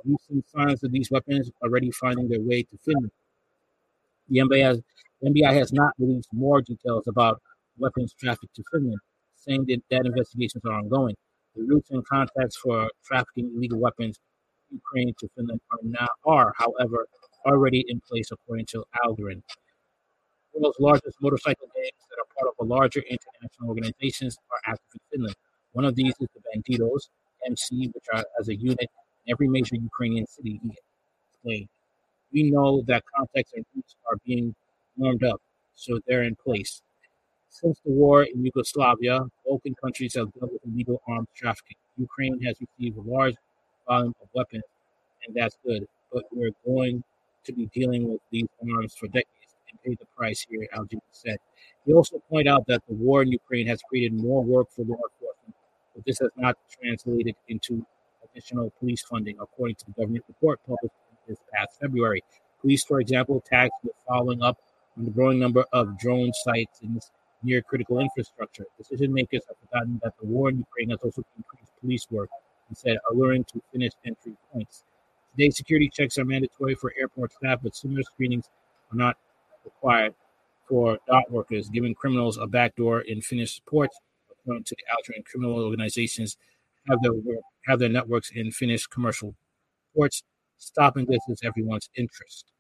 Recent 0.06 0.46
signs 0.50 0.84
of 0.84 0.92
these 0.92 1.10
weapons 1.10 1.50
already 1.64 1.92
finding 1.92 2.28
their 2.30 2.42
way 2.42 2.64
to 2.64 2.78
Finland. 2.86 3.12
The 4.30 4.40
NBI 4.40 4.64
has, 4.64 4.82
NBI 5.24 5.54
has 5.54 5.74
not 5.74 5.94
released 6.00 6.30
more 6.34 6.62
details 6.62 7.08
about 7.08 7.42
weapons 7.78 8.14
traffic 8.14 8.50
to 8.56 8.64
Finland, 8.72 9.00
saying 9.36 9.66
that, 9.68 9.82
that 9.92 10.06
investigations 10.06 10.64
are 10.66 10.74
ongoing. 10.74 11.16
The 11.56 11.64
routes 11.64 11.90
and 11.92 12.06
contacts 12.06 12.58
for 12.58 12.90
trafficking 13.06 13.52
illegal 13.56 13.80
weapons 13.80 14.18
from 14.68 14.78
Ukraine 14.78 15.14
to 15.20 15.28
Finland 15.36 15.62
are 15.72 15.80
now 15.84 16.08
are, 16.26 16.54
however, 16.58 17.08
already 17.46 17.84
in 17.88 18.00
place 18.02 18.32
according 18.32 18.68
to 18.68 18.84
Ahlgren. 19.04 19.42
The 20.54 20.60
world's 20.62 20.80
largest 20.80 21.18
motorcycle 21.22 21.68
gangs 21.76 22.04
that 22.10 22.20
are 22.22 22.30
part 22.38 22.54
of 22.54 22.66
a 22.66 22.70
larger 22.70 23.02
international 23.02 23.70
organizations 23.70 24.38
are 24.52 24.62
active 24.72 24.92
in 24.96 25.02
Finland. 25.12 25.36
One 25.74 25.86
of 25.86 25.96
these 25.96 26.14
is 26.20 26.28
the 26.34 26.42
Bandidos, 26.48 27.10
MC, 27.46 27.88
which 27.94 28.06
are 28.14 28.24
as 28.40 28.50
a 28.50 28.56
unit 28.56 28.90
in 29.26 29.34
every 29.34 29.48
major 29.48 29.76
Ukrainian 29.76 30.26
city, 30.28 30.60
explained. 31.34 31.70
We 32.32 32.52
know 32.52 32.84
that 32.88 33.04
contacts 33.16 33.54
and 33.54 33.66
routes 33.76 33.96
are 34.10 34.18
being 34.26 34.56
warmed 35.00 35.24
up, 35.24 35.42
so 35.76 36.00
they're 36.08 36.24
in 36.24 36.36
place. 36.36 36.82
Since 37.50 37.80
the 37.84 37.92
war 37.92 38.24
in 38.24 38.46
Yugoslavia, 38.46 39.22
Balkan 39.46 39.76
countries 39.82 40.14
have 40.16 40.32
dealt 40.34 40.52
with 40.52 40.62
illegal 40.66 41.02
arms 41.08 41.28
trafficking. 41.36 41.78
Ukraine 41.98 42.40
has 42.42 42.56
received 42.62 42.98
a 42.98 43.02
large 43.02 43.36
volume 43.88 44.14
of 44.22 44.28
weapons, 44.34 44.64
and 45.26 45.36
that's 45.36 45.58
good. 45.66 45.88
But 46.14 46.24
we're 46.32 46.52
going 46.66 47.04
to 47.46 47.54
be 47.54 47.66
dealing 47.74 48.12
with 48.12 48.22
these 48.32 48.48
arms 48.74 48.94
for 48.94 49.08
decades 49.08 49.56
and 49.70 49.82
pay 49.84 49.96
the 49.96 50.06
price 50.16 50.46
here, 50.50 50.68
Ahlgren 50.76 51.02
said. 51.12 51.38
He 51.86 51.94
also 51.94 52.22
pointed 52.30 52.50
out 52.50 52.68
that 52.68 52.84
the 52.88 52.96
war 52.96 53.24
in 53.24 53.32
Ukraine 53.32 53.68
has 53.68 53.82
created 53.82 54.14
more 54.14 54.44
work 54.44 54.68
for 54.72 54.84
law 54.84 55.02
enforcement, 55.12 55.56
but 55.96 56.06
this 56.06 56.20
has 56.20 56.30
not 56.36 56.56
translated 56.80 57.36
into 57.48 57.86
additional 58.24 58.72
police 58.80 59.02
funding, 59.02 59.38
according 59.40 59.76
to 59.76 59.86
the 59.86 59.92
government 59.94 60.24
report 60.28 60.60
published 60.68 60.94
this 61.28 61.40
past 61.54 61.80
February. 61.80 62.24
Police, 62.62 62.84
for 62.84 63.00
example, 63.00 63.44
tasked 63.50 63.84
with 63.84 63.94
following 64.08 64.42
up 64.42 64.58
on 65.00 65.06
the 65.06 65.12
growing 65.12 65.40
number 65.40 65.66
of 65.72 65.98
drone 65.98 66.32
sites 66.44 66.80
in 66.82 66.94
this 66.94 67.10
near 67.42 67.62
critical 67.62 68.00
infrastructure. 68.00 68.66
Decision 68.78 69.14
makers 69.14 69.42
have 69.48 69.58
forgotten 69.58 70.00
that 70.04 70.14
the 70.20 70.28
war 70.28 70.50
in 70.50 70.58
Ukraine 70.58 70.90
has 70.90 71.00
also 71.02 71.24
increased 71.38 71.72
police 71.80 72.06
work, 72.12 72.30
instead 72.70 72.98
alluring 73.12 73.46
to 73.46 73.62
finished 73.72 73.96
entry 74.06 74.36
points. 74.52 74.84
Today, 75.32 75.50
security 75.50 75.90
checks 75.92 76.18
are 76.18 76.26
mandatory 76.26 76.76
for 76.76 76.94
airport 77.00 77.32
staff, 77.34 77.60
but 77.64 77.76
similar 77.76 78.04
screenings 78.04 78.50
are 78.92 78.98
not 78.98 79.16
required 79.64 80.14
for 80.68 81.00
dot 81.08 81.32
workers, 81.32 81.70
giving 81.70 81.96
criminals 81.96 82.38
a 82.38 82.46
backdoor 82.46 83.02
in 83.02 83.22
Finnish 83.22 83.62
ports. 83.66 83.98
According 84.32 84.66
to 84.66 84.76
the 84.76 84.84
Ahlgren 84.94 85.26
criminal 85.26 85.64
organizations, 85.64 86.38
have 86.90 87.02
their 87.02 87.14
have 87.68 87.80
their 87.80 87.90
networks 87.90 88.32
in 88.32 88.52
Finnish 88.52 88.86
commercial 88.88 89.34
ports. 89.96 90.24
Stopping 90.58 91.06
this 91.06 91.22
is 91.30 91.40
everyone's 91.44 91.90
interest. 91.96 92.52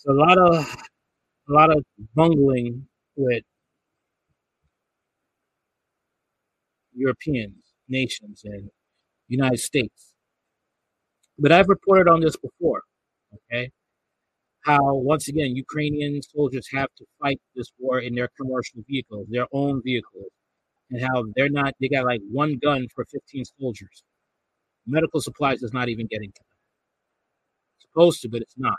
So 0.00 0.12
a 0.12 0.14
lot 0.26 0.38
of 0.38 0.54
a 1.48 1.52
lot 1.52 1.70
of 1.76 1.84
bungling 2.14 2.88
with 3.16 3.44
Europeans, 6.94 7.56
nations, 7.88 8.42
and 8.44 8.70
United 9.28 9.58
States 9.60 10.14
But 11.38 11.52
I've 11.52 11.68
reported 11.68 12.08
on 12.10 12.20
this 12.20 12.36
before. 12.36 12.82
Okay, 13.34 13.70
how 14.64 14.94
once 14.94 15.28
again 15.28 15.56
Ukrainian 15.56 16.22
soldiers 16.22 16.68
have 16.72 16.88
to 16.98 17.04
fight 17.20 17.40
this 17.56 17.72
war 17.78 18.00
in 18.00 18.14
their 18.14 18.30
commercial 18.40 18.82
vehicles, 18.88 19.26
their 19.30 19.46
own 19.52 19.82
vehicles, 19.84 20.30
and 20.90 21.02
how 21.02 21.24
they're 21.36 21.50
not. 21.50 21.74
They 21.80 21.88
got 21.88 22.06
like 22.06 22.22
one 22.30 22.58
gun 22.62 22.88
for 22.94 23.04
15 23.06 23.44
soldiers. 23.60 24.04
Medical 24.86 25.20
supplies 25.20 25.62
is 25.62 25.72
not 25.72 25.88
even 25.90 26.06
getting 26.08 26.32
to 26.32 26.40
them. 26.40 26.56
It's 27.78 27.86
supposed 27.90 28.22
to, 28.22 28.28
but 28.30 28.42
it's 28.42 28.58
not. 28.58 28.78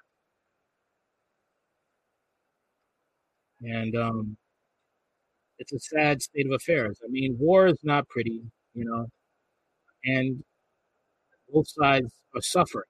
And 3.61 3.95
um, 3.95 4.37
it's 5.59 5.73
a 5.73 5.79
sad 5.79 6.21
state 6.21 6.45
of 6.45 6.53
affairs. 6.53 6.99
I 7.03 7.09
mean, 7.09 7.37
war 7.39 7.67
is 7.67 7.79
not 7.83 8.07
pretty, 8.09 8.41
you 8.73 8.85
know, 8.85 9.07
and 10.05 10.43
both 11.51 11.67
sides 11.67 12.13
are 12.35 12.41
suffering. 12.41 12.85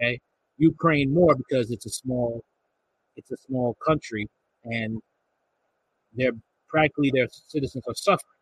Okay, 0.00 0.20
Ukraine 0.58 1.12
more 1.12 1.34
because 1.34 1.70
it's 1.70 1.86
a 1.86 1.90
small, 1.90 2.42
it's 3.16 3.30
a 3.30 3.36
small 3.36 3.76
country, 3.86 4.28
and 4.64 5.00
they're 6.12 6.32
practically 6.68 7.10
their 7.12 7.28
citizens 7.30 7.84
are 7.88 7.94
suffering. 7.94 8.36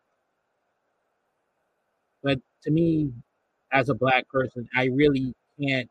But 2.23 2.39
to 2.63 2.71
me, 2.71 3.11
as 3.71 3.89
a 3.89 3.95
black 3.95 4.27
person, 4.29 4.67
I 4.75 4.85
really 4.85 5.33
can't. 5.59 5.89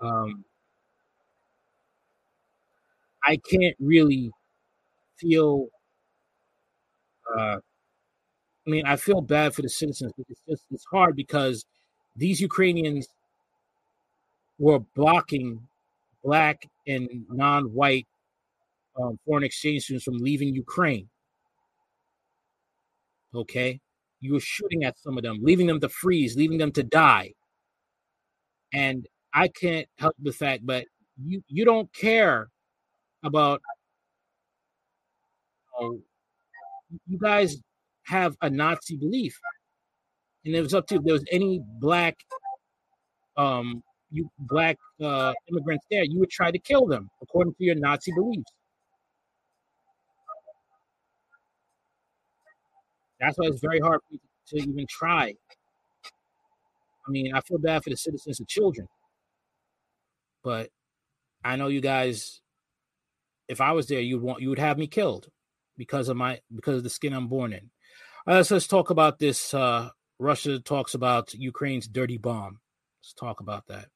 Um, 0.00 0.44
I 3.24 3.38
can't 3.50 3.76
really 3.80 4.30
feel 5.18 5.66
uh, 7.36 7.58
I 8.66 8.70
mean, 8.70 8.84
I 8.86 8.96
feel 8.96 9.20
bad 9.20 9.54
for 9.54 9.62
the 9.62 9.68
citizens, 9.68 10.12
but 10.16 10.26
it's 10.28 10.40
just 10.48 10.64
it's 10.70 10.84
hard 10.90 11.14
because 11.14 11.64
these 12.16 12.40
Ukrainians 12.40 13.06
were 14.58 14.80
blocking 14.94 15.60
black 16.24 16.68
and 16.86 17.08
non-white 17.30 18.06
um, 19.00 19.18
foreign 19.24 19.44
exchange 19.44 19.84
students 19.84 20.04
from 20.04 20.18
leaving 20.18 20.54
Ukraine. 20.54 21.08
Okay, 23.34 23.80
you 24.20 24.32
were 24.32 24.40
shooting 24.40 24.82
at 24.82 24.98
some 24.98 25.16
of 25.16 25.22
them, 25.22 25.38
leaving 25.42 25.66
them 25.66 25.80
to 25.80 25.88
freeze, 25.88 26.36
leaving 26.36 26.58
them 26.58 26.72
to 26.72 26.82
die, 26.82 27.32
and 28.72 29.06
I 29.32 29.48
can't 29.48 29.86
help 29.98 30.16
the 30.18 30.32
fact, 30.32 30.66
but 30.66 30.86
you 31.22 31.42
you 31.46 31.64
don't 31.64 31.92
care 31.92 32.48
about 33.22 33.60
know, 35.80 36.00
you 37.06 37.18
guys 37.18 37.56
have 38.04 38.36
a 38.42 38.50
Nazi 38.50 38.96
belief, 38.96 39.38
and 40.44 40.54
it 40.54 40.60
was 40.60 40.74
up 40.74 40.86
to 40.88 40.96
if 40.96 41.02
there 41.02 41.14
was 41.14 41.24
any 41.30 41.60
black, 41.80 42.16
um, 43.36 43.82
you 44.10 44.30
black 44.38 44.78
uh, 45.02 45.32
immigrants 45.50 45.84
there, 45.90 46.04
you 46.04 46.18
would 46.20 46.30
try 46.30 46.50
to 46.50 46.58
kill 46.58 46.86
them 46.86 47.10
according 47.22 47.54
to 47.54 47.64
your 47.64 47.74
Nazi 47.74 48.12
beliefs. 48.12 48.52
That's 53.20 53.36
why 53.38 53.46
it's 53.46 53.60
very 53.60 53.80
hard 53.80 54.00
to 54.48 54.56
even 54.56 54.86
try. 54.88 55.34
I 57.06 57.10
mean, 57.10 57.34
I 57.34 57.40
feel 57.40 57.58
bad 57.58 57.82
for 57.82 57.90
the 57.90 57.96
citizens 57.96 58.38
and 58.38 58.48
children, 58.48 58.88
but 60.44 60.70
I 61.44 61.56
know 61.56 61.68
you 61.68 61.80
guys. 61.80 62.40
If 63.48 63.60
I 63.60 63.70
was 63.70 63.86
there, 63.86 64.00
you'd 64.00 64.22
want 64.22 64.42
you 64.42 64.48
would 64.48 64.58
have 64.58 64.76
me 64.76 64.88
killed 64.88 65.28
because 65.76 66.08
of 66.08 66.16
my 66.16 66.40
because 66.54 66.76
of 66.78 66.82
the 66.82 66.90
skin 66.90 67.12
I'm 67.12 67.28
born 67.28 67.52
in. 67.52 67.70
Uh, 68.26 68.42
so 68.42 68.54
let's 68.54 68.66
talk 68.66 68.90
about 68.90 69.18
this. 69.18 69.54
Uh, 69.54 69.90
Russia 70.18 70.58
talks 70.58 70.94
about 70.94 71.34
Ukraine's 71.34 71.86
dirty 71.86 72.16
bomb. 72.16 72.60
Let's 73.00 73.12
talk 73.12 73.40
about 73.40 73.66
that. 73.68 73.88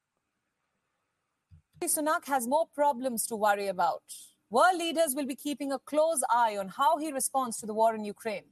Sunak 1.82 2.26
has 2.26 2.46
more 2.46 2.66
problems 2.74 3.26
to 3.28 3.36
worry 3.36 3.68
about. 3.68 4.02
World 4.50 4.76
leaders 4.78 5.14
will 5.14 5.26
be 5.26 5.34
keeping 5.34 5.72
a 5.72 5.78
close 5.78 6.22
eye 6.30 6.56
on 6.58 6.68
how 6.68 6.98
he 6.98 7.12
responds 7.12 7.56
to 7.58 7.66
the 7.66 7.72
war 7.72 7.94
in 7.94 8.04
Ukraine, 8.04 8.44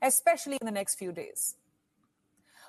especially 0.00 0.56
in 0.60 0.64
the 0.64 0.72
next 0.72 0.94
few 0.94 1.12
days. 1.12 1.56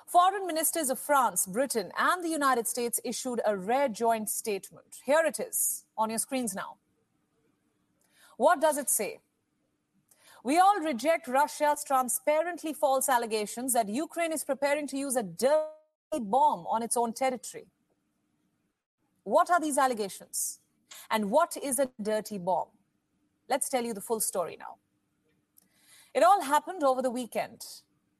Foreign 0.06 0.46
ministers 0.46 0.90
of 0.90 0.98
France, 0.98 1.46
Britain, 1.46 1.92
and 1.98 2.24
the 2.24 2.28
United 2.28 2.66
States 2.66 2.98
issued 3.04 3.40
a 3.46 3.56
rare 3.56 3.88
joint 3.88 4.28
statement. 4.28 5.00
Here 5.04 5.22
it 5.24 5.38
is 5.38 5.84
on 5.96 6.10
your 6.10 6.18
screens 6.18 6.54
now. 6.54 6.76
What 8.36 8.60
does 8.60 8.78
it 8.78 8.88
say? 8.88 9.20
We 10.48 10.58
all 10.58 10.80
reject 10.80 11.28
Russia's 11.28 11.84
transparently 11.84 12.72
false 12.72 13.10
allegations 13.10 13.74
that 13.74 13.86
Ukraine 13.86 14.32
is 14.32 14.44
preparing 14.44 14.86
to 14.86 14.96
use 14.96 15.14
a 15.14 15.22
dirty 15.22 16.20
bomb 16.20 16.66
on 16.66 16.82
its 16.82 16.96
own 16.96 17.12
territory. 17.12 17.66
What 19.24 19.50
are 19.50 19.60
these 19.60 19.76
allegations? 19.76 20.60
And 21.10 21.30
what 21.30 21.58
is 21.62 21.78
a 21.78 21.90
dirty 22.00 22.38
bomb? 22.38 22.68
Let's 23.46 23.68
tell 23.68 23.84
you 23.84 23.92
the 23.92 24.00
full 24.00 24.20
story 24.20 24.56
now. 24.58 24.76
It 26.14 26.22
all 26.22 26.40
happened 26.40 26.82
over 26.82 27.02
the 27.02 27.10
weekend. 27.10 27.60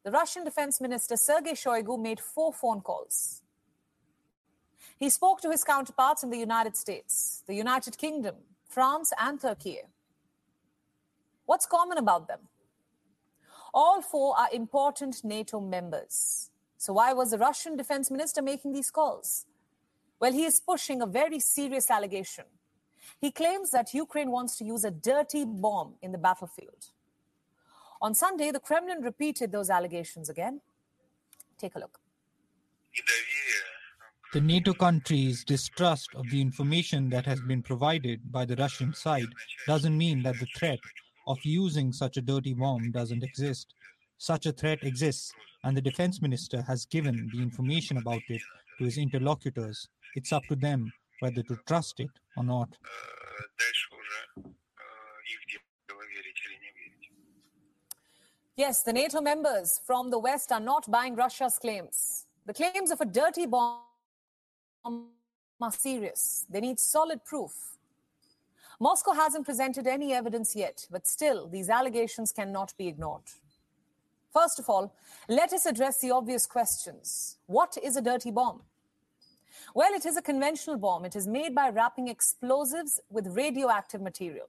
The 0.05 0.11
Russian 0.11 0.45
Defense 0.45 0.83
Minister 0.83 1.17
Sergei 1.17 1.53
Shoigu 1.53 1.99
made 1.99 2.21
four 2.21 2.53
phone 2.53 2.83
calls. 2.83 3.41
He 4.99 5.09
spoke 5.09 5.41
to 5.41 5.51
his 5.51 5.65
counterparts 5.65 6.23
in 6.23 6.29
the 6.29 6.37
United 6.37 6.77
States, 6.77 7.43
the 7.47 7.55
United 7.55 7.97
Kingdom, 7.97 8.35
France, 8.69 9.15
and 9.19 9.41
Turkey. 9.41 9.79
What's 11.49 11.65
common 11.65 11.97
about 11.97 12.29
them? 12.29 12.41
All 13.73 14.03
four 14.03 14.39
are 14.39 14.51
important 14.53 15.25
NATO 15.25 15.61
members. 15.61 16.51
So, 16.77 16.93
why 16.93 17.15
was 17.15 17.31
the 17.31 17.39
Russian 17.39 17.75
defense 17.75 18.11
minister 18.11 18.43
making 18.43 18.73
these 18.73 18.91
calls? 18.91 19.47
Well, 20.21 20.35
he 20.35 20.45
is 20.45 20.61
pushing 20.61 21.01
a 21.01 21.07
very 21.07 21.41
serious 21.41 21.91
allegation. 21.91 22.45
He 23.19 23.31
claims 23.31 23.71
that 23.71 23.95
Ukraine 23.95 24.31
wants 24.31 24.59
to 24.59 24.65
use 24.67 24.85
a 24.85 24.91
dirty 24.91 25.47
bomb 25.47 25.95
in 26.03 26.13
the 26.13 26.19
battlefield. 26.19 26.89
On 28.03 28.15
Sunday, 28.15 28.51
the 28.51 28.61
Kremlin 28.61 29.01
repeated 29.01 29.51
those 29.51 29.71
allegations 29.71 30.29
again. 30.29 30.61
Take 31.57 31.77
a 31.77 31.79
look. 31.79 31.99
The 34.35 34.43
NATO 34.43 34.75
countries' 34.75 35.45
distrust 35.45 36.11
of 36.15 36.29
the 36.29 36.43
information 36.43 37.09
that 37.09 37.25
has 37.25 37.41
been 37.41 37.63
provided 37.63 38.31
by 38.31 38.45
the 38.45 38.57
Russian 38.57 38.93
side 38.93 39.33
doesn't 39.67 39.97
mean 39.97 40.23
that 40.25 40.39
the 40.39 40.47
threat 40.55 40.81
of 41.29 41.39
using 41.45 41.93
such 41.93 42.17
a 42.17 42.23
dirty 42.23 42.55
bomb 42.55 42.91
doesn't 42.91 43.23
exist. 43.23 43.75
Such 44.17 44.47
a 44.47 44.53
threat 44.53 44.83
exists, 44.83 45.33
and 45.63 45.77
the 45.77 45.83
defense 45.83 46.21
minister 46.21 46.63
has 46.63 46.87
given 46.87 47.31
the 47.33 47.41
information 47.41 47.99
about 47.99 48.23
it 48.29 48.43
to 48.79 48.85
his 48.85 48.99
interlocutors. 48.99 49.89
It's 50.17 50.33
up 50.33 50.43
to 50.49 50.57
them 50.57 50.93
whether 51.21 51.43
to 51.43 51.57
trust 51.67 52.01
it 52.01 52.11
or 52.37 52.45
not. 52.45 52.71
Yes, 58.57 58.83
the 58.83 58.93
NATO 58.93 59.21
members 59.21 59.81
from 59.87 60.11
the 60.11 60.19
West 60.19 60.51
are 60.51 60.61
not 60.61 60.91
buying 60.91 61.15
Russia's 61.15 61.59
claims. 61.59 62.27
The 62.47 62.55
claims 62.55 62.91
of 62.91 63.01
a 63.01 63.05
dirty 63.05 63.47
bomb 63.47 63.83
are 65.61 65.73
serious. 65.73 66.47
They 66.51 66.61
need 66.61 66.81
solid 66.81 67.25
proof. 67.25 67.78
Moscow 68.81 69.13
hasn't 69.13 69.45
presented 69.45 69.87
any 69.87 70.13
evidence 70.13 70.55
yet, 70.55 70.87
but 70.91 71.07
still, 71.07 71.49
these 71.49 71.69
allegations 71.69 72.33
cannot 72.33 72.73
be 72.79 72.87
ignored. 72.87 73.25
First 74.33 74.59
of 74.59 74.69
all, 74.71 74.95
let 75.29 75.53
us 75.53 75.67
address 75.67 76.01
the 76.01 76.13
obvious 76.13 76.47
questions. 76.47 77.39
What 77.47 77.77
is 77.83 77.97
a 77.97 78.03
dirty 78.03 78.31
bomb? 78.31 78.63
Well, 79.75 79.93
it 79.95 80.07
is 80.07 80.17
a 80.17 80.23
conventional 80.23 80.77
bomb. 80.77 81.05
It 81.05 81.17
is 81.17 81.27
made 81.27 81.55
by 81.55 81.71
wrapping 81.71 82.09
explosives 82.09 83.01
with 83.11 83.27
radioactive 83.37 84.01
material. 84.01 84.49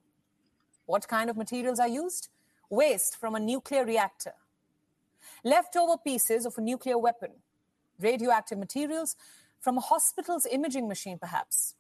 What 0.86 1.08
kind 1.08 1.30
of 1.30 1.38
materials 1.38 1.80
are 1.80 1.88
used? 1.88 2.30
Waste 2.70 3.18
from 3.18 3.34
a 3.34 3.40
nuclear 3.40 3.84
reactor, 3.84 4.34
leftover 5.44 5.98
pieces 5.98 6.46
of 6.46 6.56
a 6.58 6.62
nuclear 6.62 7.00
weapon, 7.00 7.32
radioactive 8.00 8.60
materials 8.60 9.16
from 9.60 9.78
a 9.78 9.82
hospital's 9.82 10.46
imaging 10.46 10.88
machine, 10.88 11.18
perhaps. 11.18 11.74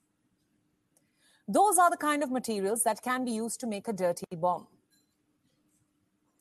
Those 1.51 1.79
are 1.79 1.89
the 1.89 1.97
kind 1.97 2.21
of 2.21 2.29
materials 2.29 2.83
that 2.83 3.01
can 3.01 3.25
be 3.25 3.31
used 3.31 3.59
to 3.61 3.67
make 3.67 3.87
a 3.87 3.93
dirty 3.93 4.27
bomb. 4.33 4.67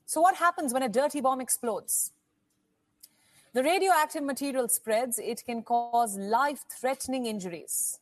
So, 0.04 0.20
what 0.20 0.36
happens 0.36 0.74
when 0.74 0.82
a 0.82 0.88
dirty 0.88 1.22
bomb 1.22 1.40
explodes? 1.40 2.12
The 3.54 3.62
radioactive 3.62 4.22
material 4.22 4.68
spreads, 4.68 5.18
it 5.18 5.42
can 5.46 5.62
cause 5.62 6.18
life 6.18 6.66
threatening 6.70 7.24
injuries. 7.24 8.00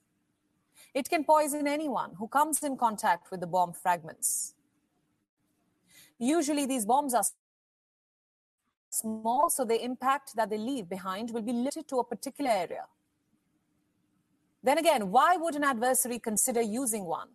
It 0.94 1.08
can 1.08 1.22
poison 1.22 1.68
anyone 1.68 2.14
who 2.18 2.26
comes 2.26 2.64
in 2.64 2.76
contact 2.76 3.30
with 3.30 3.38
the 3.38 3.46
bomb 3.46 3.72
fragments. 3.72 4.54
Usually, 6.18 6.66
these 6.66 6.84
bombs 6.84 7.14
are 7.14 7.24
small, 8.90 9.48
so 9.48 9.64
the 9.64 9.84
impact 9.84 10.34
that 10.34 10.50
they 10.50 10.58
leave 10.58 10.88
behind 10.88 11.30
will 11.30 11.42
be 11.42 11.52
limited 11.52 11.86
to 11.86 12.00
a 12.00 12.04
particular 12.04 12.50
area. 12.50 12.86
Then 14.66 14.78
again, 14.78 15.12
why 15.12 15.36
would 15.36 15.54
an 15.54 15.62
adversary 15.62 16.18
consider 16.18 16.60
using 16.60 17.04
one? 17.04 17.28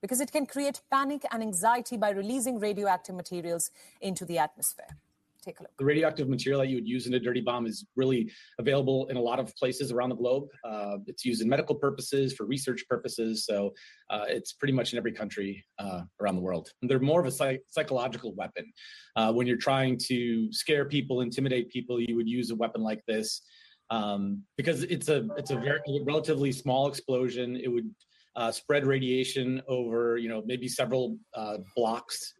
Because 0.00 0.20
it 0.20 0.30
can 0.30 0.46
create 0.46 0.80
panic 0.92 1.22
and 1.32 1.42
anxiety 1.42 1.96
by 1.96 2.10
releasing 2.10 2.60
radioactive 2.60 3.16
materials 3.16 3.72
into 4.00 4.24
the 4.24 4.38
atmosphere. 4.38 4.96
Take 5.42 5.58
a 5.58 5.64
look. 5.64 5.72
The 5.76 5.84
radioactive 5.84 6.28
material 6.28 6.60
that 6.60 6.68
you 6.68 6.76
would 6.76 6.86
use 6.86 7.08
in 7.08 7.14
a 7.14 7.18
dirty 7.18 7.40
bomb 7.40 7.66
is 7.66 7.84
really 7.96 8.30
available 8.60 9.08
in 9.08 9.16
a 9.16 9.20
lot 9.20 9.40
of 9.40 9.52
places 9.56 9.90
around 9.90 10.10
the 10.10 10.14
globe. 10.14 10.44
Uh, 10.62 10.98
it's 11.08 11.24
used 11.24 11.42
in 11.42 11.48
medical 11.48 11.74
purposes, 11.74 12.32
for 12.32 12.46
research 12.46 12.86
purposes. 12.88 13.44
So 13.44 13.74
uh, 14.08 14.26
it's 14.28 14.52
pretty 14.52 14.74
much 14.74 14.92
in 14.92 14.98
every 14.98 15.12
country 15.12 15.64
uh, 15.80 16.02
around 16.20 16.36
the 16.36 16.42
world. 16.42 16.70
And 16.80 16.88
they're 16.88 17.00
more 17.00 17.20
of 17.20 17.26
a 17.26 17.32
psych- 17.32 17.64
psychological 17.66 18.36
weapon. 18.36 18.72
Uh, 19.16 19.32
when 19.32 19.48
you're 19.48 19.56
trying 19.56 19.98
to 20.06 20.52
scare 20.52 20.84
people, 20.84 21.22
intimidate 21.22 21.70
people, 21.70 22.00
you 22.00 22.14
would 22.14 22.28
use 22.28 22.52
a 22.52 22.54
weapon 22.54 22.82
like 22.82 23.04
this 23.06 23.42
um, 23.90 24.42
because 24.56 24.82
it's 24.84 25.08
a 25.08 25.28
it's 25.36 25.50
a 25.50 25.56
very 25.56 25.80
relatively 26.04 26.52
small 26.52 26.88
explosion. 26.88 27.56
It 27.56 27.68
would 27.68 27.90
uh, 28.36 28.52
spread 28.52 28.86
radiation 28.86 29.62
over 29.68 30.16
you 30.16 30.28
know 30.28 30.42
maybe 30.46 30.68
several 30.68 31.18
uh, 31.34 31.58
blocks 31.74 32.34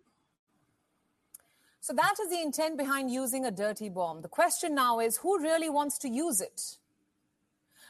So 1.89 1.95
that 1.95 2.17
is 2.23 2.29
the 2.29 2.43
intent 2.43 2.77
behind 2.77 3.11
using 3.11 3.47
a 3.47 3.51
dirty 3.51 3.89
bomb. 3.89 4.21
The 4.21 4.29
question 4.29 4.75
now 4.75 5.01
is 5.01 5.17
who 5.17 5.41
really 5.41 5.71
wants 5.71 5.97
to 6.01 6.09
use 6.09 6.43
it? 6.43 6.61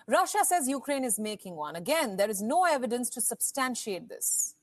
Russia 0.07 0.39
says 0.45 0.69
Ukraine 0.69 1.05
is 1.05 1.19
making 1.19 1.57
one. 1.57 1.75
Again, 1.75 2.17
there 2.17 2.31
is 2.31 2.41
no 2.41 2.65
evidence 2.65 3.11
to 3.11 3.21
substantiate 3.21 4.09
this. 4.09 4.55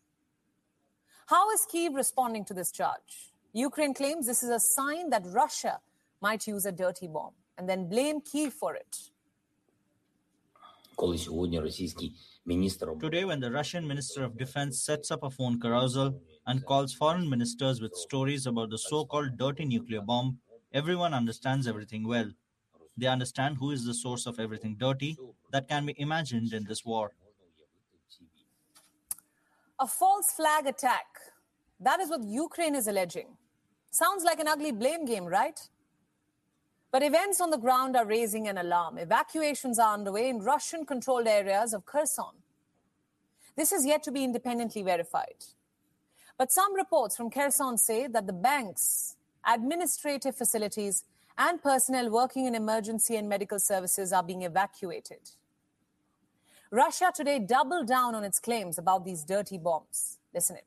How 1.28 1.52
is 1.52 1.68
Kiev 1.70 1.94
responding 1.94 2.46
to 2.46 2.54
this 2.54 2.72
charge? 2.72 3.34
Ukraine 3.52 3.94
claims 3.94 4.26
this 4.26 4.42
is 4.42 4.50
a 4.50 4.60
sign 4.60 5.10
that 5.10 5.24
Russia 5.26 5.82
might 6.22 6.48
use 6.48 6.66
a 6.66 6.72
dirty 6.72 7.08
bomb 7.08 7.34
and 7.58 7.70
then 7.70 7.88
blame 7.88 8.22
Kiev 8.22 8.54
for 8.54 8.76
it. 8.76 8.98
Today, 10.98 13.26
when 13.26 13.40
the 13.42 13.52
Russian 13.52 13.86
Minister 13.86 14.24
of 14.24 14.38
Defense 14.38 14.82
sets 14.82 15.12
up 15.12 15.24
a 15.24 15.30
phone 15.30 15.60
carousel 15.60 16.18
and 16.48 16.66
calls 16.66 16.94
foreign 16.94 17.30
ministers 17.30 17.82
with 17.82 17.94
stories 17.96 18.46
about 18.46 18.70
the 18.70 18.78
so 18.78 19.06
called 19.06 19.38
dirty 19.38 19.66
nuclear 19.66 20.02
bomb, 20.02 20.38
everyone 20.74 21.14
understands 21.14 21.68
everything 21.68 22.08
well. 22.08 22.32
They 22.98 23.08
understand 23.08 23.58
who 23.58 23.72
is 23.72 23.86
the 23.86 23.94
source 23.94 24.26
of 24.26 24.40
everything 24.40 24.78
dirty 24.80 25.18
that 25.52 25.68
can 25.68 25.86
be 25.86 25.96
imagined 25.98 26.54
in 26.54 26.64
this 26.64 26.86
war. 26.86 27.12
A 29.80 29.88
false 29.88 30.32
flag 30.32 30.68
attack. 30.68 31.06
That 31.82 32.00
is 32.00 32.10
what 32.10 32.24
Ukraine 32.24 32.76
is 32.76 32.88
alleging. 32.88 33.36
Sounds 33.92 34.24
like 34.24 34.40
an 34.40 34.48
ugly 34.48 34.72
blame 34.72 35.04
game, 35.04 35.26
right? 35.26 35.60
But 36.91 37.03
events 37.03 37.41
on 37.41 37.51
the 37.51 37.59
ground 37.59 37.97
are 37.97 38.05
raising 38.05 38.49
an 38.49 38.59
alarm. 38.59 38.99
Evacuations 38.99 39.79
are 39.79 39.95
underway 39.95 40.29
in 40.29 40.41
Russian 40.41 40.85
controlled 40.85 41.27
areas 41.27 41.73
of 41.73 41.87
Kherson. 41.87 42.43
This 43.57 43.73
is 43.73 43.87
yet 43.87 44.03
to 44.05 44.11
be 44.11 44.25
independently 44.25 44.83
verified. 44.83 45.45
But 46.37 46.51
some 46.51 46.75
reports 46.75 47.17
from 47.17 47.31
Kherson 47.31 47.79
say 47.79 48.07
that 48.09 48.27
the 48.27 48.33
banks, 48.33 49.17
administrative 49.47 50.35
facilities, 50.37 51.05
and 51.39 51.63
personnel 51.63 52.11
working 52.11 52.47
in 52.47 52.55
emergency 52.55 53.17
and 53.17 53.29
medical 53.29 53.59
services 53.59 54.13
are 54.13 54.23
being 54.23 54.43
evacuated. 54.43 55.31
Russia 56.71 57.13
today 57.15 57.39
doubled 57.39 57.87
down 57.87 58.15
on 58.15 58.25
its 58.25 58.39
claims 58.39 58.79
about 58.79 59.05
these 59.05 59.25
dirty 59.25 59.59
bombs. 59.59 60.19
Listen 60.35 60.57
in. 60.57 60.63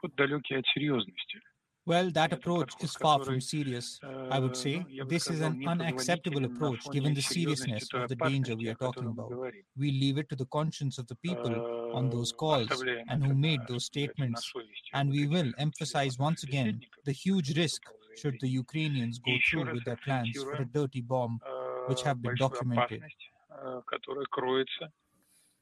подход 0.00 0.14
далекий 0.16 0.56
от 0.56 0.66
серьезности. 0.66 1.40
Well, 1.87 2.09
that 2.11 2.33
approach 2.33 2.73
is 2.81 2.95
far 2.95 3.23
from 3.23 3.39
serious. 3.39 3.99
I 4.31 4.39
would 4.39 4.57
say 4.57 4.83
this 5.07 5.29
is 5.29 5.41
an 5.41 5.67
unacceptable 5.67 6.43
approach 6.45 6.89
given 6.91 7.13
the 7.13 7.21
seriousness 7.21 7.87
of 7.93 8.09
the 8.09 8.15
danger 8.15 8.55
we 8.55 8.69
are 8.69 8.75
talking 8.75 9.05
about. 9.05 9.31
We 9.77 9.91
leave 9.91 10.17
it 10.17 10.27
to 10.29 10.35
the 10.35 10.47
conscience 10.47 10.97
of 10.97 11.07
the 11.07 11.15
people 11.15 11.91
on 11.93 12.09
those 12.09 12.31
calls 12.31 12.83
and 13.09 13.23
who 13.23 13.35
made 13.35 13.59
those 13.67 13.85
statements. 13.85 14.51
And 14.93 15.11
we 15.11 15.27
will 15.27 15.51
emphasize 15.59 16.17
once 16.17 16.41
again 16.43 16.81
the 17.05 17.11
huge 17.11 17.55
risk 17.55 17.81
should 18.15 18.37
the 18.41 18.49
Ukrainians 18.49 19.19
go 19.19 19.35
through 19.47 19.71
with 19.73 19.85
their 19.85 19.97
plans 19.97 20.35
for 20.41 20.55
a 20.55 20.65
dirty 20.65 21.01
bomb, 21.01 21.39
which 21.87 22.01
have 22.01 22.19
been 22.21 22.35
documented. 22.35 23.03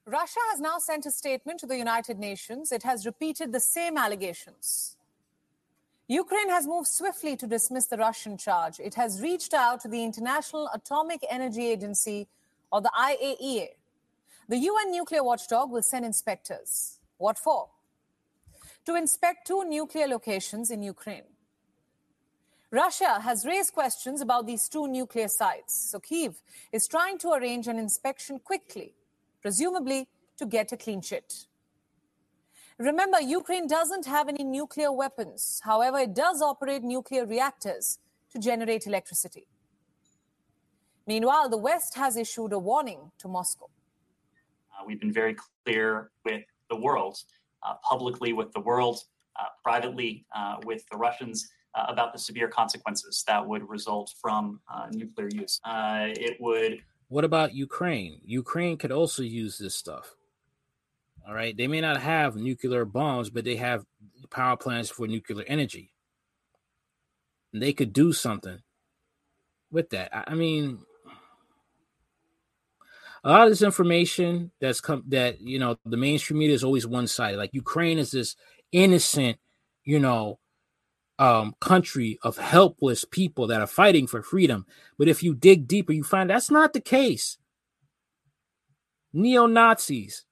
Russia 0.06 0.40
has 0.50 0.60
now 0.60 0.78
sent 0.78 1.06
a 1.06 1.10
statement 1.10 1.60
to 1.60 1.66
the 1.66 1.76
United 1.76 2.18
Nations. 2.18 2.72
It 2.72 2.82
has 2.82 3.04
repeated 3.04 3.52
the 3.52 3.60
same 3.60 3.96
allegations. 3.98 4.96
Ukraine 6.06 6.50
has 6.50 6.66
moved 6.66 6.88
swiftly 6.88 7.34
to 7.36 7.46
dismiss 7.46 7.86
the 7.86 7.96
Russian 7.96 8.36
charge. 8.36 8.78
It 8.78 8.94
has 8.94 9.22
reached 9.22 9.54
out 9.54 9.80
to 9.80 9.88
the 9.88 10.04
International 10.04 10.68
Atomic 10.74 11.24
Energy 11.30 11.66
Agency, 11.66 12.28
or 12.70 12.82
the 12.82 12.90
IAEA. 12.98 13.68
The 14.48 14.58
UN 14.58 14.90
nuclear 14.90 15.22
watchdog 15.22 15.70
will 15.70 15.82
send 15.82 16.04
inspectors. 16.04 16.98
What 17.16 17.38
for? 17.38 17.70
To 18.84 18.96
inspect 18.96 19.46
two 19.46 19.64
nuclear 19.64 20.06
locations 20.06 20.70
in 20.70 20.82
Ukraine. 20.82 21.22
Russia 22.70 23.20
has 23.20 23.46
raised 23.46 23.72
questions 23.72 24.20
about 24.20 24.46
these 24.46 24.68
two 24.68 24.86
nuclear 24.88 25.28
sites, 25.28 25.90
so 25.90 26.00
Kiev 26.00 26.42
is 26.72 26.88
trying 26.88 27.16
to 27.18 27.30
arrange 27.30 27.68
an 27.68 27.78
inspection 27.78 28.40
quickly, 28.40 28.92
presumably 29.40 30.08
to 30.36 30.44
get 30.44 30.72
a 30.72 30.76
clean 30.76 31.00
sheet. 31.00 31.46
Remember, 32.78 33.20
Ukraine 33.20 33.68
doesn't 33.68 34.04
have 34.06 34.28
any 34.28 34.42
nuclear 34.42 34.90
weapons. 34.90 35.60
However, 35.64 35.98
it 35.98 36.14
does 36.14 36.42
operate 36.42 36.82
nuclear 36.82 37.24
reactors 37.24 37.98
to 38.32 38.38
generate 38.40 38.86
electricity. 38.86 39.46
Meanwhile, 41.06 41.50
the 41.50 41.58
West 41.58 41.94
has 41.94 42.16
issued 42.16 42.52
a 42.52 42.58
warning 42.58 43.12
to 43.18 43.28
Moscow. 43.28 43.68
Uh, 44.72 44.84
we've 44.86 44.98
been 44.98 45.12
very 45.12 45.36
clear 45.64 46.10
with 46.24 46.42
the 46.68 46.74
world, 46.74 47.16
uh, 47.62 47.74
publicly 47.88 48.32
with 48.32 48.52
the 48.52 48.60
world, 48.60 48.98
uh, 49.38 49.44
privately 49.62 50.26
uh, 50.34 50.56
with 50.64 50.84
the 50.90 50.96
Russians 50.96 51.48
uh, 51.76 51.86
about 51.88 52.12
the 52.12 52.18
severe 52.18 52.48
consequences 52.48 53.22
that 53.28 53.46
would 53.46 53.68
result 53.68 54.12
from 54.20 54.60
uh, 54.72 54.86
nuclear 54.90 55.28
use. 55.32 55.60
Uh, 55.64 56.06
it 56.08 56.40
would 56.40 56.82
What 57.08 57.24
about 57.24 57.54
Ukraine? 57.54 58.20
Ukraine 58.24 58.76
could 58.76 58.92
also 58.92 59.22
use 59.22 59.58
this 59.58 59.76
stuff. 59.76 60.16
All 61.26 61.34
right. 61.34 61.56
They 61.56 61.66
may 61.66 61.80
not 61.80 62.00
have 62.00 62.36
nuclear 62.36 62.84
bombs, 62.84 63.30
but 63.30 63.44
they 63.44 63.56
have 63.56 63.84
power 64.30 64.56
plants 64.56 64.90
for 64.90 65.06
nuclear 65.06 65.44
energy. 65.46 65.92
And 67.52 67.62
they 67.62 67.72
could 67.72 67.92
do 67.92 68.12
something 68.12 68.58
with 69.70 69.90
that. 69.90 70.10
I 70.12 70.34
mean, 70.34 70.80
a 73.22 73.30
lot 73.30 73.44
of 73.44 73.50
this 73.50 73.62
information 73.62 74.50
that's 74.60 74.80
come 74.80 75.04
that 75.08 75.40
you 75.40 75.58
know 75.58 75.78
the 75.86 75.96
mainstream 75.96 76.38
media 76.38 76.54
is 76.54 76.64
always 76.64 76.86
one 76.86 77.06
sided. 77.06 77.38
Like 77.38 77.54
Ukraine 77.54 77.98
is 77.98 78.10
this 78.10 78.36
innocent, 78.70 79.38
you 79.84 79.98
know, 79.98 80.38
um, 81.18 81.54
country 81.60 82.18
of 82.22 82.36
helpless 82.36 83.04
people 83.04 83.46
that 83.46 83.62
are 83.62 83.66
fighting 83.66 84.06
for 84.06 84.22
freedom. 84.22 84.66
But 84.98 85.08
if 85.08 85.22
you 85.22 85.34
dig 85.34 85.66
deeper, 85.66 85.92
you 85.92 86.02
find 86.02 86.28
that's 86.28 86.50
not 86.50 86.74
the 86.74 86.80
case. 86.80 87.38
Neo 89.12 89.46
Nazis 89.46 90.24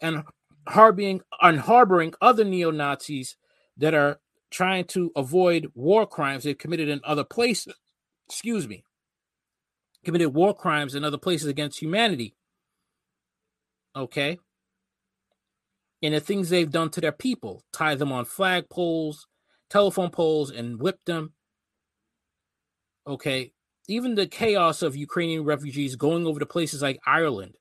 and 0.00 0.24
harboring 0.68 1.20
and 1.40 1.60
harboring 1.60 2.14
other 2.20 2.44
neo 2.44 2.70
Nazis 2.70 3.36
that 3.76 3.94
are 3.94 4.20
trying 4.50 4.84
to 4.84 5.12
avoid 5.16 5.70
war 5.74 6.06
crimes 6.06 6.44
they've 6.44 6.58
committed 6.58 6.88
in 6.88 7.00
other 7.04 7.24
places. 7.24 7.74
Excuse 8.28 8.68
me. 8.68 8.84
Committed 10.04 10.34
war 10.34 10.54
crimes 10.54 10.94
in 10.94 11.04
other 11.04 11.18
places 11.18 11.48
against 11.48 11.80
humanity. 11.80 12.34
Okay. 13.94 14.38
And 16.02 16.14
the 16.14 16.20
things 16.20 16.48
they've 16.48 16.70
done 16.70 16.90
to 16.90 17.00
their 17.00 17.12
people, 17.12 17.64
tie 17.72 17.94
them 17.94 18.10
on 18.10 18.24
flagpoles, 18.24 19.16
telephone 19.68 20.10
poles, 20.10 20.50
and 20.50 20.80
whip 20.80 20.98
them. 21.04 21.34
Okay. 23.06 23.52
Even 23.88 24.14
the 24.14 24.26
chaos 24.26 24.82
of 24.82 24.96
Ukrainian 24.96 25.44
refugees 25.44 25.96
going 25.96 26.26
over 26.26 26.40
to 26.40 26.46
places 26.46 26.80
like 26.80 27.00
Ireland 27.06 27.54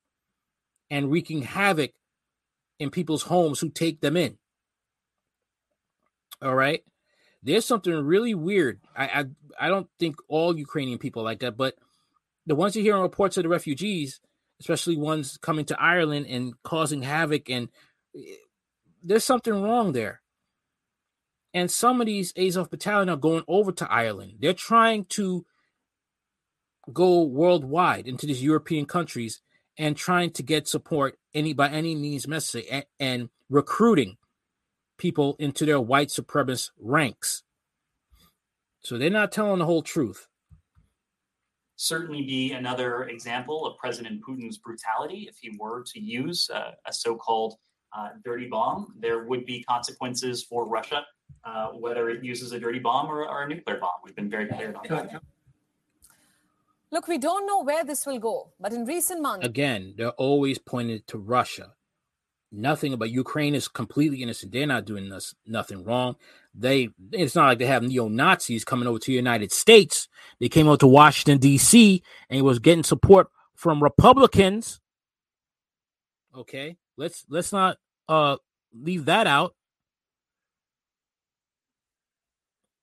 and 0.90 1.12
wreaking 1.12 1.42
havoc 1.42 1.92
in 2.80 2.90
people's 2.90 3.24
homes 3.24 3.60
who 3.60 3.70
take 3.70 4.02
them 4.02 4.18
in. 4.18 4.38
All 6.42 6.56
right. 6.56 6.84
There's 7.44 7.66
something 7.66 7.94
really 7.94 8.34
weird. 8.34 8.80
I 8.96 9.06
I, 9.06 9.26
I 9.60 9.68
don't 9.68 9.88
think 10.00 10.16
all 10.28 10.58
Ukrainian 10.58 10.98
people 10.98 11.24
like 11.24 11.40
that, 11.40 11.58
but 11.58 11.76
the 12.46 12.56
ones 12.56 12.76
you 12.76 12.82
hear 12.82 12.96
on 12.96 13.02
reports 13.02 13.38
of 13.38 13.44
the 13.44 13.50
refugees, 13.50 14.20
especially 14.60 14.98
ones 14.98 15.38
coming 15.38 15.66
to 15.66 15.82
Ireland 15.82 16.26
and 16.28 16.54
causing 16.64 17.04
havoc, 17.04 17.50
and 17.50 17.70
eh, 18.16 18.36
there's 19.04 19.24
something 19.24 19.62
wrong 19.62 19.92
there. 19.92 20.22
And 21.54 21.72
some 21.72 22.00
of 22.00 22.08
these 22.08 22.34
Azov 22.38 22.70
battalion 22.70 23.10
are 23.10 23.18
going 23.18 23.44
over 23.48 23.72
to 23.72 23.92
Ireland. 23.92 24.36
They're 24.40 24.54
trying 24.54 25.06
to 25.06 25.46
go 26.92 27.24
worldwide 27.24 28.08
into 28.08 28.26
these 28.26 28.44
European 28.44 28.86
countries 28.86 29.42
and 29.80 29.98
trying 29.98 30.30
to 30.32 30.44
get 30.44 30.68
support 30.68 31.18
any 31.34 31.54
by 31.54 31.70
any 31.70 31.96
means 31.96 32.28
necessary 32.28 32.70
and, 32.70 32.86
and 33.00 33.30
recruiting 33.50 34.18
people 34.98 35.36
into 35.40 35.66
their 35.66 35.80
white 35.80 36.10
supremacist 36.10 36.70
ranks. 36.78 37.42
So 38.82 38.98
they're 38.98 39.10
not 39.10 39.32
telling 39.32 39.60
the 39.60 39.66
whole 39.66 39.82
truth. 39.82 40.28
certainly 41.78 42.22
be 42.22 42.52
another 42.52 43.06
example 43.06 43.66
of 43.66 43.78
President 43.78 44.22
Putin's 44.22 44.58
brutality 44.58 45.28
if 45.30 45.38
he 45.42 45.58
were 45.58 45.84
to 45.94 46.00
use 46.00 46.50
uh, 46.54 46.72
a 46.86 46.94
so 46.94 47.16
called 47.16 47.56
uh, 47.98 48.10
dirty 48.24 48.48
bomb. 48.48 48.94
There 49.00 49.24
would 49.24 49.46
be 49.46 49.64
consequences 49.64 50.44
for 50.44 50.68
Russia 50.68 51.06
uh, 51.44 51.68
whether 51.70 52.10
it 52.10 52.24
uses 52.24 52.52
a 52.52 52.60
dirty 52.60 52.80
bomb 52.80 53.08
or, 53.08 53.28
or 53.28 53.44
a 53.44 53.48
nuclear 53.48 53.78
bomb. 53.78 53.92
We've 54.04 54.16
been 54.16 54.30
very 54.30 54.48
clear 54.48 54.76
on 54.76 54.84
that. 54.90 55.22
Look, 56.92 57.08
we 57.08 57.20
don't 57.20 57.46
know 57.46 57.64
where 57.64 57.84
this 57.84 58.06
will 58.06 58.20
go, 58.20 58.52
but 58.60 58.74
in 58.74 58.86
recent 58.86 59.22
months, 59.22 59.46
Again, 59.46 59.94
they're 59.96 60.10
always 60.12 60.58
pointed 60.58 61.06
to 61.08 61.20
Russia. 61.20 61.74
Nothing 62.52 62.94
about 62.94 63.12
Ukraine 63.12 63.54
is 63.54 63.68
completely 63.68 64.24
innocent. 64.24 64.52
They're 64.52 64.66
not 64.66 64.86
doing 64.86 65.10
this, 65.10 65.36
nothing 65.46 65.84
wrong. 65.84 66.16
They 66.56 66.90
it's 67.12 67.36
not 67.36 67.46
like 67.46 67.60
they 67.60 67.68
have 67.68 67.84
neo 67.84 68.08
Nazis 68.08 68.66
coming 68.66 68.88
over 68.88 68.98
to 68.98 69.06
the 69.06 69.14
United 69.14 69.52
States. 69.52 70.08
They 70.40 70.50
came 70.50 70.68
over 70.68 70.78
to 70.78 70.88
Washington 70.88 71.38
D.C. 71.38 72.02
and 72.28 72.42
was 72.44 72.58
getting 72.58 72.84
support 72.84 73.28
from 73.56 73.84
Republicans. 73.84 74.82
Okay, 76.36 76.78
let's 76.98 77.24
let's 77.30 77.52
not 77.52 77.78
uh 78.08 78.38
leave 78.74 79.06
that 79.06 79.28
out. 79.28 79.54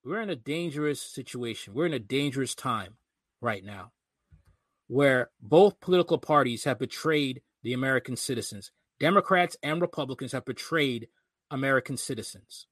We're 0.05 0.21
in 0.21 0.31
a 0.31 0.37
dangerous 0.37 1.03
situation. 1.03 1.75
We're 1.75 1.87
in 1.87 1.93
a 1.93 1.99
dangerous 1.99 2.55
time 2.55 2.99
right 3.41 3.65
now 3.65 3.91
where 4.89 5.31
both 5.41 5.81
political 5.81 6.19
parties 6.19 6.65
have 6.65 6.79
betrayed 6.79 7.43
the 7.63 7.73
American 7.73 8.17
citizens. 8.17 8.71
Democrats 9.01 9.57
and 9.63 9.81
Republicans 9.81 10.33
have 10.33 10.45
betrayed 10.45 11.09
American 11.51 11.97
citizens. 11.97 12.67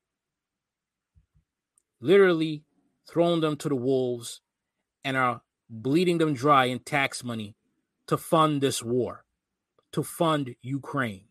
Literally 2.00 2.64
thrown 3.08 3.40
them 3.40 3.56
to 3.56 3.68
the 3.68 3.76
wolves 3.76 4.40
and 5.04 5.16
are 5.16 5.42
bleeding 5.68 6.18
them 6.18 6.34
dry 6.34 6.66
in 6.66 6.78
tax 6.78 7.24
money 7.24 7.56
to 8.06 8.16
fund 8.16 8.60
this 8.60 8.82
war, 8.82 9.24
to 9.92 10.02
fund 10.02 10.54
Ukraine. 10.62 11.24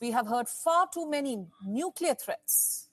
we 0.00 0.10
have 0.12 0.26
heard 0.26 0.48
far 0.48 0.88
too 0.92 1.08
many 1.08 1.46
nuclear 1.66 2.14
threats. 2.14 2.83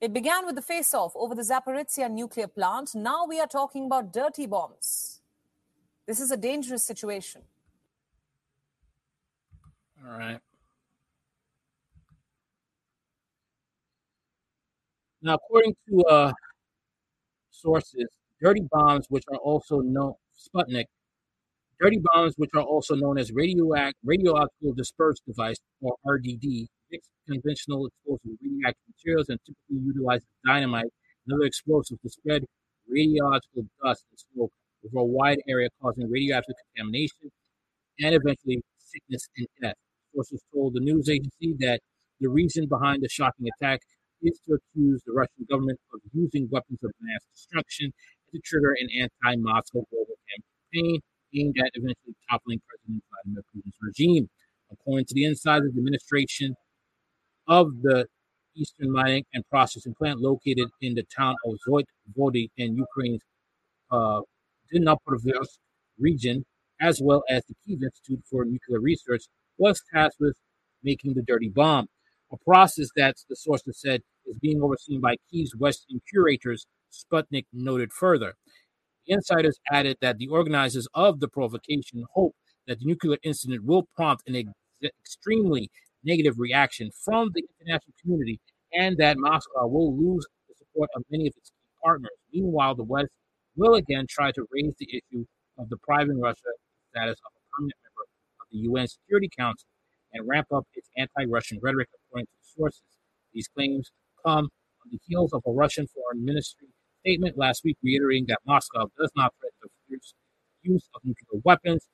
It 0.00 0.14
began 0.14 0.46
with 0.46 0.54
the 0.54 0.62
face 0.62 0.94
off 0.94 1.12
over 1.14 1.34
the 1.34 1.42
Zaporizhia 1.42 2.10
nuclear 2.10 2.46
plant. 2.46 2.94
Now 2.94 3.26
we 3.26 3.38
are 3.38 3.46
talking 3.46 3.84
about 3.84 4.12
dirty 4.12 4.46
bombs. 4.46 5.20
This 6.06 6.20
is 6.20 6.30
a 6.30 6.36
dangerous 6.36 6.82
situation. 6.84 7.42
All 10.02 10.18
right. 10.18 10.40
Now, 15.22 15.34
according 15.34 15.76
to 15.88 16.02
uh, 16.04 16.32
sources, 17.50 18.06
dirty 18.40 18.66
bombs, 18.70 19.04
which 19.10 19.24
are 19.30 19.36
also 19.36 19.80
known 19.80 20.14
Sputnik, 20.34 20.86
dirty 21.78 22.00
bombs, 22.02 22.32
which 22.38 22.50
are 22.54 22.62
also 22.62 22.94
known 22.94 23.18
as 23.18 23.30
radioact 23.32 23.92
radioactive 24.02 24.76
dispersed 24.76 25.22
device 25.26 25.58
or 25.82 25.94
RDD, 26.06 26.68
conventional 27.28 27.86
explosive 27.86 28.38
radioactive 28.42 28.82
materials 28.96 29.28
and 29.28 29.38
typically 29.46 29.86
utilize 29.86 30.22
dynamite 30.46 30.90
and 31.26 31.34
other 31.34 31.44
explosives 31.44 32.00
to 32.02 32.08
spread 32.08 32.44
radiological 32.90 33.68
dust 33.82 34.04
and 34.10 34.18
smoke 34.18 34.52
over 34.84 35.00
a 35.00 35.04
wide 35.04 35.38
area, 35.48 35.68
causing 35.80 36.10
radioactive 36.10 36.56
contamination 36.74 37.30
and 38.00 38.14
eventually 38.14 38.62
sickness 38.78 39.28
and 39.36 39.46
death. 39.62 39.74
Sources 40.14 40.42
told 40.52 40.74
the 40.74 40.80
news 40.80 41.08
agency 41.08 41.54
that 41.60 41.80
the 42.20 42.28
reason 42.28 42.66
behind 42.66 43.02
the 43.02 43.08
shocking 43.08 43.46
attack 43.56 43.80
is 44.22 44.38
to 44.46 44.54
accuse 44.54 45.02
the 45.06 45.12
Russian 45.12 45.46
government 45.48 45.78
of 45.94 46.00
using 46.12 46.48
weapons 46.50 46.80
of 46.82 46.90
mass 47.00 47.20
destruction 47.32 47.92
to 48.32 48.40
trigger 48.44 48.74
an 48.78 48.88
anti-Moscow 49.00 49.84
global 49.90 50.16
campaign 50.28 51.00
aimed 51.34 51.56
at 51.58 51.70
eventually 51.74 52.14
toppling 52.28 52.60
President 52.66 53.02
Vladimir 53.08 53.42
Putin's 53.54 53.76
regime. 53.80 54.28
According 54.72 55.06
to 55.06 55.14
the 55.14 55.24
insiders, 55.24 55.72
the 55.72 55.78
administration 55.78 56.54
of 57.50 57.82
the 57.82 58.06
Eastern 58.56 58.92
Mining 58.92 59.24
and 59.34 59.44
Processing 59.50 59.94
Plant 59.94 60.20
located 60.20 60.68
in 60.80 60.94
the 60.94 61.04
town 61.14 61.34
of 61.44 61.58
Zhovti 61.68 61.84
Vody 62.16 62.48
in 62.56 62.76
Ukraine's 62.76 63.22
uh, 63.90 64.20
Dnipropetrovsk 64.72 65.58
region, 65.98 66.44
as 66.80 67.00
well 67.02 67.22
as 67.28 67.42
the 67.46 67.54
Kiev 67.66 67.82
Institute 67.82 68.22
for 68.30 68.44
Nuclear 68.44 68.80
Research, 68.80 69.24
was 69.58 69.82
tasked 69.92 70.20
with 70.20 70.36
making 70.82 71.14
the 71.14 71.22
dirty 71.22 71.48
bomb, 71.48 71.88
a 72.32 72.36
process 72.38 72.88
that 72.96 73.16
the 73.28 73.36
sources 73.36 73.80
said 73.80 74.00
is 74.26 74.38
being 74.38 74.62
overseen 74.62 75.00
by 75.00 75.16
Kiev's 75.30 75.54
Western 75.56 76.00
curators, 76.08 76.66
Sputnik 76.92 77.46
noted 77.52 77.92
further. 77.92 78.34
Insiders 79.06 79.58
added 79.70 79.96
that 80.00 80.18
the 80.18 80.28
organizers 80.28 80.86
of 80.94 81.18
the 81.18 81.28
provocation 81.28 82.04
hope 82.14 82.34
that 82.68 82.78
the 82.78 82.86
nuclear 82.86 83.18
incident 83.24 83.64
will 83.64 83.88
prompt 83.96 84.22
an 84.28 84.36
ex- 84.36 84.92
extremely 85.00 85.68
negative 86.04 86.38
reaction 86.38 86.90
from 87.04 87.30
the 87.34 87.42
international 87.60 87.94
community 88.00 88.40
and 88.72 88.96
that 88.98 89.18
Moscow 89.18 89.66
will 89.66 89.96
lose 89.96 90.26
the 90.48 90.54
support 90.56 90.90
of 90.96 91.02
many 91.10 91.26
of 91.26 91.34
its 91.36 91.50
key 91.50 91.68
partners. 91.82 92.10
Meanwhile, 92.32 92.74
the 92.76 92.84
West 92.84 93.10
will 93.56 93.74
again 93.74 94.06
try 94.08 94.30
to 94.32 94.46
raise 94.50 94.72
the 94.78 94.88
issue 94.88 95.24
of 95.58 95.68
depriving 95.68 96.20
Russia 96.20 96.50
status 96.90 97.18
of 97.26 97.32
a 97.36 97.42
permanent 97.54 97.76
member 97.84 98.04
of 98.40 98.46
the 98.50 98.58
UN 98.58 98.88
Security 98.88 99.28
Council 99.36 99.66
and 100.12 100.26
ramp 100.26 100.46
up 100.52 100.66
its 100.74 100.88
anti-Russian 100.96 101.58
rhetoric, 101.62 101.88
according 101.94 102.26
to 102.26 102.32
sources. 102.56 102.82
These 103.32 103.48
claims 103.48 103.90
come 104.24 104.44
on 104.44 104.90
the 104.90 104.98
heels 105.06 105.32
of 105.32 105.42
a 105.46 105.52
Russian 105.52 105.86
foreign 105.86 106.24
ministry 106.24 106.68
statement 107.00 107.38
last 107.38 107.62
week 107.64 107.76
reiterating 107.82 108.26
that 108.28 108.38
Moscow 108.46 108.90
does 108.98 109.10
not 109.16 109.34
threaten 109.40 109.70
the 109.88 109.98
use 110.62 110.88
of 110.94 111.02
nuclear 111.04 111.40
weapons, 111.44 111.86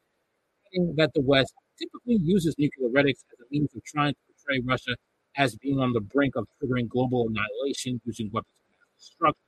that 0.96 1.10
the 1.14 1.20
West 1.20 1.54
typically 1.78 2.18
uses 2.22 2.54
nuclear 2.58 2.88
rhetoric 2.90 3.16
as 3.32 3.40
a 3.40 3.44
means 3.50 3.74
of 3.74 3.84
trying 3.84 4.14
to 4.14 4.20
portray 4.26 4.60
Russia 4.64 4.96
as 5.36 5.56
being 5.56 5.78
on 5.78 5.92
the 5.92 6.00
brink 6.00 6.34
of 6.36 6.46
triggering 6.62 6.88
global 6.88 7.28
annihilation 7.28 8.00
using 8.04 8.30
weapons 8.32 8.54
of 8.58 8.64
mass 8.70 8.98
destruction. 8.98 9.42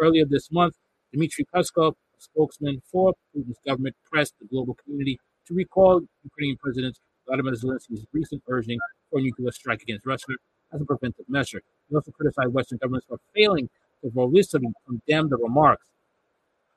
Earlier 0.00 0.24
this 0.24 0.50
month, 0.50 0.74
Dmitry 1.12 1.46
Peskov, 1.54 1.92
a 1.92 2.20
spokesman 2.20 2.80
for 2.90 3.14
Putin's 3.34 3.58
government, 3.66 3.96
pressed 4.10 4.34
the 4.40 4.46
global 4.46 4.74
community 4.82 5.18
to 5.46 5.54
recall 5.54 6.02
Ukrainian 6.24 6.56
President 6.58 6.98
Vladimir 7.26 7.54
Zelensky's 7.54 8.06
recent 8.12 8.42
urging 8.48 8.78
for 9.10 9.18
a 9.18 9.22
nuclear 9.22 9.52
strike 9.52 9.82
against 9.82 10.06
Russia 10.06 10.34
as 10.72 10.80
a 10.80 10.84
preventive 10.84 11.28
measure. 11.28 11.60
He 11.88 11.94
also 11.94 12.10
criticized 12.12 12.52
Western 12.52 12.78
governments 12.78 13.06
for 13.08 13.18
failing 13.34 13.68
to 14.02 14.10
volitionally 14.10 14.72
condemn 14.86 15.28
the 15.28 15.36
remarks. 15.36 15.86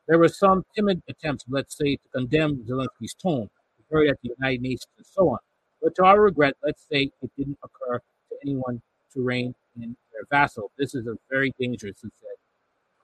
There 0.08 0.18
were 0.18 0.30
some 0.30 0.64
timid 0.76 1.04
attempts, 1.08 1.45
let's 1.47 1.78
say, 1.78 1.95
to 1.95 2.10
condemn 2.14 2.64
Zelensky's 2.68 3.14
tone. 3.14 3.50
Heard 3.90 4.08
at 4.10 4.18
the 4.22 4.32
United 4.38 4.62
Nations 4.62 4.88
and 4.98 5.06
so 5.06 5.30
on. 5.30 5.40
But 5.82 5.96
to 5.96 6.04
our 6.04 6.22
regret, 6.22 6.56
let's 6.64 6.86
say 6.92 7.12
it 7.22 7.32
didn't 7.38 7.58
occur 7.64 8.00
to 8.00 8.36
anyone 8.44 8.82
to 9.14 9.22
reign 9.22 9.56
in 9.76 9.96
their 10.12 10.24
vassal. 10.30 10.72
This 10.78 10.94
is 10.94 11.08
a 11.08 11.16
very 11.30 11.54
dangerous, 11.60 11.98
he 12.02 12.10
said. 12.20 12.36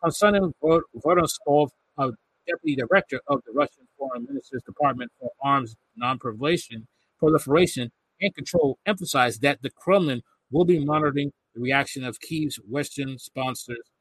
Konstantin 0.01 0.53
Vorontsov, 0.61 1.69
a 1.97 2.11
deputy 2.45 2.75
director 2.75 3.21
of 3.27 3.41
the 3.45 3.53
Russian 3.53 3.87
Foreign 3.97 4.25
Minister's 4.25 4.61
Department 4.63 5.11
for 5.19 5.31
Arms 5.41 5.75
Non-Proliferation 5.95 6.87
Proliferation 7.17 7.91
and 8.21 8.35
Control, 8.35 8.77
emphasized 8.85 9.41
that 9.41 9.61
the 9.61 9.69
Kremlin 9.69 10.21
will 10.51 10.65
be 10.65 10.83
monitoring 10.83 11.31
the 11.53 11.61
reaction 11.61 12.03
of 12.03 12.19
Kiev's 12.19 12.57
Western 12.69 13.17
sponsors 13.17 13.91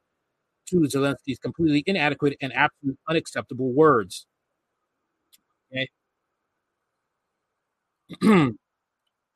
to 0.66 0.80
Zelensky's 0.80 1.38
completely 1.38 1.84
inadequate 1.86 2.36
and 2.40 2.52
absolutely 2.52 2.98
unacceptable 3.08 3.72
words. 3.72 4.26
Okay. 5.72 5.88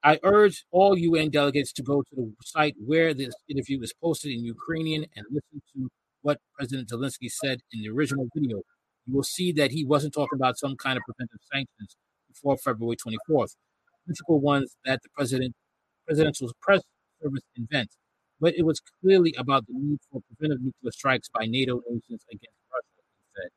I 0.05 0.19
urge 0.23 0.65
all 0.71 0.97
UN 0.97 1.31
delegates 1.31 1.73
to 1.75 1.83
go 1.83 2.03
to 2.03 2.15
the 2.15 2.33
site 2.45 2.75
where 2.85 3.15
this 3.15 3.35
interview 3.49 3.81
is 3.83 3.93
posted 4.03 4.33
in 4.33 4.45
Ukrainian 4.45 5.07
and 5.17 5.27
listen 5.31 5.63
to 5.75 5.89
what 6.23 6.39
President 6.55 6.89
Zelensky 6.89 7.31
said 7.31 7.61
in 7.73 7.83
the 7.83 7.89
original 7.89 8.29
video. 8.35 8.63
You 9.07 9.15
will 9.15 9.23
see 9.23 9.53
that 9.53 9.71
he 9.71 9.85
wasn't 9.85 10.15
talking 10.15 10.37
about 10.37 10.59
some 10.59 10.77
kind 10.77 10.97
of 10.99 11.03
preventive 11.05 11.41
sanctions 11.51 11.97
before 12.29 12.57
February 12.59 12.97
24th, 12.97 13.55
principal 14.05 14.39
ones 14.41 14.77
that 14.85 15.03
the 15.03 15.09
president 15.17 15.55
presidential 16.07 16.51
press 16.61 16.83
service 17.23 17.43
invents. 17.57 17.97
But 18.41 18.55
it 18.57 18.65
was 18.65 18.81
clearly 19.03 19.35
about 19.39 19.67
the 19.67 19.75
need 19.75 19.99
for 20.11 20.21
preventive 20.29 20.63
nuclear 20.63 20.93
strikes 20.93 21.29
by 21.29 21.47
NATO 21.47 21.81
nations 21.89 22.25
against 22.31 22.59
Russia, 22.73 23.03
he 23.17 23.43
said. 23.43 23.51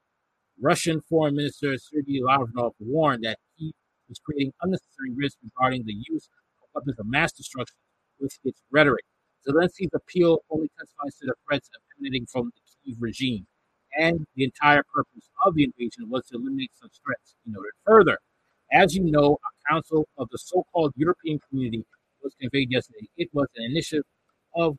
Russian 0.60 1.02
Foreign 1.02 1.36
Minister 1.36 1.78
Sergei 1.78 2.22
Lavrov 2.22 2.74
warned 2.80 3.24
that 3.24 3.38
he 3.56 3.74
was 4.12 4.20
creating 4.20 4.52
unnecessary 4.62 5.12
risk 5.16 5.38
regarding 5.42 5.86
the 5.86 5.96
use 6.10 6.28
of 6.62 6.68
weapons 6.76 7.00
of 7.00 7.06
mass 7.08 7.32
destruction 7.32 7.78
with 8.20 8.38
its 8.44 8.62
rhetoric. 8.70 9.06
Zelensky's 9.48 9.90
appeal 9.94 10.40
only 10.52 10.70
testifies 10.78 11.16
to 11.16 11.28
the 11.28 11.34
threats 11.48 11.70
emanating 11.98 12.26
from 12.26 12.52
the 12.54 12.62
Kiev 12.84 12.98
regime, 13.00 13.48
and 13.98 14.28
the 14.36 14.44
entire 14.44 14.84
purpose 14.94 15.30
of 15.46 15.56
the 15.56 15.64
invasion 15.64 16.10
was 16.10 16.26
to 16.28 16.36
eliminate 16.36 16.72
such 16.74 16.92
threats, 17.04 17.36
he 17.46 17.52
noted 17.52 17.72
further. 17.86 18.20
As 18.74 18.94
you 18.94 19.04
know, 19.10 19.38
a 19.44 19.74
council 19.74 20.08
of 20.18 20.28
the 20.30 20.38
so-called 20.38 20.92
European 20.96 21.40
community 21.50 21.86
was 22.22 22.34
conveyed 22.40 22.70
yesterday. 22.70 23.08
It 23.18 23.30
was 23.34 23.48
an 23.56 23.64
initiative 23.64 24.04
of 24.56 24.78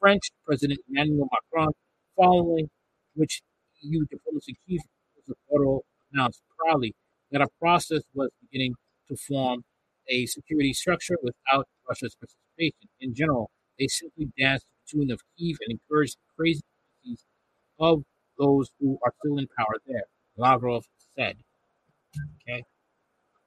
French 0.00 0.30
President 0.44 0.80
Emmanuel 0.88 1.28
Macron, 1.32 1.72
following 2.16 2.68
which 3.14 3.40
EU 3.82 4.04
diplomacy 4.06 4.56
chief 4.66 4.82
Joseph 5.14 5.38
Borrell 5.50 5.80
announced 6.12 6.42
proudly 6.58 6.94
that 7.32 7.40
a 7.42 7.48
process 7.60 8.02
was 8.14 8.30
beginning 8.40 8.74
to 9.08 9.16
form 9.16 9.64
a 10.08 10.26
security 10.26 10.72
structure 10.72 11.18
without 11.22 11.66
Russia's 11.88 12.16
participation. 12.16 12.88
In 13.00 13.14
general, 13.14 13.50
they 13.78 13.86
simply 13.86 14.28
danced 14.38 14.66
to 14.88 14.98
the 14.98 15.04
tune 15.04 15.10
of 15.10 15.20
Kiev 15.36 15.56
and 15.66 15.78
encouraged 15.78 16.16
the 16.16 16.34
crazy 16.36 16.62
policies 17.02 17.24
of 17.78 18.02
those 18.38 18.70
who 18.80 18.98
are 19.04 19.12
still 19.20 19.38
in 19.38 19.46
power 19.58 19.76
there, 19.86 20.04
Lavrov 20.36 20.84
said. 21.16 21.36
Okay. 22.48 22.64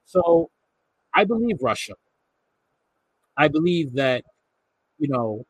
So 0.04 0.50
I 1.14 1.24
believe 1.24 1.56
Russia. 1.60 1.94
I 3.36 3.48
believe 3.48 3.94
that, 3.94 4.24
you 4.98 5.08
know, 5.08 5.44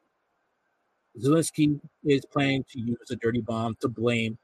Zelensky 1.18 1.80
is 2.04 2.24
planning 2.32 2.64
to 2.70 2.80
use 2.80 3.10
a 3.10 3.16
dirty 3.16 3.40
bomb 3.40 3.74
to 3.80 3.88
blame 3.88 4.38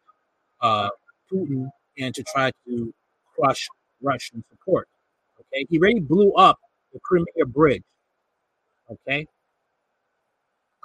uh, 0.60 0.90
Putin 1.32 1.70
and 1.98 2.14
to 2.14 2.22
try 2.24 2.50
to 2.66 2.92
crush 3.34 3.68
Russian 4.02 4.44
support. 4.50 4.88
Okay. 5.40 5.66
He 5.68 5.78
already 5.78 6.00
blew 6.00 6.32
up 6.32 6.58
the 6.92 7.00
Crimea 7.02 7.46
Bridge. 7.46 7.82
Okay. 8.90 9.26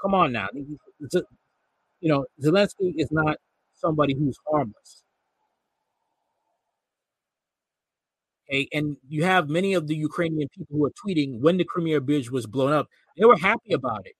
Come 0.01 0.13
on 0.13 0.31
now. 0.31 0.49
You 0.53 2.09
know, 2.09 2.25
Zelensky 2.43 2.93
is 2.97 3.11
not 3.11 3.37
somebody 3.73 4.13
who's 4.13 4.37
harmless. 4.49 5.03
Okay. 8.49 8.67
And 8.73 8.97
you 9.07 9.23
have 9.23 9.49
many 9.49 9.73
of 9.73 9.87
the 9.87 9.95
Ukrainian 9.95 10.49
people 10.49 10.77
who 10.77 10.85
are 10.85 10.91
tweeting 11.05 11.39
when 11.39 11.57
the 11.57 11.63
Crimea 11.63 12.01
Bridge 12.01 12.29
was 12.29 12.45
blown 12.45 12.73
up, 12.73 12.87
they 13.17 13.25
were 13.25 13.37
happy 13.37 13.73
about 13.73 14.05
it 14.05 14.15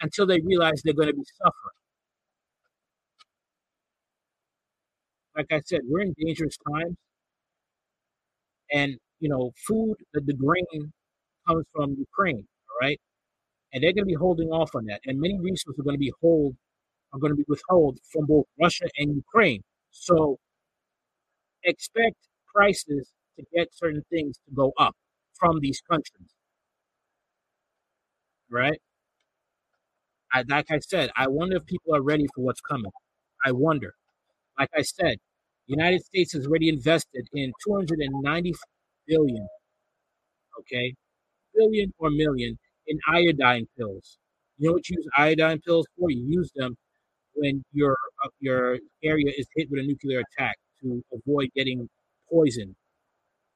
until 0.00 0.26
they 0.26 0.40
realized 0.40 0.82
they're 0.84 0.94
going 0.94 1.08
to 1.08 1.14
be 1.14 1.24
suffering. 1.42 1.76
Like 5.36 5.46
I 5.52 5.60
said, 5.64 5.80
we're 5.88 6.00
in 6.00 6.14
dangerous 6.18 6.56
times. 6.70 6.96
And, 8.72 8.96
you 9.20 9.28
know, 9.28 9.52
food, 9.66 9.96
the, 10.14 10.20
the 10.20 10.34
grain 10.34 10.92
comes 11.48 11.66
from 11.74 11.96
Ukraine, 11.98 12.46
all 12.70 12.88
right? 12.88 13.00
And 13.72 13.82
they're 13.82 13.92
going 13.92 14.04
to 14.04 14.06
be 14.06 14.14
holding 14.14 14.48
off 14.50 14.74
on 14.74 14.86
that. 14.86 15.00
And 15.06 15.20
many 15.20 15.38
resources 15.38 15.78
are 15.78 15.84
going 15.84 15.96
to 15.96 16.00
be 16.00 16.12
hold 16.20 16.56
are 17.12 17.18
going 17.18 17.32
to 17.32 17.36
be 17.36 17.44
withheld 17.48 17.98
from 18.12 18.26
both 18.26 18.46
Russia 18.60 18.86
and 18.98 19.14
Ukraine. 19.16 19.62
So 19.90 20.38
expect 21.64 22.16
prices 22.54 23.12
to 23.38 23.44
get 23.54 23.68
certain 23.72 24.02
things 24.10 24.36
to 24.48 24.54
go 24.54 24.72
up 24.78 24.94
from 25.34 25.60
these 25.60 25.80
countries. 25.88 26.28
Right? 28.50 28.80
I, 30.32 30.44
like 30.48 30.70
I 30.70 30.78
said, 30.78 31.10
I 31.16 31.28
wonder 31.28 31.56
if 31.56 31.66
people 31.66 31.94
are 31.94 32.02
ready 32.02 32.26
for 32.34 32.42
what's 32.42 32.60
coming. 32.60 32.92
I 33.44 33.52
wonder. 33.52 33.94
Like 34.58 34.70
I 34.76 34.82
said, 34.82 35.18
the 35.70 35.76
United 35.76 36.04
States 36.04 36.32
has 36.32 36.46
already 36.46 36.68
invested 36.68 37.28
in 37.32 37.52
290 37.64 38.54
billion, 39.06 39.46
okay, 40.58 40.94
billion 41.54 41.92
or 41.98 42.10
million 42.10 42.58
in 42.88 42.98
iodine 43.08 43.66
pills. 43.78 44.18
You 44.58 44.68
know 44.68 44.72
what 44.74 44.88
you 44.88 44.96
use 44.98 45.08
iodine 45.16 45.60
pills 45.60 45.86
for? 45.96 46.10
You 46.10 46.26
use 46.28 46.50
them 46.56 46.76
when 47.34 47.62
your 47.72 47.96
uh, 48.24 48.30
your 48.40 48.78
area 49.04 49.32
is 49.36 49.46
hit 49.54 49.68
with 49.70 49.80
a 49.80 49.86
nuclear 49.86 50.20
attack 50.20 50.56
to 50.82 51.02
avoid 51.12 51.50
getting 51.54 51.88
poisoned 52.28 52.74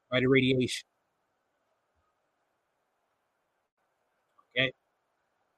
by 0.09 0.21
the 0.21 0.29
radiation. 0.29 0.87
Okay. 4.57 4.71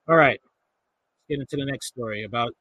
All 0.09 0.15
right. 0.15 0.39
Let's 0.43 1.25
get 1.29 1.39
into 1.39 1.65
the 1.65 1.71
next 1.71 1.87
story 1.87 2.23
about 2.23 2.53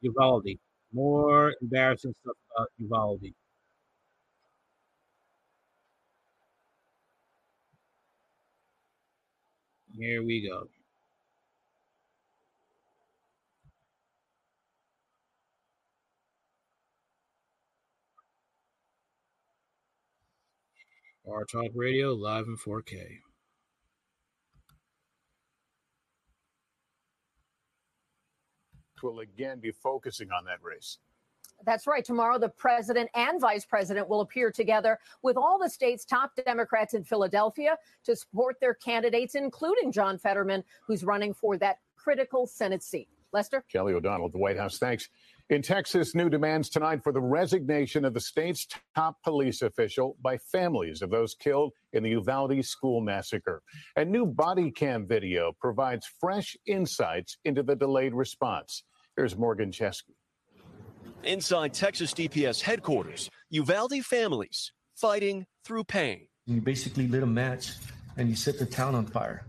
Uvalde. 0.00 0.58
More 0.92 1.54
embarrassing 1.60 2.14
stuff 2.22 2.36
about 2.56 2.68
Uvalde. 2.78 3.34
Here 9.98 10.22
we 10.22 10.46
go. 10.48 10.68
Hard 21.26 21.48
Talk 21.50 21.72
Radio 21.74 22.14
live 22.14 22.46
in 22.46 22.56
4K. 22.56 23.18
Will 29.02 29.20
again 29.20 29.60
be 29.60 29.70
focusing 29.70 30.30
on 30.30 30.44
that 30.44 30.62
race. 30.62 30.98
That's 31.64 31.86
right. 31.86 32.04
Tomorrow, 32.04 32.38
the 32.38 32.48
president 32.48 33.10
and 33.14 33.40
vice 33.40 33.64
president 33.64 34.08
will 34.08 34.20
appear 34.20 34.50
together 34.50 34.98
with 35.22 35.36
all 35.36 35.58
the 35.58 35.68
state's 35.68 36.04
top 36.04 36.32
Democrats 36.46 36.94
in 36.94 37.02
Philadelphia 37.02 37.76
to 38.04 38.14
support 38.14 38.60
their 38.60 38.74
candidates, 38.74 39.34
including 39.34 39.90
John 39.90 40.18
Fetterman, 40.18 40.62
who's 40.86 41.02
running 41.02 41.34
for 41.34 41.58
that 41.58 41.78
critical 41.96 42.46
Senate 42.46 42.82
seat. 42.82 43.08
Lester? 43.32 43.62
Kelly 43.70 43.92
O'Donnell 43.92 44.26
at 44.26 44.32
the 44.32 44.38
White 44.38 44.56
House. 44.56 44.78
Thanks. 44.78 45.08
In 45.50 45.62
Texas, 45.62 46.14
new 46.14 46.28
demands 46.28 46.68
tonight 46.68 47.02
for 47.02 47.12
the 47.12 47.20
resignation 47.20 48.04
of 48.04 48.14
the 48.14 48.20
state's 48.20 48.66
top 48.94 49.22
police 49.22 49.62
official 49.62 50.16
by 50.22 50.36
families 50.36 51.02
of 51.02 51.10
those 51.10 51.34
killed 51.34 51.72
in 51.92 52.02
the 52.02 52.10
Uvalde 52.10 52.62
school 52.64 53.00
massacre. 53.00 53.62
A 53.96 54.04
new 54.04 54.26
body 54.26 54.70
cam 54.70 55.06
video 55.06 55.52
provides 55.58 56.06
fresh 56.20 56.56
insights 56.66 57.38
into 57.44 57.62
the 57.62 57.76
delayed 57.76 58.14
response. 58.14 58.84
Here's 59.18 59.36
Morgan 59.36 59.72
Chesky. 59.72 60.14
Inside 61.24 61.74
Texas 61.74 62.14
DPS 62.14 62.62
headquarters, 62.62 63.28
Uvalde 63.50 64.04
families 64.04 64.70
fighting 64.94 65.44
through 65.64 65.82
pain. 65.82 66.28
You 66.46 66.60
basically 66.60 67.08
lit 67.08 67.24
a 67.24 67.26
match 67.26 67.72
and 68.16 68.28
you 68.28 68.36
set 68.36 68.60
the 68.60 68.64
town 68.64 68.94
on 68.94 69.06
fire. 69.06 69.44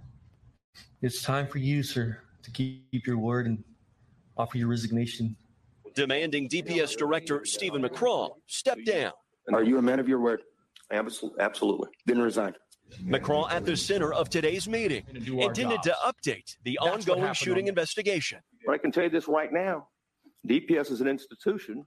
It's 1.04 1.22
time 1.22 1.46
for 1.46 1.60
you, 1.60 1.84
sir, 1.84 2.18
to 2.42 2.50
keep 2.50 3.06
your 3.06 3.20
word 3.20 3.46
and 3.46 3.64
offer 4.38 4.58
your 4.58 4.70
resignation. 4.70 5.36
demanding 5.94 6.50
DPS 6.50 6.98
Director 6.98 7.46
Steven 7.46 7.84
McCraw 7.84 8.32
step 8.48 8.80
down. 8.88 9.12
Are 9.54 9.62
you 9.62 9.78
a 9.78 9.84
man 9.84 10.00
of 10.00 10.10
your 10.10 10.20
word? 10.20 10.42
Absolutely. 10.92 11.90
Then 12.08 12.18
resign. 12.20 12.56
McCraw 13.04 13.52
at 13.52 13.66
the 13.66 13.78
center 13.78 14.12
of 14.12 14.32
today's 14.32 14.68
meeting, 14.68 15.04
do 15.24 15.42
our 15.42 15.50
intended 15.50 15.84
to 15.84 15.96
update 16.04 16.56
the 16.64 16.80
That's 16.84 17.08
ongoing 17.08 17.34
shooting 17.34 17.66
on- 17.66 17.70
investigation. 17.70 18.40
But 18.66 18.74
I 18.74 18.78
can 18.78 18.92
tell 18.92 19.04
you 19.04 19.10
this 19.10 19.28
right 19.28 19.52
now 19.52 19.88
DPS 20.48 20.92
is 20.92 21.02
an 21.02 21.08
institution, 21.08 21.86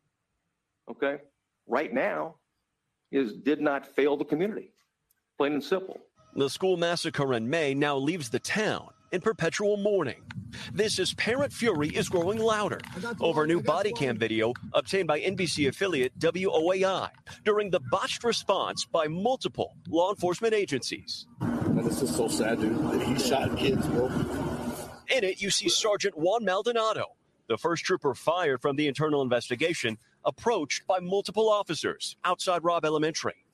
okay, 0.90 1.18
right 1.66 1.92
now, 1.92 2.36
is 3.10 3.34
did 3.34 3.60
not 3.60 3.86
fail 3.86 4.16
the 4.16 4.24
community. 4.24 4.72
Plain 5.38 5.54
and 5.54 5.64
simple. 5.64 5.98
The 6.34 6.48
school 6.48 6.76
massacre 6.76 7.34
in 7.34 7.48
May 7.48 7.74
now 7.74 7.96
leaves 7.96 8.30
the 8.30 8.38
town 8.38 8.88
in 9.12 9.20
perpetual 9.20 9.76
mourning. 9.76 10.22
This 10.72 10.98
as 10.98 11.12
parent 11.14 11.52
fury 11.52 11.88
is 11.88 12.08
growing 12.08 12.38
louder 12.38 12.80
over 13.20 13.46
new 13.46 13.62
body 13.62 13.92
cam 13.92 14.16
video 14.16 14.54
obtained 14.72 15.08
by 15.08 15.20
NBC 15.20 15.68
affiliate 15.68 16.18
WOAI 16.18 17.10
during 17.44 17.70
the 17.70 17.80
botched 17.90 18.24
response 18.24 18.86
by 18.86 19.06
multiple 19.08 19.76
law 19.88 20.10
enforcement 20.10 20.54
agencies. 20.54 21.26
this 21.84 22.00
is 22.00 22.14
so 22.14 22.28
sad, 22.28 22.60
dude. 22.60 23.02
He 23.02 23.18
shot 23.18 23.56
kids, 23.58 23.86
bro. 23.88 24.08
In 25.12 25.24
it, 25.24 25.42
you 25.42 25.50
see 25.50 25.68
Sergeant 25.68 26.16
Juan 26.16 26.42
Maldonado, 26.42 27.04
the 27.46 27.58
first 27.58 27.84
trooper 27.84 28.14
fired 28.14 28.62
from 28.62 28.76
the 28.76 28.88
internal 28.88 29.20
investigation, 29.20 29.98
approached 30.24 30.86
by 30.86 31.00
multiple 31.00 31.50
officers 31.50 32.16
outside 32.24 32.64
Robb 32.64 32.86
Elementary. 32.86 33.44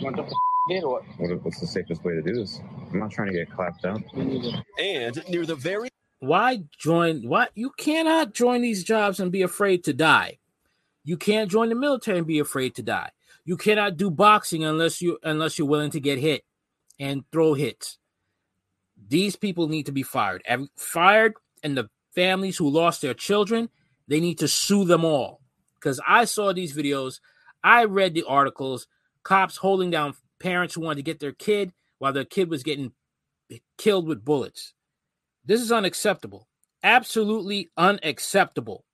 What, 0.00 0.16
what's 1.18 1.60
the 1.60 1.66
safest 1.66 2.02
way 2.02 2.14
to 2.14 2.22
do 2.22 2.32
this? 2.34 2.60
I'm 2.90 2.98
not 2.98 3.10
trying 3.10 3.28
to 3.28 3.34
get 3.34 3.50
clapped 3.50 3.84
up. 3.84 4.00
And 4.78 5.22
near 5.28 5.44
the 5.44 5.56
very 5.56 5.90
Why 6.20 6.62
join? 6.78 7.28
What 7.28 7.50
you 7.54 7.72
cannot 7.76 8.32
join 8.32 8.62
these 8.62 8.82
jobs 8.82 9.20
and 9.20 9.30
be 9.30 9.42
afraid 9.42 9.84
to 9.84 9.92
die. 9.92 10.38
You 11.04 11.18
can't 11.18 11.50
join 11.50 11.68
the 11.68 11.74
military 11.74 12.18
and 12.18 12.26
be 12.26 12.38
afraid 12.38 12.74
to 12.76 12.82
die. 12.82 13.10
You 13.44 13.56
cannot 13.58 13.96
do 13.98 14.10
boxing 14.10 14.64
unless 14.64 15.02
you 15.02 15.18
unless 15.22 15.58
you're 15.58 15.68
willing 15.68 15.90
to 15.90 16.00
get 16.00 16.20
hit 16.20 16.44
and 16.98 17.24
throw 17.32 17.54
hits. 17.54 17.98
These 19.12 19.36
people 19.36 19.68
need 19.68 19.84
to 19.84 19.92
be 19.92 20.02
fired. 20.02 20.40
Every, 20.46 20.68
fired, 20.74 21.34
and 21.62 21.76
the 21.76 21.90
families 22.14 22.56
who 22.56 22.70
lost 22.70 23.02
their 23.02 23.12
children, 23.12 23.68
they 24.08 24.20
need 24.20 24.38
to 24.38 24.48
sue 24.48 24.86
them 24.86 25.04
all. 25.04 25.42
Because 25.74 26.00
I 26.08 26.24
saw 26.24 26.54
these 26.54 26.74
videos, 26.74 27.20
I 27.62 27.84
read 27.84 28.14
the 28.14 28.24
articles. 28.26 28.86
Cops 29.22 29.58
holding 29.58 29.90
down 29.90 30.14
parents 30.40 30.74
who 30.74 30.80
wanted 30.80 30.96
to 30.96 31.02
get 31.02 31.20
their 31.20 31.32
kid 31.32 31.74
while 31.98 32.14
their 32.14 32.24
kid 32.24 32.48
was 32.48 32.62
getting 32.62 32.92
killed 33.76 34.06
with 34.06 34.24
bullets. 34.24 34.72
This 35.44 35.60
is 35.60 35.70
unacceptable. 35.70 36.48
Absolutely 36.82 37.70
unacceptable 37.76 38.86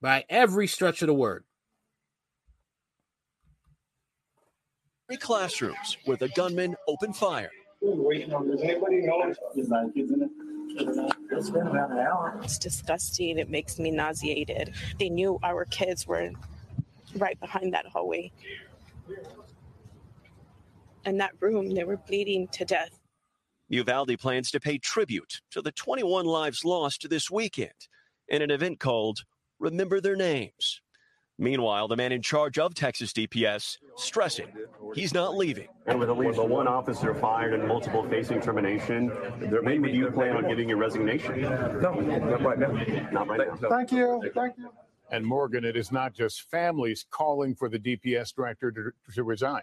by 0.00 0.24
every 0.30 0.66
stretch 0.66 1.02
of 1.02 1.08
the 1.08 1.14
word. 1.14 1.44
Three 5.08 5.18
classrooms 5.18 5.98
where 6.06 6.16
the 6.16 6.30
gunman 6.30 6.74
opened 6.88 7.16
fire. 7.16 7.50
It's 12.44 12.58
disgusting. 12.58 13.38
It 13.38 13.48
makes 13.48 13.78
me 13.78 13.90
nauseated. 13.90 14.74
They 14.98 15.08
knew 15.08 15.38
our 15.42 15.64
kids 15.64 16.06
were 16.06 16.30
right 17.16 17.38
behind 17.40 17.72
that 17.74 17.86
hallway. 17.86 18.32
in 21.04 21.16
that 21.18 21.32
room. 21.40 21.74
They 21.74 21.84
were 21.84 21.96
bleeding 21.96 22.48
to 22.48 22.64
death. 22.64 22.98
Uvalde 23.68 24.18
plans 24.18 24.50
to 24.50 24.60
pay 24.60 24.78
tribute 24.78 25.40
to 25.52 25.62
the 25.62 25.72
21 25.72 26.26
lives 26.26 26.64
lost 26.64 27.08
this 27.08 27.30
weekend 27.30 27.88
in 28.28 28.42
an 28.42 28.50
event 28.50 28.80
called 28.80 29.20
Remember 29.58 30.00
Their 30.00 30.16
Names. 30.16 30.80
Meanwhile, 31.40 31.88
the 31.88 31.96
man 31.96 32.12
in 32.12 32.20
charge 32.20 32.58
of 32.58 32.74
Texas 32.74 33.14
DPS 33.14 33.78
stressing 33.96 34.48
he's 34.94 35.14
not 35.14 35.34
leaving. 35.34 35.68
And 35.86 35.98
with 35.98 36.10
at 36.10 36.18
least 36.18 36.38
one 36.38 36.68
officer 36.68 37.14
fired 37.14 37.54
and 37.54 37.66
multiple 37.66 38.06
facing 38.10 38.42
termination, 38.42 39.08
when 39.08 39.80
would 39.80 39.94
you 39.94 40.10
plan 40.10 40.36
on 40.36 40.46
giving 40.46 40.68
your 40.68 40.76
resignation? 40.76 41.40
No, 41.40 41.94
not 41.94 42.42
right 42.42 42.58
now. 42.58 42.72
Not 43.10 43.26
right 43.26 43.60
now. 43.60 43.68
Thank 43.70 43.90
you. 43.90 44.30
Thank 44.34 44.58
you. 44.58 44.70
And 45.10 45.24
Morgan, 45.24 45.64
it 45.64 45.76
is 45.76 45.90
not 45.90 46.12
just 46.12 46.42
families 46.42 47.06
calling 47.10 47.54
for 47.54 47.70
the 47.70 47.78
DPS 47.78 48.34
director 48.34 48.70
to, 48.70 48.92
to 49.14 49.24
resign. 49.24 49.62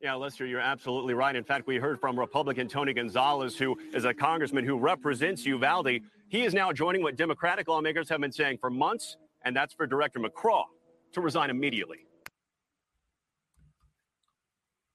Yeah, 0.00 0.14
Lester, 0.14 0.46
you're 0.46 0.60
absolutely 0.60 1.12
right. 1.12 1.36
In 1.36 1.44
fact, 1.44 1.66
we 1.66 1.76
heard 1.76 2.00
from 2.00 2.18
Republican 2.18 2.68
Tony 2.68 2.94
Gonzales, 2.94 3.58
who 3.58 3.78
is 3.92 4.06
a 4.06 4.14
congressman 4.14 4.64
who 4.64 4.78
represents 4.78 5.44
Uvalde. 5.44 6.00
He 6.30 6.44
is 6.44 6.54
now 6.54 6.72
joining 6.72 7.02
what 7.02 7.16
Democratic 7.16 7.66
lawmakers 7.66 8.08
have 8.08 8.20
been 8.20 8.30
saying 8.30 8.58
for 8.60 8.70
months, 8.70 9.16
and 9.44 9.54
that's 9.54 9.74
for 9.74 9.84
Director 9.84 10.20
McCraw 10.20 10.62
to 11.12 11.20
resign 11.20 11.50
immediately. 11.50 12.06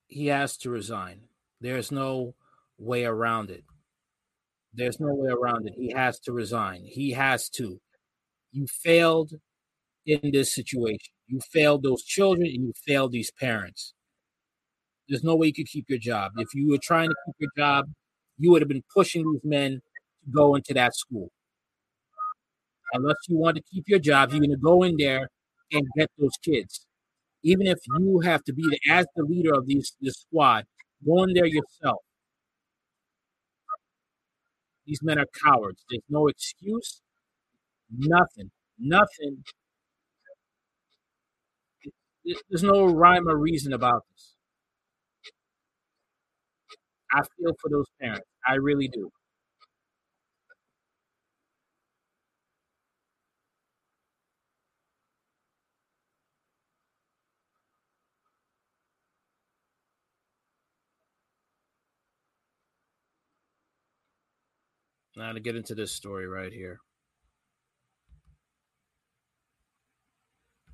He 0.08 0.28
has 0.28 0.56
to 0.60 0.70
resign. 0.70 1.24
There's 1.60 1.92
no 1.92 2.36
way 2.78 3.04
around 3.04 3.50
it. 3.50 3.66
There's 4.74 4.98
no 5.02 5.14
way 5.14 5.30
around 5.30 5.68
it. 5.68 5.74
He 5.76 5.92
has 5.92 6.22
to 6.22 6.32
resign. 6.32 6.86
He 6.86 7.12
has 7.12 7.50
to. 7.50 7.82
You 8.54 8.66
failed 8.68 9.34
in 10.06 10.32
this 10.32 10.56
situation. 10.56 11.12
You 11.28 11.42
failed 11.52 11.84
those 11.84 12.04
children 12.04 12.46
and 12.46 12.64
you 12.64 12.74
failed 12.88 13.12
these 13.12 13.32
parents. 13.32 13.94
There's 15.10 15.24
no 15.24 15.36
way 15.36 15.48
you 15.48 15.54
could 15.54 15.68
keep 15.68 15.90
your 15.90 16.00
job. 16.00 16.32
If 16.38 16.56
you 16.56 16.70
were 16.70 16.80
trying 16.82 17.10
to 17.10 17.16
keep 17.26 17.36
your 17.40 17.52
job, 17.58 17.88
you 18.38 18.52
would 18.52 18.62
have 18.62 18.70
been 18.70 18.84
pushing 18.94 19.30
these 19.30 19.42
men 19.44 19.82
go 20.32 20.56
into 20.56 20.74
that 20.74 20.96
school. 20.96 21.30
Unless 22.94 23.18
you 23.28 23.38
want 23.38 23.58
to 23.58 23.64
keep 23.72 23.86
your 23.88 24.00
job, 24.00 24.32
you're 24.32 24.40
going 24.40 24.52
to 24.52 24.58
go 24.58 24.84
in 24.84 24.96
there 24.98 25.30
and 25.72 25.86
get 25.98 26.10
those 26.18 26.38
kids. 26.44 26.86
Even 27.44 27.68
if 27.68 27.80
you 27.98 28.22
have 28.22 28.44
to 28.46 28.54
be 28.54 28.64
the, 28.64 28.80
as 28.90 29.06
the 29.16 29.24
leader 29.24 29.54
of 29.54 29.68
these 29.68 29.96
this 30.02 30.16
squad, 30.22 30.66
go 31.06 31.24
in 31.24 31.34
there 31.34 31.46
yourself. 31.46 32.02
These 34.86 35.02
men 35.04 35.20
are 35.20 35.26
cowards. 35.44 35.84
There's 35.90 36.04
no 36.10 36.28
excuse. 36.28 37.02
Nothing. 37.92 38.52
Nothing. 38.80 39.44
There's 42.50 42.64
no 42.64 42.86
rhyme 42.86 43.28
or 43.28 43.38
reason 43.38 43.74
about 43.74 44.04
this. 44.12 44.36
I 47.12 47.22
feel 47.38 47.54
for 47.62 47.70
those 47.70 47.88
parents. 48.02 48.28
I 48.48 48.56
really 48.56 48.88
do. 48.88 49.12
Now 65.18 65.32
to 65.32 65.40
get 65.40 65.56
into 65.56 65.76
this 65.76 65.94
story 65.94 66.28
right 66.28 66.52
here. 66.52 66.80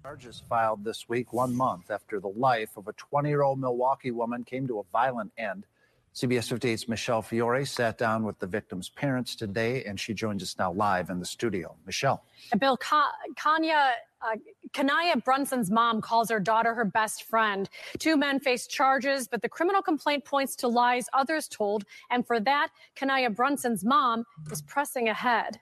Charges 0.02 0.42
filed 0.50 0.84
this 0.84 1.08
week, 1.08 1.32
one 1.32 1.56
month 1.56 1.92
after 1.92 2.20
the 2.20 2.28
life 2.28 2.76
of 2.76 2.88
a 2.88 2.94
20 2.94 3.30
year 3.30 3.44
old 3.44 3.60
Milwaukee 3.60 4.10
woman 4.10 4.44
came 4.44 4.68
to 4.68 4.80
a 4.80 4.84
violent 4.92 5.32
end. 5.38 5.68
CBS 6.14 6.52
58's 6.54 6.90
Michelle 6.90 7.22
Fiore 7.22 7.64
sat 7.64 7.98
down 7.98 8.26
with 8.26 8.38
the 8.40 8.48
victim's 8.48 8.90
parents 8.90 9.34
today, 9.34 9.86
and 9.86 9.98
she 9.98 10.14
joins 10.14 10.44
us 10.44 10.58
now 10.60 10.72
live 10.74 11.10
in 11.10 11.20
the 11.20 11.26
studio. 11.26 11.76
Michelle. 11.86 12.24
Bill, 12.60 12.76
Ka- 12.76 13.14
Kanya, 13.38 13.92
uh, 14.22 14.36
Kanaya 14.74 15.16
Brunson's 15.24 15.72
mom 15.72 16.02
calls 16.02 16.30
her 16.30 16.40
daughter 16.40 16.74
her 16.74 16.84
best 16.84 17.24
friend. 17.24 17.70
Two 17.98 18.18
men 18.18 18.42
face 18.42 18.68
charges, 18.68 19.30
but 19.30 19.42
the 19.42 19.48
criminal 19.48 19.82
complaint 19.82 20.26
points 20.26 20.56
to 20.58 20.68
lies 20.68 21.06
others 21.14 21.48
told. 21.48 21.86
And 22.10 22.28
for 22.28 22.42
that, 22.42 22.70
Kanaya 22.96 23.30
Brunson's 23.30 23.86
mom 23.86 24.26
is 24.52 24.62
pressing 24.62 25.08
ahead. 25.08 25.62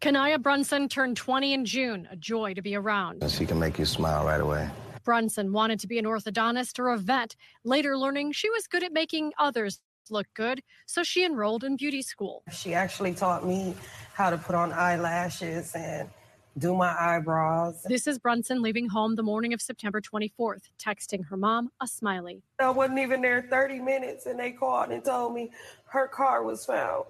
Kanaya 0.00 0.38
Brunson 0.38 0.88
turned 0.88 1.16
20 1.16 1.54
in 1.54 1.64
June, 1.64 2.08
a 2.10 2.16
joy 2.16 2.52
to 2.54 2.62
be 2.62 2.74
around. 2.74 3.24
She 3.30 3.46
can 3.46 3.58
make 3.60 3.78
you 3.78 3.86
smile 3.86 4.26
right 4.26 4.40
away. 4.40 4.68
Brunson 5.06 5.52
wanted 5.52 5.78
to 5.80 5.86
be 5.86 5.98
an 5.98 6.04
orthodontist 6.04 6.80
or 6.80 6.88
a 6.88 6.98
vet, 6.98 7.36
later 7.64 7.96
learning 7.96 8.32
she 8.32 8.50
was 8.50 8.66
good 8.66 8.82
at 8.82 8.92
making 8.92 9.32
others 9.38 9.80
look 10.10 10.26
good, 10.34 10.62
so 10.84 11.04
she 11.04 11.24
enrolled 11.24 11.62
in 11.62 11.76
beauty 11.76 12.02
school. 12.02 12.42
She 12.52 12.74
actually 12.74 13.14
taught 13.14 13.46
me 13.46 13.76
how 14.14 14.30
to 14.30 14.36
put 14.36 14.56
on 14.56 14.72
eyelashes 14.72 15.72
and 15.74 16.10
do 16.58 16.74
my 16.74 16.92
eyebrows. 16.98 17.84
This 17.84 18.08
is 18.08 18.18
Brunson 18.18 18.62
leaving 18.62 18.88
home 18.88 19.14
the 19.14 19.22
morning 19.22 19.52
of 19.52 19.62
September 19.62 20.00
24th, 20.00 20.62
texting 20.78 21.24
her 21.26 21.36
mom 21.36 21.70
a 21.80 21.86
smiley. 21.86 22.42
I 22.58 22.70
wasn't 22.70 22.98
even 22.98 23.22
there 23.22 23.46
30 23.48 23.78
minutes 23.78 24.26
and 24.26 24.40
they 24.40 24.50
called 24.50 24.90
and 24.90 25.04
told 25.04 25.34
me 25.34 25.52
her 25.86 26.08
car 26.08 26.42
was 26.42 26.66
found. 26.66 27.04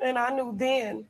And 0.00 0.18
I 0.18 0.30
knew 0.36 0.54
then 0.56 1.06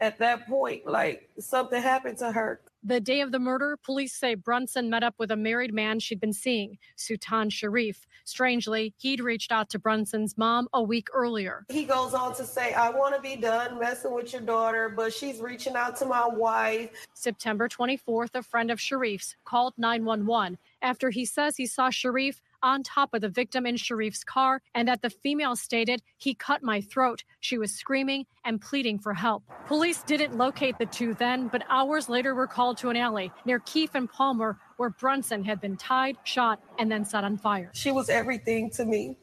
at 0.00 0.18
that 0.20 0.46
point, 0.46 0.86
like 0.86 1.28
something 1.38 1.82
happened 1.82 2.16
to 2.18 2.32
her. 2.32 2.60
The 2.82 2.98
day 2.98 3.20
of 3.20 3.30
the 3.30 3.38
murder, 3.38 3.76
police 3.76 4.14
say 4.14 4.34
Brunson 4.34 4.88
met 4.88 5.02
up 5.02 5.14
with 5.18 5.30
a 5.30 5.36
married 5.36 5.74
man 5.74 6.00
she'd 6.00 6.18
been 6.18 6.32
seeing, 6.32 6.78
Sultan 6.96 7.50
Sharif. 7.50 8.06
Strangely, 8.24 8.94
he'd 8.96 9.20
reached 9.20 9.52
out 9.52 9.68
to 9.70 9.78
Brunson's 9.78 10.38
mom 10.38 10.66
a 10.72 10.82
week 10.82 11.08
earlier. 11.12 11.66
He 11.68 11.84
goes 11.84 12.14
on 12.14 12.34
to 12.36 12.44
say, 12.44 12.72
I 12.72 12.88
want 12.88 13.14
to 13.14 13.20
be 13.20 13.36
done 13.36 13.78
messing 13.78 14.14
with 14.14 14.32
your 14.32 14.40
daughter, 14.40 14.88
but 14.88 15.12
she's 15.12 15.40
reaching 15.40 15.76
out 15.76 15.96
to 15.96 16.06
my 16.06 16.26
wife. 16.26 17.06
September 17.12 17.68
24th, 17.68 18.34
a 18.34 18.42
friend 18.42 18.70
of 18.70 18.80
Sharif's 18.80 19.36
called 19.44 19.74
911 19.76 20.56
after 20.80 21.10
he 21.10 21.26
says 21.26 21.58
he 21.58 21.66
saw 21.66 21.90
Sharif 21.90 22.40
on 22.62 22.82
top 22.82 23.14
of 23.14 23.20
the 23.20 23.28
victim 23.28 23.66
in 23.66 23.76
Sharif's 23.76 24.24
car 24.24 24.62
and 24.74 24.88
that 24.88 25.02
the 25.02 25.10
female 25.10 25.56
stated, 25.56 26.02
He 26.18 26.34
cut 26.34 26.62
my 26.62 26.80
throat. 26.80 27.24
She 27.40 27.58
was 27.58 27.72
screaming 27.72 28.26
and 28.44 28.60
pleading 28.60 28.98
for 28.98 29.14
help. 29.14 29.42
Police 29.66 30.02
didn't 30.02 30.36
locate 30.36 30.78
the 30.78 30.86
two 30.86 31.14
then, 31.14 31.48
but 31.48 31.64
hours 31.68 32.08
later 32.08 32.34
were 32.34 32.46
called 32.46 32.78
to 32.78 32.90
an 32.90 32.96
alley 32.96 33.32
near 33.44 33.58
Keefe 33.60 33.94
and 33.94 34.10
Palmer 34.10 34.58
where 34.76 34.90
Brunson 34.90 35.44
had 35.44 35.60
been 35.60 35.76
tied, 35.76 36.16
shot, 36.24 36.60
and 36.78 36.90
then 36.90 37.04
set 37.04 37.24
on 37.24 37.36
fire. 37.36 37.70
She 37.74 37.90
was 37.90 38.08
everything 38.08 38.70
to 38.70 38.84
me. 38.84 39.16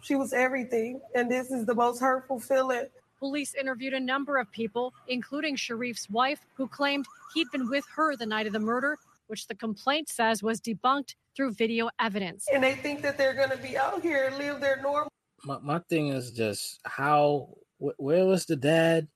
She 0.00 0.14
was 0.14 0.32
everything. 0.32 1.00
And 1.14 1.30
this 1.30 1.50
is 1.50 1.66
the 1.66 1.74
most 1.74 2.00
hurtful 2.00 2.40
feeling. 2.40 2.86
Police 3.18 3.54
interviewed 3.54 3.92
a 3.94 4.00
number 4.00 4.36
of 4.38 4.50
people, 4.50 4.92
including 5.06 5.54
Sharif's 5.56 6.10
wife, 6.10 6.40
who 6.54 6.66
claimed 6.66 7.06
he'd 7.34 7.46
been 7.52 7.70
with 7.70 7.84
her 7.94 8.16
the 8.16 8.26
night 8.26 8.48
of 8.48 8.52
the 8.52 8.58
murder, 8.58 8.98
which 9.28 9.46
the 9.46 9.54
complaint 9.54 10.08
says 10.08 10.42
was 10.42 10.60
debunked 10.60 11.14
through 11.36 11.52
video 11.54 11.88
evidence. 12.00 12.46
And 12.52 12.62
they 12.62 12.74
think 12.74 13.02
that 13.02 13.18
they're 13.18 13.34
going 13.34 13.50
to 13.50 13.56
be 13.56 13.76
out 13.76 14.02
here 14.02 14.26
and 14.26 14.36
live 14.36 14.60
their 14.60 14.80
normal. 14.82 15.08
My, 15.44 15.58
my 15.58 15.78
thing 15.88 16.08
is 16.08 16.30
just 16.30 16.80
how 16.84 17.56
wh- 17.78 17.98
where 17.98 18.24
was 18.24 18.46
the 18.46 18.56
dad? 18.56 19.08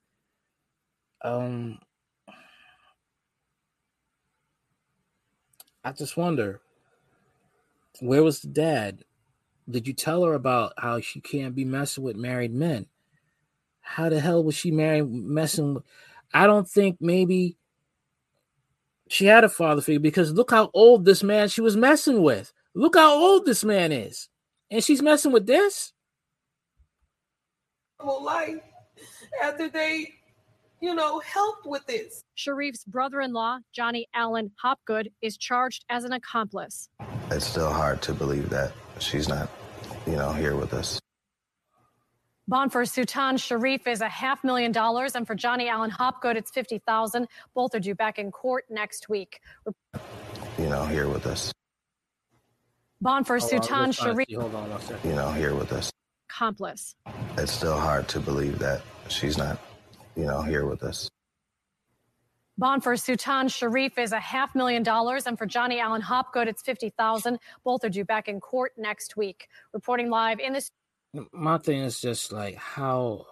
Um, 1.23 1.79
I 5.85 5.93
just 5.93 6.17
wonder 6.17 6.61
where 8.01 8.23
was 8.23 8.41
the 8.41 8.49
dad? 8.49 9.05
Did 9.69 9.87
you 9.87 9.95
tell 9.95 10.25
her 10.25 10.35
about 10.35 10.75
how 10.79 11.01
she 11.01 11.21
can't 11.21 11.55
be 11.55 11.65
messing 11.65 12.05
with 12.05 12.17
married 12.17 12.55
men? 12.55 12.87
How 13.81 14.09
the 14.09 14.21
hell 14.21 14.43
was 14.43 14.55
she 14.55 14.71
married 14.71 15.09
messing 15.09 15.75
with? 15.75 15.85
I 16.35 16.47
don't 16.47 16.69
think 16.69 16.97
maybe 17.01 17.57
she 19.09 19.27
had 19.27 19.45
a 19.45 19.49
father 19.49 19.81
figure 19.81 20.01
because 20.01 20.33
look 20.33 20.51
how 20.51 20.71
old 20.75 21.05
this 21.05 21.23
man 21.23 21.49
she 21.49 21.61
was 21.61 21.77
messing 21.77 22.23
with. 22.23 22.53
Look 22.75 22.97
how 22.97 23.15
old 23.15 23.47
this 23.47 23.65
man 23.65 23.93
is. 23.93 24.29
And 24.71 24.83
she's 24.83 25.03
messing 25.03 25.33
with 25.33 25.47
this? 25.47 25.93
life 28.05 28.61
after 29.43 29.69
they, 29.69 30.13
you 30.81 30.95
know, 30.95 31.21
helped 31.21 31.67
with 31.67 31.87
this. 31.87 32.23
Sharif's 32.37 32.85
brother 32.85 33.21
in 33.21 33.33
law, 33.33 33.59
Johnny 33.73 34.07
Allen 34.15 34.51
Hopgood, 34.63 35.11
is 35.23 35.37
charged 35.37 35.85
as 35.89 36.05
an 36.05 36.13
accomplice. 36.13 36.89
It's 37.31 37.47
still 37.47 37.73
hard 37.73 38.03
to 38.03 38.15
believe 38.15 38.51
that 38.51 38.73
she's 38.99 39.29
not, 39.29 39.49
you 40.07 40.17
know, 40.17 40.33
here 40.33 40.57
with 40.57 40.75
us. 40.75 41.01
Bond 42.49 42.71
for 42.71 42.85
Sultan 42.85 43.39
Sharif 43.39 43.89
is 43.89 44.01
a 44.01 44.09
half 44.09 44.45
million 44.45 44.71
dollars, 44.71 45.17
and 45.17 45.27
for 45.27 45.35
Johnny 45.35 45.69
Allen 45.69 45.91
Hopgood, 45.91 46.37
it's 46.37 46.51
fifty 46.51 46.79
thousand. 46.79 47.27
Both 47.55 47.75
are 47.75 47.81
due 47.81 47.97
back 47.97 48.21
in 48.21 48.31
court 48.31 48.67
next 48.71 49.09
week. 49.09 49.41
You 50.57 50.69
know, 50.69 50.87
here 50.87 51.09
with 51.09 51.27
us. 51.27 51.53
Bond 53.01 53.27
for 53.27 53.41
Sultan 53.41 53.87
let's 53.87 53.97
try 53.99 54.07
to 54.07 54.13
Sharif. 54.15 54.41
Hold 54.41 54.55
on 54.55 54.71
one 54.71 54.81
second. 54.81 55.11
You 55.11 55.17
know, 55.17 55.33
here 55.33 55.57
with 55.57 55.73
us. 55.73 55.91
accomplice. 56.31 56.95
It's 57.37 57.51
still 57.51 57.79
hard 57.79 58.07
to 58.09 58.21
believe 58.21 58.61
that 58.61 58.81
she's 59.09 59.37
not, 59.37 59.59
you 60.15 60.25
know, 60.25 60.41
here 60.43 60.67
with 60.67 60.85
us. 60.85 61.09
Bond 62.59 62.85
for 62.85 62.97
Sultan 62.97 63.49
Sharif 63.49 63.99
is 63.99 64.13
a 64.13 64.21
half 64.21 64.55
million 64.55 64.85
dollars, 64.85 65.27
and 65.27 65.37
for 65.37 65.47
Johnny 65.47 65.81
Allen 65.81 66.01
Hopgood, 66.01 66.47
it's 66.47 66.63
fifty 66.63 66.91
thousand. 66.91 67.41
Both 67.65 67.83
are 67.83 67.89
due 67.89 68.05
back 68.05 68.29
in 68.29 68.39
court 68.39 68.75
next 68.79 69.17
week. 69.17 69.49
Reporting 69.73 70.11
live 70.11 70.39
in 70.39 70.53
this. 70.53 70.71
My 71.33 71.59
thing 71.59 71.81
is 71.83 72.01
just 72.01 72.33
like 72.33 72.57
how. 72.57 73.27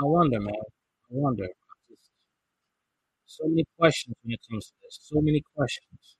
I 0.00 0.04
wonder, 0.04 0.40
man. 0.40 0.54
I 0.54 1.08
wonder. 1.10 1.48
So 3.26 3.44
many 3.48 3.64
questions 3.78 4.16
when 4.22 4.34
it 4.34 4.40
comes 4.50 4.66
to 4.68 4.72
this. 4.82 4.98
So 5.02 5.20
many 5.20 5.42
questions. 5.56 6.16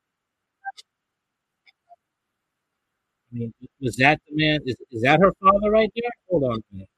I 3.32 3.38
mean, 3.38 3.55
was 3.82 3.97
that 3.97 4.20
the 4.28 4.36
man? 4.36 4.61
Is, 4.66 4.76
is 4.93 5.03
that 5.03 5.20
her 5.20 5.32
father 5.43 5.70
right 5.70 5.91
there? 5.97 6.11
Hold 6.30 6.45
on 6.45 6.53
a 6.55 6.74
minute. 6.74 6.88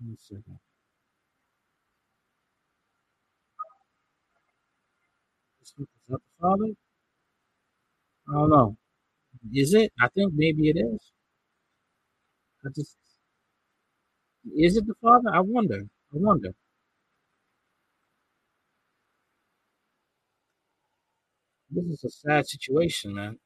One 0.00 0.16
second. 0.18 0.58
Is 5.62 5.74
is 5.78 5.86
the 6.12 6.18
father? 6.40 6.74
I 8.28 8.32
don't 8.32 8.50
know. 8.50 8.76
Is 9.52 9.74
it? 9.74 9.92
I 10.00 10.08
think 10.08 10.34
maybe 10.34 10.68
it 10.70 10.76
is. 10.78 11.12
I 12.64 12.70
just 12.74 12.96
is 14.56 14.76
it 14.76 14.86
the 14.86 14.94
father? 15.00 15.30
I 15.34 15.40
wonder. 15.40 15.80
I 16.12 16.16
wonder. 16.16 16.54
This 21.70 21.86
is 21.86 22.04
a 22.04 22.10
sad 22.10 22.46
situation, 22.46 23.14
man. 23.16 23.40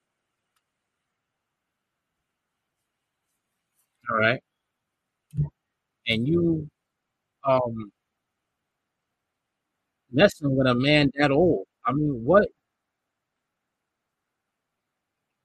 All 4.10 4.16
right. 4.18 4.42
And 6.08 6.26
you 6.26 6.68
um 7.44 7.92
messing 10.10 10.56
with 10.56 10.66
a 10.66 10.74
man 10.74 11.10
that 11.16 11.30
old. 11.30 11.66
I 11.84 11.92
mean, 11.92 12.24
what 12.24 12.48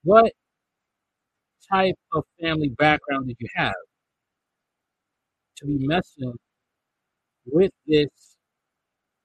what 0.04 0.32
type 1.72 1.96
of 2.14 2.24
family 2.40 2.70
background 2.70 3.28
did 3.28 3.38
you 3.40 3.48
have 3.56 3.74
to 5.58 5.66
be 5.66 5.78
messing 5.88 6.34
with 7.46 7.72
this 7.88 8.36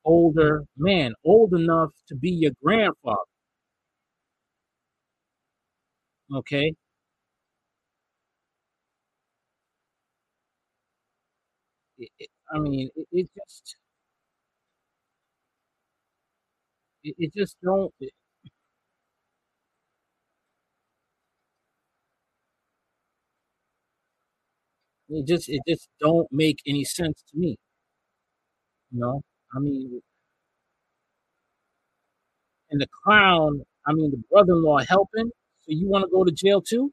older 0.04 0.64
man, 0.76 1.14
old 1.24 1.54
enough 1.54 1.90
to 2.08 2.14
be 2.16 2.30
your 2.30 2.52
grandfather? 2.62 3.18
Okay. 6.32 6.74
It, 11.98 12.10
it, 12.18 12.30
I 12.50 12.58
mean, 12.58 12.88
it, 12.96 13.06
it 13.12 13.28
just 13.36 13.76
it, 17.04 17.14
it 17.18 17.32
just 17.34 17.56
don't 17.62 17.92
it, 25.08 25.26
just 25.26 25.48
it 25.48 25.60
just 25.68 25.88
don't 26.00 26.28
make 26.32 26.58
any 26.66 26.84
sense 26.84 27.22
to 27.32 27.38
me. 27.38 27.56
You 28.90 29.00
know, 29.00 29.22
I 29.54 29.58
mean, 29.60 30.00
and 32.70 32.80
the 32.80 32.86
clown, 33.04 33.62
I 33.86 33.92
mean, 33.92 34.10
the 34.10 34.22
brother-in-law 34.30 34.78
helping, 34.88 35.30
so 35.60 35.66
you 35.68 35.88
want 35.88 36.04
to 36.04 36.10
go 36.10 36.24
to 36.24 36.32
jail 36.32 36.60
too? 36.62 36.92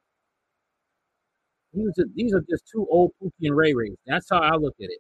These 1.74 2.00
are 2.00 2.06
these 2.16 2.34
are 2.34 2.42
just 2.50 2.64
two 2.72 2.88
old 2.90 3.12
Pookie 3.22 3.32
and 3.48 3.56
Ray 3.58 3.74
Rays. 3.74 3.98
That's 4.06 4.28
how 4.30 4.40
I 4.40 4.56
look 4.56 4.76
at 4.80 4.90
it. 4.90 5.00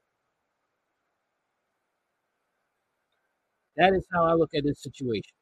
That 3.77 3.93
is 3.93 4.05
how 4.11 4.25
I 4.25 4.33
look 4.33 4.51
at 4.55 4.63
this 4.63 4.81
situation. 4.81 5.33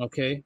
Okay. 0.00 0.42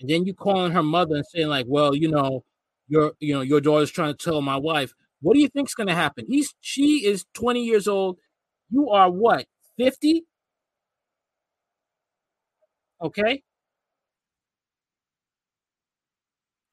And 0.00 0.10
then 0.10 0.24
you 0.26 0.34
calling 0.34 0.72
her 0.72 0.82
mother 0.82 1.16
and 1.16 1.24
saying 1.26 1.48
like, 1.48 1.66
well, 1.68 1.94
you 1.94 2.08
know, 2.10 2.44
your 2.88 3.14
you 3.20 3.34
know 3.34 3.40
your 3.40 3.60
daughter's 3.60 3.90
trying 3.90 4.14
to 4.14 4.24
tell 4.24 4.40
my 4.42 4.56
wife. 4.56 4.92
What 5.20 5.34
do 5.34 5.40
you 5.40 5.48
think's 5.48 5.74
going 5.74 5.88
to 5.88 5.94
happen? 5.94 6.26
He's 6.28 6.54
she 6.60 7.06
is 7.06 7.24
20 7.34 7.64
years 7.64 7.88
old. 7.88 8.18
You 8.70 8.90
are 8.90 9.10
what? 9.10 9.46
50? 9.78 10.24
Okay? 13.00 13.42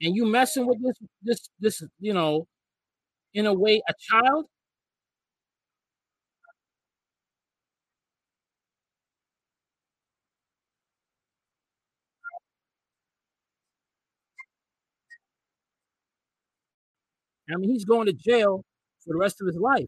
And 0.01 0.15
you 0.15 0.25
messing 0.25 0.67
with 0.67 0.81
this 0.83 0.95
this 1.21 1.49
this 1.59 1.83
you 1.99 2.13
know, 2.13 2.47
in 3.33 3.45
a 3.47 3.53
way 3.53 3.81
a 3.89 3.93
child? 3.99 4.45
I 17.53 17.57
mean, 17.57 17.71
he's 17.71 17.85
going 17.85 18.07
to 18.07 18.13
jail 18.13 18.63
for 19.03 19.13
the 19.13 19.17
rest 19.19 19.41
of 19.41 19.47
his 19.47 19.57
life. 19.57 19.87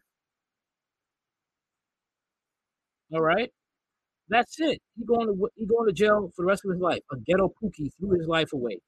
All 3.12 3.20
right? 3.22 3.50
That's 4.28 4.58
it. 4.60 4.80
He 4.96 5.04
going 5.04 5.26
to 5.28 5.48
he 5.56 5.66
going 5.66 5.86
to 5.88 5.92
jail 5.92 6.30
for 6.34 6.42
the 6.42 6.46
rest 6.48 6.62
of 6.64 6.72
his 6.72 6.80
life. 6.80 7.00
A 7.12 7.16
ghetto 7.16 7.52
pookie 7.62 7.90
threw 7.98 8.18
his 8.18 8.26
life 8.26 8.52
away. 8.52 8.78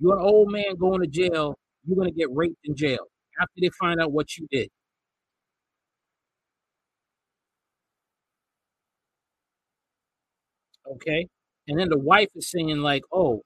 You're 0.00 0.18
an 0.18 0.24
old 0.24 0.50
man 0.50 0.76
going 0.78 1.00
to 1.02 1.06
jail. 1.06 1.56
You're 1.86 1.96
gonna 1.96 2.10
get 2.12 2.28
raped 2.32 2.58
in 2.64 2.76
jail 2.76 3.06
after 3.40 3.54
they 3.60 3.70
find 3.80 4.00
out 4.00 4.12
what 4.12 4.36
you 4.36 4.46
did. 4.50 4.68
Okay? 10.86 11.26
And 11.68 11.78
then 11.78 11.88
the 11.88 11.98
wife 11.98 12.28
is 12.34 12.50
saying 12.50 12.78
like, 12.78 13.02
"Oh, 13.12 13.42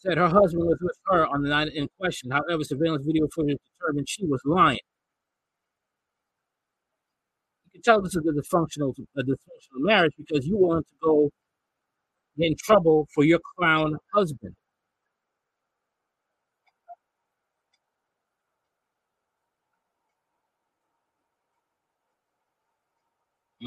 said 0.00 0.18
her 0.18 0.28
husband 0.28 0.64
was 0.66 0.78
with 0.80 0.96
her 1.08 1.26
on 1.26 1.42
the 1.42 1.50
night 1.50 1.68
in 1.74 1.88
question. 2.00 2.30
However, 2.30 2.64
surveillance 2.64 3.04
video 3.06 3.28
footage 3.34 3.58
determined 3.78 4.08
she 4.08 4.26
was 4.26 4.40
lying. 4.46 4.78
You 7.66 7.72
can 7.72 7.82
tell 7.82 8.02
this 8.02 8.16
is 8.16 8.26
a 8.26 8.32
dysfunctional 8.32 8.94
a 9.16 9.22
dysfunctional 9.22 9.80
marriage 9.80 10.14
because 10.18 10.46
you 10.46 10.56
want 10.56 10.86
to 10.88 10.94
go 11.02 11.30
get 12.38 12.46
in 12.48 12.56
trouble 12.56 13.08
for 13.14 13.24
your 13.24 13.40
clown 13.56 13.96
husband. 14.14 14.54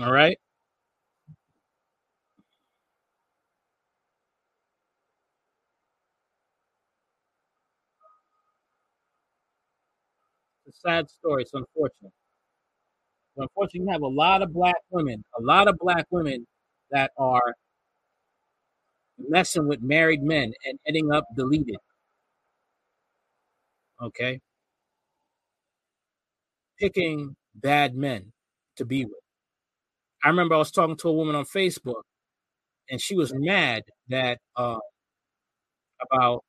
All 0.01 0.11
right. 0.11 0.37
Sad 10.85 11.09
story. 11.09 11.43
It's 11.43 11.53
unfortunate. 11.53 12.13
Unfortunately, 13.37 13.85
you 13.87 13.91
have 13.91 14.01
a 14.01 14.07
lot 14.07 14.41
of 14.41 14.53
black 14.53 14.75
women, 14.89 15.23
a 15.37 15.41
lot 15.41 15.67
of 15.67 15.77
black 15.79 16.05
women 16.11 16.45
that 16.91 17.11
are 17.17 17.55
messing 19.17 19.67
with 19.67 19.81
married 19.81 20.21
men 20.21 20.53
and 20.65 20.79
ending 20.87 21.11
up 21.11 21.25
deleted. 21.35 21.77
Okay. 24.01 24.39
Picking 26.79 27.35
bad 27.55 27.95
men 27.95 28.31
to 28.77 28.85
be 28.85 29.05
with. 29.05 29.13
I 30.23 30.29
remember 30.29 30.55
I 30.55 30.59
was 30.59 30.71
talking 30.71 30.97
to 30.97 31.09
a 31.09 31.13
woman 31.13 31.35
on 31.35 31.45
Facebook 31.45 32.03
and 32.89 33.01
she 33.01 33.15
was 33.15 33.33
mad 33.35 33.83
that 34.09 34.39
uh, 34.55 34.79
about 36.01 36.43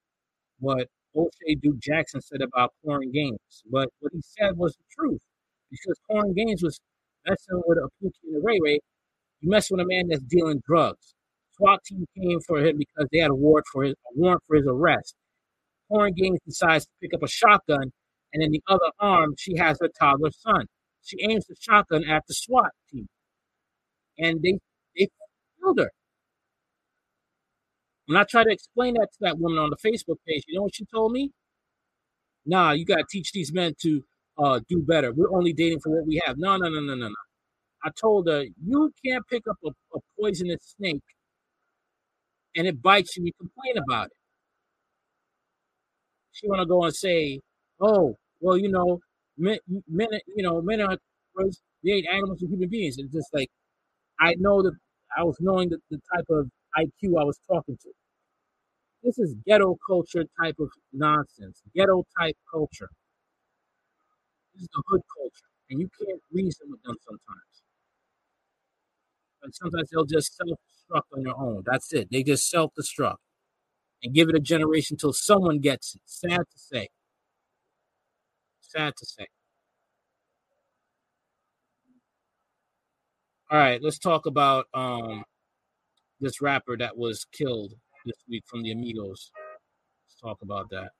what 0.60 0.88
O'Shea 1.16 1.54
Duke 1.56 1.78
Jackson 1.78 2.20
said 2.20 2.42
about 2.42 2.72
Korryn 2.84 3.12
Gaines. 3.12 3.62
But 3.70 3.88
what 4.00 4.12
he 4.12 4.20
said 4.22 4.56
was 4.56 4.74
the 4.74 4.84
truth 4.90 5.22
because 5.70 5.98
Korryn 6.10 6.34
Gaines 6.34 6.62
was 6.62 6.80
messing 7.26 7.62
with 7.66 7.78
a 7.78 7.88
Pookie 8.02 8.12
and 8.24 8.36
a 8.36 8.40
Ray 8.44 8.58
Ray. 8.62 8.80
You 9.40 9.50
mess 9.50 9.70
with 9.70 9.80
a 9.80 9.86
man 9.86 10.08
that's 10.08 10.22
dealing 10.22 10.62
drugs. 10.66 11.14
SWAT 11.56 11.84
team 11.84 12.06
came 12.16 12.40
for 12.40 12.58
him 12.58 12.78
because 12.78 13.08
they 13.12 13.18
had 13.18 13.30
a 13.30 13.34
warrant 13.34 13.66
for 13.72 13.84
his 13.84 13.94
warrant 14.14 14.42
for 14.46 14.56
his 14.56 14.66
arrest. 14.66 15.14
Korryn 15.90 16.16
Gaines 16.16 16.40
decides 16.46 16.86
to 16.86 16.90
pick 17.00 17.14
up 17.14 17.22
a 17.22 17.28
shotgun, 17.28 17.92
and 18.32 18.42
in 18.42 18.50
the 18.50 18.62
other 18.66 18.90
arm, 18.98 19.34
she 19.38 19.56
has 19.56 19.78
her 19.80 19.88
toddler 20.00 20.30
son. 20.32 20.66
She 21.02 21.18
aims 21.22 21.46
the 21.46 21.54
shotgun 21.60 22.04
at 22.04 22.24
the 22.26 22.34
SWAT 22.34 22.70
team, 22.90 23.06
and 24.18 24.42
they 24.42 24.58
they 24.96 25.08
killed 25.60 25.78
her. 25.78 25.90
When 28.06 28.16
I 28.18 28.24
tried 28.24 28.44
to 28.44 28.52
explain 28.52 28.94
that 28.94 29.08
to 29.12 29.18
that 29.22 29.38
woman 29.38 29.58
on 29.58 29.70
the 29.70 29.76
Facebook 29.76 30.16
page, 30.28 30.44
you 30.48 30.56
know 30.56 30.62
what 30.62 30.74
she 30.74 30.84
told 30.86 31.12
me? 31.12 31.32
Nah, 32.46 32.72
you 32.72 32.84
gotta 32.84 33.04
teach 33.10 33.32
these 33.32 33.52
men 33.52 33.74
to 33.82 34.04
uh, 34.38 34.60
do 34.68 34.82
better. 34.82 35.12
We're 35.12 35.32
only 35.32 35.52
dating 35.52 35.80
for 35.80 35.90
what 35.90 36.06
we 36.06 36.20
have. 36.26 36.38
No, 36.38 36.56
no, 36.56 36.68
no, 36.68 36.80
no, 36.80 36.94
no, 36.94 37.08
no. 37.08 37.14
I 37.84 37.90
told 38.00 38.28
her 38.28 38.44
you 38.64 38.92
can't 39.04 39.26
pick 39.28 39.44
up 39.48 39.56
a, 39.64 39.68
a 39.96 40.00
poisonous 40.20 40.74
snake 40.78 41.02
and 42.56 42.66
it 42.66 42.80
bites 42.82 43.16
you. 43.16 43.24
You 43.24 43.32
complain 43.38 43.78
about 43.78 44.06
it. 44.06 44.12
She 46.32 46.48
want 46.48 46.60
to 46.60 46.66
go 46.66 46.84
and 46.84 46.94
say, 46.94 47.40
"Oh, 47.80 48.16
well, 48.40 48.58
you 48.58 48.70
know, 48.70 49.00
men, 49.38 49.58
men, 49.88 50.08
you 50.36 50.42
know, 50.42 50.60
men 50.62 50.80
are 50.80 50.98
they 51.82 51.90
ain't 51.92 52.06
animals 52.08 52.42
and 52.42 52.50
human 52.50 52.68
beings." 52.68 52.98
It's 52.98 53.12
just 53.12 53.32
like 53.32 53.50
I 54.20 54.34
know 54.38 54.62
that 54.62 54.74
I 55.16 55.24
was 55.24 55.36
knowing 55.40 55.70
the, 55.70 55.78
the 55.90 56.00
type 56.14 56.26
of 56.30 56.50
IQ 56.76 57.18
I 57.18 57.24
was 57.24 57.38
talking 57.48 57.76
to. 57.82 57.90
This 59.02 59.18
is 59.18 59.34
ghetto 59.46 59.76
culture 59.86 60.24
type 60.40 60.56
of 60.58 60.70
nonsense, 60.92 61.60
ghetto 61.74 62.04
type 62.18 62.36
culture. 62.50 62.88
This 64.54 64.62
is 64.62 64.68
the 64.72 64.82
hood 64.88 65.02
culture, 65.16 65.50
and 65.70 65.80
you 65.80 65.88
can't 65.98 66.22
reason 66.32 66.70
with 66.70 66.82
them 66.82 66.96
sometimes. 67.04 67.62
And 69.42 69.54
sometimes 69.54 69.90
they'll 69.90 70.04
just 70.06 70.34
self-destruct 70.36 71.16
on 71.16 71.22
their 71.22 71.36
own. 71.36 71.62
That's 71.66 71.92
it. 71.92 72.08
They 72.10 72.22
just 72.22 72.48
self-destruct 72.48 73.16
and 74.02 74.14
give 74.14 74.28
it 74.28 74.36
a 74.36 74.40
generation 74.40 74.96
till 74.96 75.12
someone 75.12 75.60
gets 75.60 75.94
it. 75.94 76.02
Sad 76.06 76.40
to 76.50 76.58
say. 76.58 76.88
Sad 78.60 78.94
to 78.96 79.06
say. 79.06 79.26
All 83.50 83.58
right, 83.58 83.80
let's 83.82 83.98
talk 83.98 84.26
about 84.26 84.66
um 84.74 85.24
this 86.20 86.40
rapper 86.40 86.76
that 86.76 86.96
was 86.96 87.26
killed 87.32 87.74
this 88.04 88.16
week 88.28 88.44
from 88.46 88.62
the 88.62 88.72
Amigos. 88.72 89.30
Let's 90.06 90.20
talk 90.20 90.38
about 90.42 90.70
that. 90.70 90.90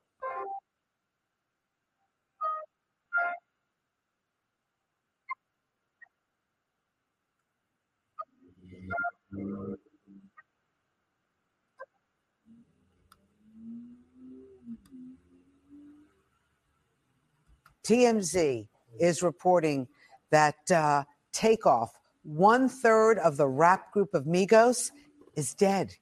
TMZ 17.84 18.66
is 18.98 19.22
reporting 19.22 19.86
that 20.30 20.70
uh, 20.70 21.04
Takeoff, 21.32 21.92
one 22.22 22.68
third 22.68 23.18
of 23.18 23.36
the 23.36 23.46
rap 23.46 23.92
group 23.92 24.14
of 24.14 24.24
Migos, 24.24 24.90
is 25.36 25.54
dead 25.54 25.94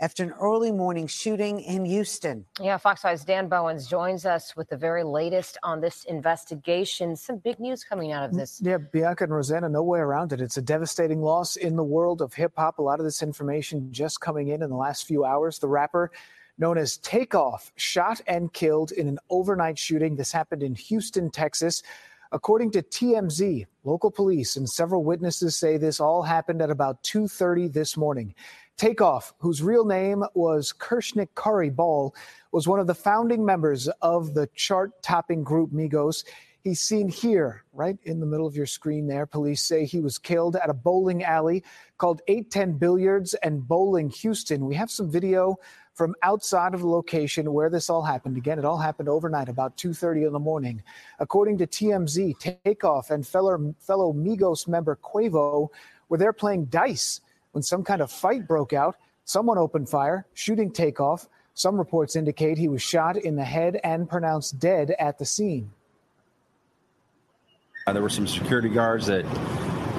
after 0.00 0.22
an 0.22 0.32
early 0.40 0.72
morning 0.72 1.06
shooting 1.06 1.60
in 1.60 1.84
Houston. 1.84 2.44
Yeah, 2.58 2.78
Fox 2.78 3.02
5's 3.02 3.24
Dan 3.24 3.48
Bowens 3.48 3.86
joins 3.86 4.24
us 4.24 4.56
with 4.56 4.68
the 4.70 4.76
very 4.76 5.04
latest 5.04 5.58
on 5.62 5.80
this 5.80 6.04
investigation. 6.04 7.14
Some 7.16 7.36
big 7.36 7.60
news 7.60 7.84
coming 7.84 8.12
out 8.12 8.24
of 8.24 8.30
mm, 8.30 8.38
this. 8.38 8.60
Yeah, 8.62 8.78
Bianca 8.78 9.24
and 9.24 9.34
Rosanna, 9.34 9.68
no 9.68 9.82
way 9.82 9.98
around 9.98 10.32
it. 10.32 10.40
It's 10.40 10.56
a 10.56 10.62
devastating 10.62 11.20
loss 11.20 11.56
in 11.56 11.76
the 11.76 11.84
world 11.84 12.22
of 12.22 12.32
hip 12.32 12.52
hop. 12.56 12.78
A 12.78 12.82
lot 12.82 12.98
of 12.98 13.04
this 13.04 13.22
information 13.22 13.92
just 13.92 14.20
coming 14.20 14.48
in 14.48 14.62
in 14.62 14.70
the 14.70 14.76
last 14.76 15.06
few 15.06 15.24
hours. 15.24 15.58
The 15.58 15.68
rapper 15.68 16.10
known 16.56 16.78
as 16.78 16.96
Takeoff 16.98 17.72
shot 17.76 18.20
and 18.26 18.52
killed 18.52 18.92
in 18.92 19.08
an 19.08 19.18
overnight 19.28 19.78
shooting. 19.78 20.16
This 20.16 20.32
happened 20.32 20.62
in 20.62 20.74
Houston, 20.74 21.30
Texas. 21.30 21.82
According 22.32 22.70
to 22.72 22.82
TMZ, 22.82 23.66
local 23.82 24.10
police 24.10 24.56
and 24.56 24.68
several 24.68 25.02
witnesses 25.02 25.58
say 25.58 25.76
this 25.76 25.98
all 25.98 26.22
happened 26.22 26.62
at 26.62 26.70
about 26.70 27.02
2:30 27.02 27.66
this 27.72 27.96
morning. 27.96 28.34
Takeoff, 28.80 29.34
whose 29.40 29.62
real 29.62 29.84
name 29.84 30.24
was 30.32 30.72
Kirsnick 30.72 31.28
Khari 31.36 31.68
Ball, 31.68 32.14
was 32.50 32.66
one 32.66 32.80
of 32.80 32.86
the 32.86 32.94
founding 32.94 33.44
members 33.44 33.90
of 34.00 34.32
the 34.32 34.48
chart-topping 34.54 35.44
group 35.44 35.70
Migos. 35.70 36.24
He's 36.62 36.80
seen 36.80 37.10
here, 37.10 37.64
right 37.74 37.98
in 38.04 38.20
the 38.20 38.26
middle 38.26 38.46
of 38.46 38.56
your 38.56 38.64
screen 38.64 39.06
there. 39.06 39.26
Police 39.26 39.62
say 39.62 39.84
he 39.84 40.00
was 40.00 40.16
killed 40.16 40.56
at 40.56 40.70
a 40.70 40.72
bowling 40.72 41.22
alley 41.24 41.62
called 41.98 42.22
810 42.26 42.78
Billiards 42.78 43.34
and 43.34 43.68
Bowling 43.68 44.08
Houston. 44.08 44.64
We 44.64 44.76
have 44.76 44.90
some 44.90 45.10
video 45.10 45.56
from 45.92 46.14
outside 46.22 46.72
of 46.72 46.80
the 46.80 46.88
location 46.88 47.52
where 47.52 47.68
this 47.68 47.90
all 47.90 48.00
happened. 48.00 48.38
Again, 48.38 48.58
it 48.58 48.64
all 48.64 48.78
happened 48.78 49.10
overnight, 49.10 49.50
about 49.50 49.76
2:30 49.76 50.24
in 50.24 50.32
the 50.32 50.38
morning. 50.38 50.82
According 51.18 51.58
to 51.58 51.66
TMZ, 51.66 52.32
Takeoff 52.64 53.10
and 53.10 53.26
fellow 53.26 53.74
fellow 53.78 54.14
Migos 54.14 54.66
member 54.66 54.96
Quavo 54.96 55.68
were 56.08 56.16
there 56.16 56.32
playing 56.32 56.64
dice 56.64 57.20
when 57.52 57.62
some 57.62 57.82
kind 57.82 58.00
of 58.00 58.10
fight 58.10 58.46
broke 58.46 58.72
out. 58.72 58.96
Someone 59.24 59.58
opened 59.58 59.88
fire, 59.88 60.26
shooting 60.34 60.70
Takeoff. 60.70 61.28
Some 61.54 61.76
reports 61.76 62.16
indicate 62.16 62.58
he 62.58 62.68
was 62.68 62.82
shot 62.82 63.16
in 63.16 63.36
the 63.36 63.44
head 63.44 63.80
and 63.84 64.08
pronounced 64.08 64.58
dead 64.58 64.94
at 64.98 65.18
the 65.18 65.24
scene. 65.24 65.70
Uh, 67.86 67.92
there 67.92 68.02
were 68.02 68.08
some 68.08 68.26
security 68.26 68.68
guards 68.68 69.06
that 69.06 69.24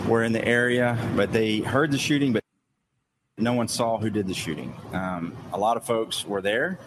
were 0.08 0.24
in 0.24 0.32
the 0.32 0.44
area, 0.46 0.98
but 1.16 1.32
they 1.32 1.60
heard 1.60 1.92
the 1.92 1.98
shooting, 1.98 2.34
but 2.34 2.44
no 3.38 3.54
one 3.54 3.68
saw 3.68 3.98
who 3.98 4.10
did 4.10 4.28
the 4.28 4.34
shooting. 4.34 4.74
Um, 4.94 5.36
a 5.54 5.58
lot 5.58 5.78
of 5.78 5.86
folks 5.86 6.26
were 6.26 6.42
there. 6.42 6.80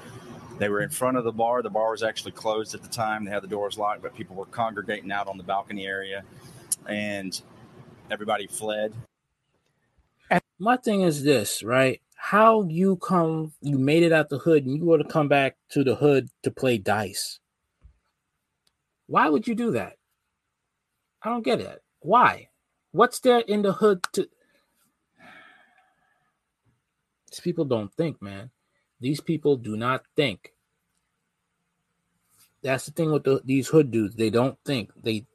They 0.58 0.68
were 0.68 0.82
in 0.82 0.88
front 0.88 1.16
of 1.16 1.24
the 1.24 1.32
bar. 1.32 1.62
The 1.62 1.70
bar 1.70 1.90
was 1.90 2.02
actually 2.02 2.32
closed 2.32 2.74
at 2.74 2.82
the 2.82 2.88
time. 2.88 3.24
They 3.24 3.30
had 3.30 3.42
the 3.42 3.48
doors 3.48 3.76
locked, 3.76 4.02
but 4.02 4.14
people 4.14 4.36
were 4.36 4.46
congregating 4.46 5.10
out 5.10 5.26
on 5.26 5.36
the 5.36 5.42
balcony 5.42 5.86
area, 5.86 6.22
and 6.88 7.40
everybody 8.10 8.46
fled. 8.46 8.92
My 10.58 10.76
thing 10.76 11.02
is 11.02 11.24
this, 11.24 11.62
right? 11.62 12.00
How 12.14 12.62
you 12.62 12.96
come, 12.96 13.52
you 13.60 13.78
made 13.78 14.02
it 14.02 14.12
out 14.12 14.28
the 14.30 14.38
hood, 14.38 14.64
and 14.64 14.76
you 14.76 14.84
want 14.84 15.02
to 15.02 15.08
come 15.08 15.28
back 15.28 15.56
to 15.70 15.84
the 15.84 15.96
hood 15.96 16.28
to 16.42 16.50
play 16.50 16.78
dice. 16.78 17.38
Why 19.06 19.28
would 19.28 19.46
you 19.46 19.54
do 19.54 19.72
that? 19.72 19.96
I 21.22 21.28
don't 21.30 21.44
get 21.44 21.60
it. 21.60 21.82
Why? 22.00 22.48
What's 22.92 23.20
there 23.20 23.40
in 23.40 23.62
the 23.62 23.72
hood 23.72 24.04
to? 24.14 24.28
These 27.30 27.40
people 27.40 27.64
don't 27.64 27.92
think, 27.92 28.22
man. 28.22 28.50
These 29.00 29.20
people 29.20 29.56
do 29.56 29.76
not 29.76 30.04
think. 30.16 30.52
That's 32.62 32.86
the 32.86 32.92
thing 32.92 33.12
with 33.12 33.24
the, 33.24 33.42
these 33.44 33.68
hood 33.68 33.90
dudes. 33.90 34.14
They 34.14 34.30
don't 34.30 34.56
think. 34.64 34.92
They 34.96 35.26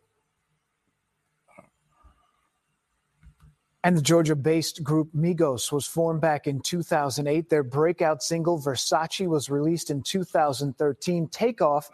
And 3.86 3.96
the 3.96 4.02
Georgia 4.02 4.36
based 4.36 4.84
group 4.84 5.10
Migos 5.16 5.72
was 5.72 5.86
formed 5.86 6.20
back 6.20 6.48
in 6.48 6.60
2008. 6.60 7.50
Their 7.50 7.64
breakout 7.64 8.22
single, 8.22 8.60
Versace, 8.60 9.26
was 9.26 9.50
released 9.50 9.90
in 9.90 10.02
2013. 10.04 11.28
Takeoff 11.30 11.90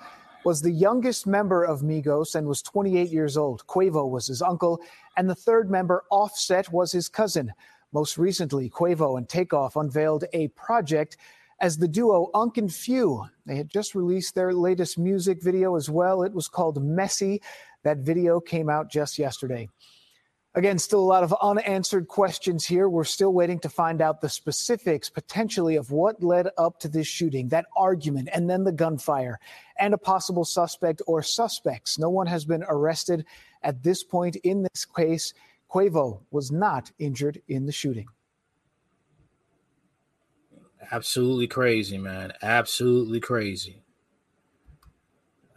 was 0.45 0.61
the 0.61 0.71
youngest 0.71 1.27
member 1.27 1.63
of 1.63 1.81
Migos 1.81 2.33
and 2.33 2.47
was 2.47 2.63
28 2.63 3.09
years 3.09 3.37
old. 3.37 3.65
Quavo 3.67 4.09
was 4.09 4.27
his 4.27 4.41
uncle, 4.41 4.81
and 5.17 5.29
the 5.29 5.35
third 5.35 5.69
member, 5.69 6.05
Offset, 6.11 6.71
was 6.71 6.91
his 6.91 7.07
cousin. 7.07 7.53
Most 7.93 8.17
recently, 8.17 8.69
Quavo 8.69 9.17
and 9.17 9.29
Takeoff 9.29 9.75
unveiled 9.75 10.25
a 10.33 10.47
project 10.49 11.17
as 11.61 11.77
the 11.77 11.87
duo 11.87 12.29
Unc 12.33 12.57
and 12.57 12.73
Phew. 12.73 13.25
They 13.45 13.55
had 13.55 13.69
just 13.69 13.95
released 13.95 14.35
their 14.35 14.53
latest 14.53 14.97
music 14.97 15.41
video 15.41 15.75
as 15.75 15.89
well. 15.89 16.23
It 16.23 16.33
was 16.33 16.47
called 16.47 16.83
Messy. 16.83 17.41
That 17.83 17.99
video 17.99 18.39
came 18.39 18.69
out 18.69 18.91
just 18.91 19.17
yesterday. 19.17 19.69
Again, 20.55 20.79
still 20.79 21.01
a 21.01 21.01
lot 21.01 21.23
of 21.23 21.35
unanswered 21.41 22.07
questions 22.07 22.65
here. 22.65 22.87
We're 22.87 23.03
still 23.03 23.33
waiting 23.33 23.59
to 23.59 23.69
find 23.69 24.01
out 24.01 24.21
the 24.21 24.29
specifics 24.29 25.09
potentially 25.09 25.75
of 25.75 25.91
what 25.91 26.23
led 26.23 26.47
up 26.57 26.79
to 26.79 26.87
this 26.87 27.07
shooting, 27.07 27.49
that 27.49 27.65
argument, 27.75 28.29
and 28.33 28.49
then 28.49 28.63
the 28.63 28.71
gunfire, 28.71 29.37
and 29.77 29.93
a 29.93 29.97
possible 29.97 30.45
suspect 30.45 31.01
or 31.07 31.21
suspects. 31.21 31.99
No 31.99 32.09
one 32.09 32.27
has 32.27 32.45
been 32.45 32.63
arrested 32.69 33.25
at 33.63 33.83
this 33.83 34.01
point 34.01 34.37
in 34.37 34.63
this 34.63 34.85
case. 34.85 35.33
Quavo 35.69 36.21
was 36.31 36.51
not 36.51 36.89
injured 36.99 37.41
in 37.49 37.65
the 37.65 37.73
shooting. 37.73 38.07
absolutely 40.89 41.47
crazy, 41.47 41.97
man. 41.97 42.31
Absolutely 42.41 43.19
crazy. 43.19 43.83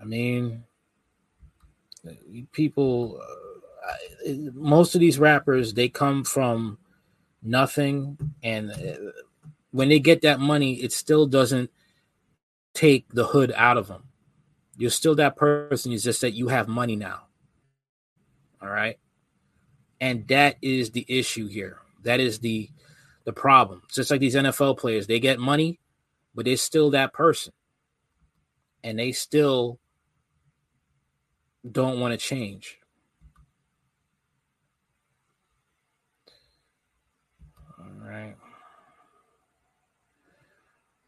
I 0.01 0.05
mean, 0.05 0.65
people. 2.51 3.21
Uh, 3.23 3.48
most 4.55 4.95
of 4.95 5.01
these 5.01 5.19
rappers 5.19 5.75
they 5.75 5.89
come 5.89 6.25
from 6.25 6.79
nothing. 7.43 8.19
And 8.43 8.71
uh, 8.71 9.13
when 9.71 9.89
they 9.89 10.01
get 10.01 10.23
that 10.23 10.41
money 10.41 10.75
it 10.75 10.93
still 10.93 11.27
doesn't 11.27 11.71
take 12.75 13.09
the 13.13 13.27
hood 13.27 13.53
out 13.57 13.77
of 13.77 13.89
them 13.89 14.05
you're 14.79 14.91
still 14.91 15.17
that 15.17 15.37
person. 15.37 15.93
It's 15.93 16.05
just 16.05 16.21
that 16.21 16.35
you 16.35 16.49
have 16.49 16.69
money 16.69 16.95
now. 16.95 17.23
All 18.63 18.69
right? 18.69 18.97
And 20.01 20.27
that 20.29 20.57
is 20.63 20.93
the 20.93 21.05
issue 21.09 21.49
here. 21.49 21.79
That 22.05 22.21
is 22.21 22.39
the 22.39 22.71
the 23.25 23.33
problem. 23.33 23.83
It's 23.87 23.97
just 23.97 24.11
like 24.11 24.21
these 24.21 24.37
nfl 24.37 24.79
players 24.79 25.07
they 25.07 25.21
get 25.21 25.39
money 25.39 25.81
but 26.35 26.45
they're 26.45 26.57
still 26.57 26.91
that 26.91 27.13
person. 27.13 27.53
And 28.85 28.99
they 28.99 29.13
still 29.13 29.81
don't 31.71 31.99
want 31.99 32.13
to 32.13 32.17
change 32.17 32.79
All 37.79 38.09
right. 38.09 38.37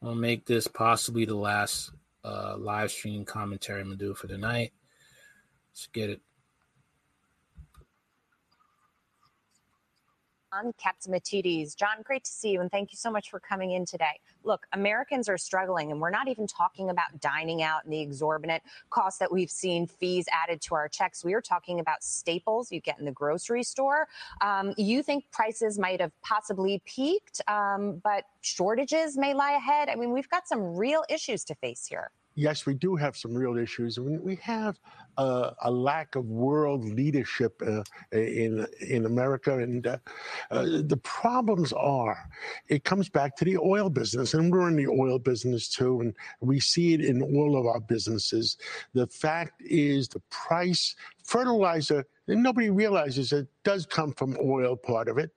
I'll 0.02 0.14
make 0.14 0.46
this 0.46 0.66
possibly 0.66 1.24
the 1.26 1.36
last 1.36 1.90
uh, 2.24 2.56
live 2.58 2.90
stream 2.90 3.24
commentary 3.24 3.80
I'm 3.80 3.88
gonna 3.88 3.96
do 3.96 4.14
for 4.14 4.28
tonight. 4.28 4.72
Let's 5.72 5.88
get 5.88 6.10
it. 6.10 6.20
Catsimatidis. 10.52 11.76
John, 11.76 12.02
great 12.02 12.24
to 12.24 12.30
see 12.30 12.50
you, 12.50 12.60
and 12.60 12.70
thank 12.70 12.92
you 12.92 12.96
so 12.96 13.10
much 13.10 13.30
for 13.30 13.38
coming 13.38 13.72
in 13.72 13.84
today. 13.84 14.20
Look, 14.42 14.66
Americans 14.72 15.28
are 15.28 15.38
struggling, 15.38 15.92
and 15.92 16.00
we're 16.00 16.10
not 16.10 16.28
even 16.28 16.46
talking 16.46 16.90
about 16.90 17.20
dining 17.20 17.62
out 17.62 17.84
and 17.84 17.92
the 17.92 18.00
exorbitant 18.00 18.62
costs 18.90 19.18
that 19.20 19.30
we've 19.30 19.50
seen, 19.50 19.86
fees 19.86 20.26
added 20.32 20.60
to 20.62 20.74
our 20.74 20.88
checks. 20.88 21.24
We 21.24 21.34
are 21.34 21.40
talking 21.40 21.80
about 21.80 22.02
staples 22.02 22.72
you 22.72 22.80
get 22.80 22.98
in 22.98 23.04
the 23.04 23.12
grocery 23.12 23.62
store. 23.62 24.08
Um, 24.40 24.74
you 24.76 25.02
think 25.02 25.24
prices 25.30 25.78
might 25.78 26.00
have 26.00 26.12
possibly 26.22 26.82
peaked, 26.84 27.40
um, 27.48 28.00
but 28.02 28.24
shortages 28.40 29.16
may 29.16 29.34
lie 29.34 29.52
ahead. 29.52 29.88
I 29.88 29.94
mean, 29.94 30.12
we've 30.12 30.28
got 30.28 30.48
some 30.48 30.76
real 30.76 31.04
issues 31.08 31.44
to 31.44 31.54
face 31.54 31.86
here. 31.86 32.10
yes, 32.34 32.66
we 32.66 32.74
do 32.74 32.96
have 32.96 33.16
some 33.16 33.34
real 33.34 33.56
issues. 33.56 33.98
We 34.00 34.36
have 34.36 34.80
uh, 35.20 35.52
a 35.62 35.70
lack 35.70 36.16
of 36.16 36.24
world 36.24 36.82
leadership 36.84 37.60
uh, 37.66 37.82
in 38.12 38.66
in 38.80 39.04
America, 39.04 39.58
and 39.58 39.86
uh, 39.86 39.98
uh, 40.50 40.64
the 40.92 40.96
problems 41.02 41.74
are 41.74 42.18
it 42.68 42.84
comes 42.84 43.08
back 43.10 43.36
to 43.36 43.44
the 43.44 43.58
oil 43.58 43.90
business, 43.90 44.32
and 44.32 44.50
we're 44.50 44.68
in 44.68 44.76
the 44.76 44.88
oil 44.88 45.18
business 45.18 45.68
too, 45.68 46.00
and 46.00 46.14
we 46.40 46.58
see 46.58 46.94
it 46.94 47.02
in 47.02 47.20
all 47.20 47.58
of 47.58 47.66
our 47.66 47.80
businesses. 47.80 48.56
The 48.94 49.06
fact 49.06 49.60
is, 49.60 50.08
the 50.08 50.22
price 50.30 50.96
fertilizer. 51.30 52.04
And 52.26 52.42
nobody 52.42 52.70
realizes 52.70 53.32
it 53.32 53.48
does 53.64 53.86
come 53.86 54.12
from 54.12 54.36
oil, 54.42 54.76
part 54.76 55.08
of 55.08 55.18
it. 55.18 55.30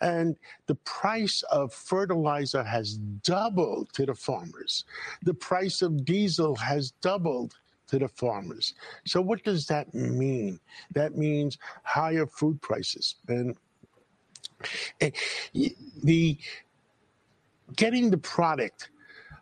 And 0.00 0.36
the 0.66 0.74
price 0.76 1.42
of 1.50 1.72
fertilizer 1.72 2.64
has 2.64 2.98
doubled 3.22 3.92
to 3.94 4.06
the 4.06 4.14
farmers. 4.14 4.84
The 5.22 5.34
price 5.34 5.82
of 5.82 6.04
diesel 6.04 6.56
has 6.56 6.92
doubled 7.00 7.54
to 7.92 7.98
the 7.98 8.08
farmers. 8.08 8.74
So, 9.04 9.20
what 9.20 9.44
does 9.44 9.66
that 9.66 9.92
mean? 9.92 10.58
That 10.92 11.14
means 11.14 11.58
higher 11.82 12.26
food 12.26 12.60
prices. 12.62 13.16
And 13.28 13.54
eh, 15.02 15.10
the 16.02 16.38
getting 17.76 18.10
the 18.10 18.16
product 18.16 18.88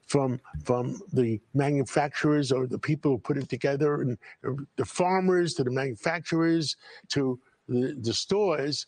from 0.06 0.40
from 0.64 1.00
the 1.12 1.40
manufacturers 1.54 2.50
or 2.50 2.66
the 2.66 2.78
people 2.78 3.12
who 3.12 3.18
put 3.18 3.38
it 3.38 3.48
together 3.48 4.02
and 4.02 4.18
uh, 4.44 4.50
the 4.74 4.84
farmers 4.84 5.54
to 5.54 5.62
the 5.62 5.70
manufacturers 5.70 6.76
to 7.08 7.38
the, 7.68 7.96
the 8.00 8.12
stores 8.12 8.86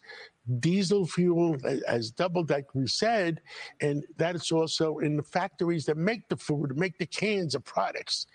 diesel 0.59 1.07
fuel 1.07 1.57
as 1.87 2.11
double 2.11 2.45
like 2.49 2.75
we 2.75 2.87
said 2.87 3.41
and 3.81 4.03
that's 4.17 4.51
also 4.51 4.99
in 4.99 5.17
the 5.17 5.23
factories 5.23 5.85
that 5.85 5.97
make 5.97 6.29
the 6.29 6.37
food 6.37 6.77
make 6.77 6.99
the 6.99 7.07
cans 7.07 7.55
of 7.55 7.65
products. 7.65 8.27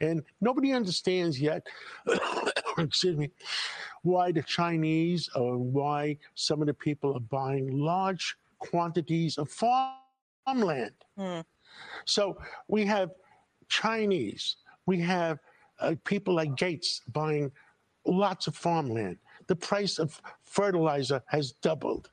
And 0.00 0.22
nobody 0.40 0.72
understands 0.72 1.40
yet 1.40 1.66
excuse 2.78 3.16
me 3.16 3.30
why 4.02 4.32
the 4.32 4.42
chinese 4.42 5.30
or 5.34 5.56
why 5.56 6.18
some 6.34 6.60
of 6.60 6.66
the 6.66 6.74
people 6.74 7.16
are 7.16 7.20
buying 7.20 7.70
large 7.70 8.36
quantities 8.58 9.38
of 9.38 9.50
farmland. 9.50 10.92
So 12.04 12.38
we 12.68 12.84
have 12.86 13.10
Chinese, 13.68 14.56
we 14.86 15.00
have 15.00 15.38
uh, 15.80 15.94
people 16.04 16.34
like 16.34 16.56
Gates 16.56 17.02
buying 17.12 17.50
lots 18.06 18.46
of 18.46 18.56
farmland. 18.56 19.18
The 19.46 19.56
price 19.56 19.98
of 19.98 20.20
fertilizer 20.42 21.22
has 21.26 21.52
doubled. 21.52 22.10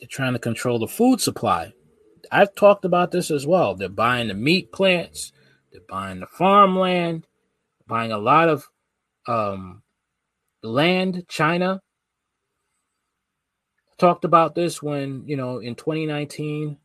They're 0.00 0.08
trying 0.08 0.32
to 0.32 0.38
control 0.38 0.78
the 0.78 0.88
food 0.88 1.20
supply. 1.20 1.72
I've 2.30 2.54
talked 2.54 2.84
about 2.84 3.10
this 3.10 3.30
as 3.30 3.46
well. 3.46 3.74
They're 3.74 3.88
buying 3.88 4.28
the 4.28 4.34
meat 4.34 4.72
plants, 4.72 5.32
they're 5.70 5.80
buying 5.88 6.20
the 6.20 6.26
farmland, 6.26 7.26
buying 7.86 8.12
a 8.12 8.18
lot 8.18 8.48
of 8.48 8.68
um, 9.26 9.82
land. 10.62 11.24
China 11.28 11.80
talked 13.98 14.24
about 14.24 14.54
this 14.54 14.82
when, 14.82 15.22
you 15.26 15.36
know, 15.36 15.58
in 15.58 15.74
2019, 15.76 16.78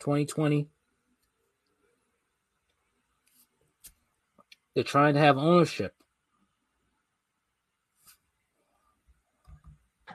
2020. 0.00 0.68
They're 4.74 4.84
trying 4.84 5.14
to 5.14 5.20
have 5.20 5.38
ownership. 5.38 5.95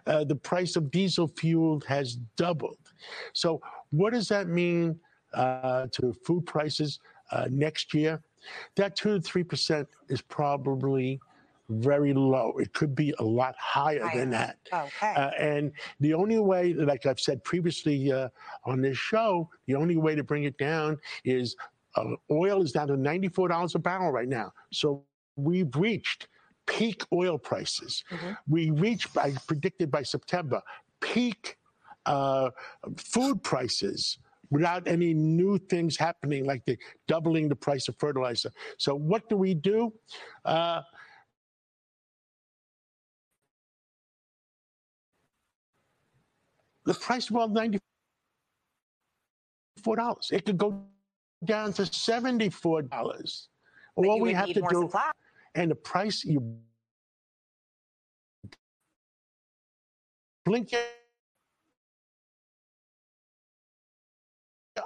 Uh, 0.08 0.24
the 0.24 0.36
price 0.36 0.76
of 0.76 0.92
diesel 0.92 1.28
fuel 1.28 1.82
has 1.88 2.16
doubled. 2.38 2.78
So, 3.34 3.62
what 3.92 4.14
does 4.14 4.28
that 4.30 4.48
mean 4.48 5.00
uh, 5.34 5.88
to 5.92 6.14
food 6.26 6.46
prices 6.46 7.00
uh, 7.32 7.48
next 7.50 7.94
year? 7.94 8.22
That 8.76 8.96
two 8.96 9.16
to 9.16 9.22
three 9.22 9.44
percent 9.44 9.88
is 10.10 10.22
probably 10.22 11.20
very 11.72 12.14
low. 12.14 12.54
It 12.58 12.74
could 12.74 12.96
be 12.96 13.14
a 13.20 13.24
lot 13.24 13.56
higher, 13.58 14.10
than 14.14 14.30
that. 14.32 14.58
Okay. 14.74 15.14
Uh, 15.16 15.30
and 15.40 15.72
the 16.00 16.14
only 16.14 16.40
way, 16.40 16.74
like 16.74 17.06
I've 17.06 17.20
said 17.20 17.44
previously 17.44 18.12
uh, 18.12 18.30
on 18.66 18.82
this 18.82 18.98
show, 18.98 19.50
the 19.68 19.76
only 19.76 19.98
way 19.98 20.16
to 20.16 20.24
bring 20.24 20.44
it 20.44 20.58
down 20.58 20.98
is 21.24 21.56
uh, 21.96 22.16
oil 22.30 22.62
is 22.62 22.72
down 22.72 22.88
to 22.88 22.96
$94 22.96 23.76
a 23.76 23.80
barrel 23.80 24.12
right 24.12 24.28
now. 24.28 24.52
So 24.72 25.04
we've 25.36 25.74
reached 25.76 26.28
peak 26.78 27.04
oil 27.12 27.38
prices. 27.38 28.04
We 28.48 28.64
reached, 28.86 29.14
by 29.14 29.28
predicted 29.48 29.92
by 29.92 30.04
September, 30.04 30.60
peak 31.02 31.58
uh, 32.06 32.50
food 32.98 33.44
prices 33.52 34.18
without 34.50 34.88
any 34.88 35.14
new 35.14 35.58
things 35.58 35.98
happening, 35.98 36.46
like 36.46 36.64
the 36.66 36.78
doubling 37.08 37.50
the 37.50 37.56
price 37.56 37.88
of 37.90 37.96
fertilizer. 38.04 38.52
So 38.78 38.96
what 38.96 39.28
do 39.30 39.36
we 39.36 39.54
do? 39.54 39.94
Uh, 40.46 40.82
the 46.86 46.94
price 46.94 47.30
of 47.30 47.36
oil 47.36 47.48
ninety 47.48 47.80
four 49.84 49.96
dollars. 49.96 50.30
It 50.32 50.46
could 50.46 50.58
go 50.58 50.70
down 51.44 51.74
to 51.74 51.86
seventy 51.86 52.50
four 52.50 52.82
dollars. 52.82 53.50
All 53.96 54.20
we 54.20 54.34
have 54.34 54.48
to 54.48 54.62
do, 54.62 54.82
supply. 54.84 55.12
And 55.56 55.72
the 55.72 55.76
price 55.76 56.24
you 56.24 56.58
blink 60.46 60.72
your 60.72 60.82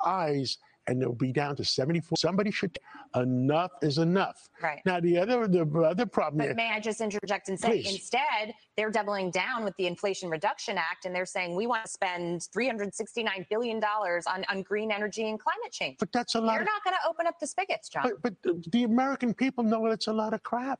eyes, 0.05 0.57
and 0.87 1.01
they'll 1.01 1.13
be 1.13 1.31
down 1.31 1.55
to 1.57 1.63
seventy 1.65 1.99
four. 1.99 2.17
Somebody 2.17 2.51
should. 2.51 2.77
Enough 3.15 3.71
is 3.81 3.97
enough. 3.97 4.49
Right. 4.61 4.81
Now 4.85 4.99
the 4.99 5.17
other 5.17 5.47
the 5.47 5.61
other 5.81 6.05
problem. 6.05 6.39
But 6.39 6.49
is- 6.49 6.55
may 6.55 6.71
I 6.71 6.79
just 6.79 6.99
interject 7.01 7.47
and 7.49 7.59
say, 7.59 7.81
Please. 7.81 7.93
instead, 7.93 8.53
they're 8.75 8.91
doubling 8.91 9.31
down 9.31 9.63
with 9.63 9.75
the 9.77 9.87
Inflation 9.87 10.29
Reduction 10.29 10.77
Act, 10.77 11.05
and 11.05 11.15
they're 11.15 11.25
saying 11.25 11.55
we 11.55 11.65
want 11.65 11.85
to 11.85 11.91
spend 11.91 12.41
$369 12.55 13.47
billion 13.49 13.81
on, 13.83 14.45
on 14.49 14.61
green 14.63 14.91
energy 14.91 15.29
and 15.29 15.39
climate 15.39 15.71
change. 15.71 15.97
But 15.99 16.11
that's 16.11 16.35
a 16.35 16.41
lot 16.41 16.53
You're 16.53 16.61
of- 16.63 16.67
not 16.67 16.83
going 16.83 16.95
to 17.01 17.09
open 17.09 17.25
up 17.27 17.39
the 17.39 17.47
spigots, 17.47 17.89
John. 17.89 18.11
But, 18.21 18.35
but 18.43 18.49
uh, 18.51 18.55
the 18.71 18.83
American 18.83 19.33
people 19.33 19.63
know 19.63 19.85
it's 19.87 20.07
a 20.07 20.13
lot 20.13 20.33
of 20.33 20.43
crap. 20.43 20.79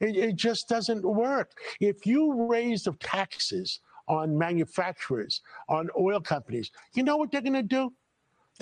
It, 0.00 0.16
it 0.16 0.36
just 0.36 0.68
doesn't 0.68 1.04
work. 1.04 1.52
If 1.80 2.06
you 2.06 2.46
raise 2.48 2.84
the 2.84 2.92
taxes 3.00 3.80
on 4.08 4.36
manufacturers, 4.38 5.40
on 5.68 5.88
oil 5.98 6.20
companies, 6.20 6.70
you 6.94 7.02
know 7.02 7.16
what 7.16 7.30
they're 7.32 7.40
going 7.40 7.52
to 7.54 7.62
do? 7.62 7.92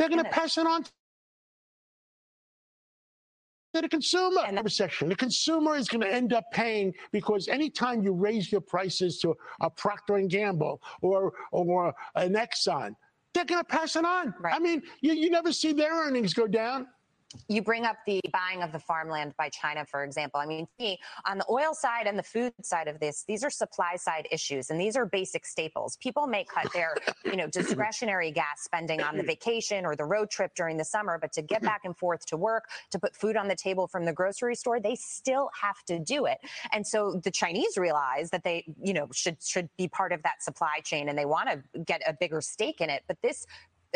They're 0.01 0.09
going 0.09 0.25
to 0.25 0.31
pass 0.31 0.57
it 0.57 0.67
on 0.67 0.83
to 0.83 0.91
the 3.83 3.89
consumer. 3.89 4.41
And 4.47 4.73
section, 4.73 5.11
the 5.11 5.15
consumer 5.15 5.77
is 5.77 5.91
going 5.91 6.01
to 6.01 6.11
end 6.11 6.33
up 6.33 6.45
paying 6.55 6.95
because 7.13 7.49
anytime 7.49 8.03
you 8.03 8.15
raise 8.15 8.51
your 8.51 8.63
prices 8.63 9.19
to 9.19 9.37
a 9.61 9.69
Procter 9.69 10.17
and 10.17 10.31
Gamble 10.31 10.81
or 11.03 11.35
or 11.53 11.93
an 12.15 12.33
Exxon, 12.33 12.95
they're 13.35 13.45
going 13.45 13.61
to 13.61 13.65
pass 13.65 13.95
it 13.95 14.07
on. 14.07 14.33
I 14.43 14.59
mean, 14.59 14.81
you, 15.03 15.13
you 15.13 15.29
never 15.29 15.53
see 15.53 15.75
their 15.75 15.93
earnings 15.93 16.33
go 16.33 16.47
down. 16.47 16.87
You 17.49 17.63
bring 17.63 17.85
up 17.85 17.97
the 18.07 18.21
buying 18.33 18.63
of 18.63 18.73
the 18.73 18.79
farmland 18.81 19.35
by 19.39 19.51
China, 19.51 19.85
for 19.85 20.03
example. 20.03 20.41
I 20.41 20.47
mean, 20.47 20.67
on 21.27 21.39
the 21.39 21.47
oil 21.49 21.75
side 21.75 22.07
and 22.07 22.19
the 22.19 22.25
food 22.25 22.53
side 22.63 22.89
of 22.89 22.99
this, 22.99 23.25
these 23.29 23.45
are 23.45 23.51
supply 23.51 23.95
side 23.97 24.27
issues, 24.33 24.71
and 24.71 24.81
these 24.81 24.97
are 24.97 25.07
basic 25.07 25.47
staples. 25.47 25.97
People 25.97 26.27
may 26.27 26.45
cut 26.45 26.73
their, 26.73 26.97
you 27.25 27.37
know, 27.37 27.47
discretionary 27.47 28.33
gas 28.33 28.63
spending 28.63 29.01
on 29.01 29.17
the 29.17 29.23
vacation 29.23 29.87
or 29.87 29.95
the 29.95 30.05
road 30.05 30.29
trip 30.29 30.55
during 30.57 30.77
the 30.77 30.85
summer, 30.85 31.19
but 31.21 31.33
to 31.35 31.43
get 31.43 31.63
back 31.63 31.83
and 31.85 31.97
forth 31.97 32.27
to 32.27 32.37
work, 32.37 32.65
to 32.91 32.99
put 32.99 33.15
food 33.15 33.37
on 33.37 33.47
the 33.47 33.55
table 33.55 33.87
from 33.87 34.05
the 34.05 34.13
grocery 34.13 34.57
store, 34.57 34.81
they 34.81 34.97
still 34.97 35.51
have 35.61 35.85
to 35.85 36.01
do 36.01 36.27
it. 36.27 36.39
And 36.73 36.85
so 36.85 37.21
the 37.23 37.31
Chinese 37.31 37.77
realize 37.77 38.31
that 38.31 38.43
they, 38.43 38.65
you 38.83 38.93
know, 38.93 39.09
should 39.13 39.37
should 39.41 39.69
be 39.79 39.87
part 39.87 40.13
of 40.13 40.23
that 40.25 40.43
supply 40.43 40.81
chain, 40.83 41.09
and 41.09 41.17
they 41.17 41.27
want 41.27 41.49
to 41.49 41.81
get 41.85 42.03
a 42.07 42.13
bigger 42.13 42.41
stake 42.41 42.81
in 42.81 42.91
it. 42.91 43.05
But 43.07 43.19
this 43.23 43.47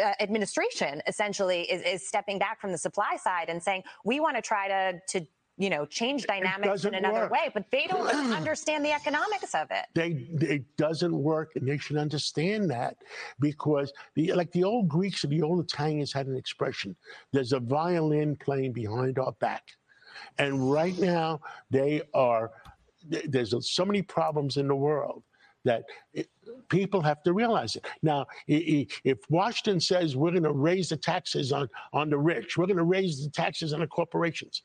uh, 0.02 0.12
administration 0.20 1.02
essentially 1.06 1.62
is, 1.62 1.82
is 1.82 2.06
stepping 2.06 2.38
back 2.38 2.60
from 2.60 2.72
the 2.72 2.78
supply 2.78 3.16
side 3.16 3.48
and 3.48 3.62
saying 3.62 3.82
we 4.04 4.20
want 4.20 4.36
to 4.36 4.42
try 4.42 4.68
to 4.68 5.00
to 5.08 5.26
you 5.56 5.70
know 5.70 5.86
change 5.86 6.24
dynamics 6.24 6.84
in 6.84 6.94
another 6.94 7.20
work. 7.20 7.30
way 7.30 7.50
but 7.54 7.64
they 7.70 7.86
don't 7.86 8.08
understand 8.32 8.84
the 8.84 8.92
economics 8.92 9.54
of 9.54 9.68
it 9.70 9.86
They 9.94 10.26
it 10.40 10.64
doesn't 10.76 11.14
work, 11.16 11.52
and 11.54 11.68
they 11.68 11.78
should 11.78 11.96
understand 11.96 12.70
that 12.70 12.96
because 13.38 13.92
the 14.14 14.32
like 14.32 14.50
the 14.52 14.64
old 14.64 14.88
Greeks 14.88 15.22
and 15.24 15.32
the 15.32 15.42
old 15.42 15.64
Italians 15.64 16.12
had 16.12 16.26
an 16.26 16.36
expression: 16.36 16.96
"There's 17.32 17.52
a 17.52 17.60
violin 17.60 18.36
playing 18.36 18.72
behind 18.72 19.18
our 19.18 19.32
back." 19.32 19.62
And 20.38 20.70
right 20.70 20.98
now, 20.98 21.40
they 21.70 22.02
are, 22.12 22.52
there's 23.04 23.54
so 23.68 23.84
many 23.84 24.02
problems 24.02 24.56
in 24.56 24.68
the 24.68 24.74
world 24.74 25.22
that 25.64 25.84
it, 26.12 26.28
people 26.68 27.00
have 27.02 27.22
to 27.22 27.32
realize 27.32 27.76
it. 27.76 27.86
Now, 28.02 28.26
if 28.46 29.18
Washington 29.28 29.80
says 29.80 30.16
we're 30.16 30.30
going 30.30 30.42
to 30.42 30.52
raise 30.52 30.88
the 30.88 30.96
taxes 30.96 31.52
on, 31.52 31.68
on 31.92 32.10
the 32.10 32.18
rich, 32.18 32.56
we're 32.56 32.66
going 32.66 32.76
to 32.78 32.84
raise 32.84 33.22
the 33.24 33.30
taxes 33.30 33.72
on 33.72 33.80
the 33.80 33.86
corporations, 33.86 34.62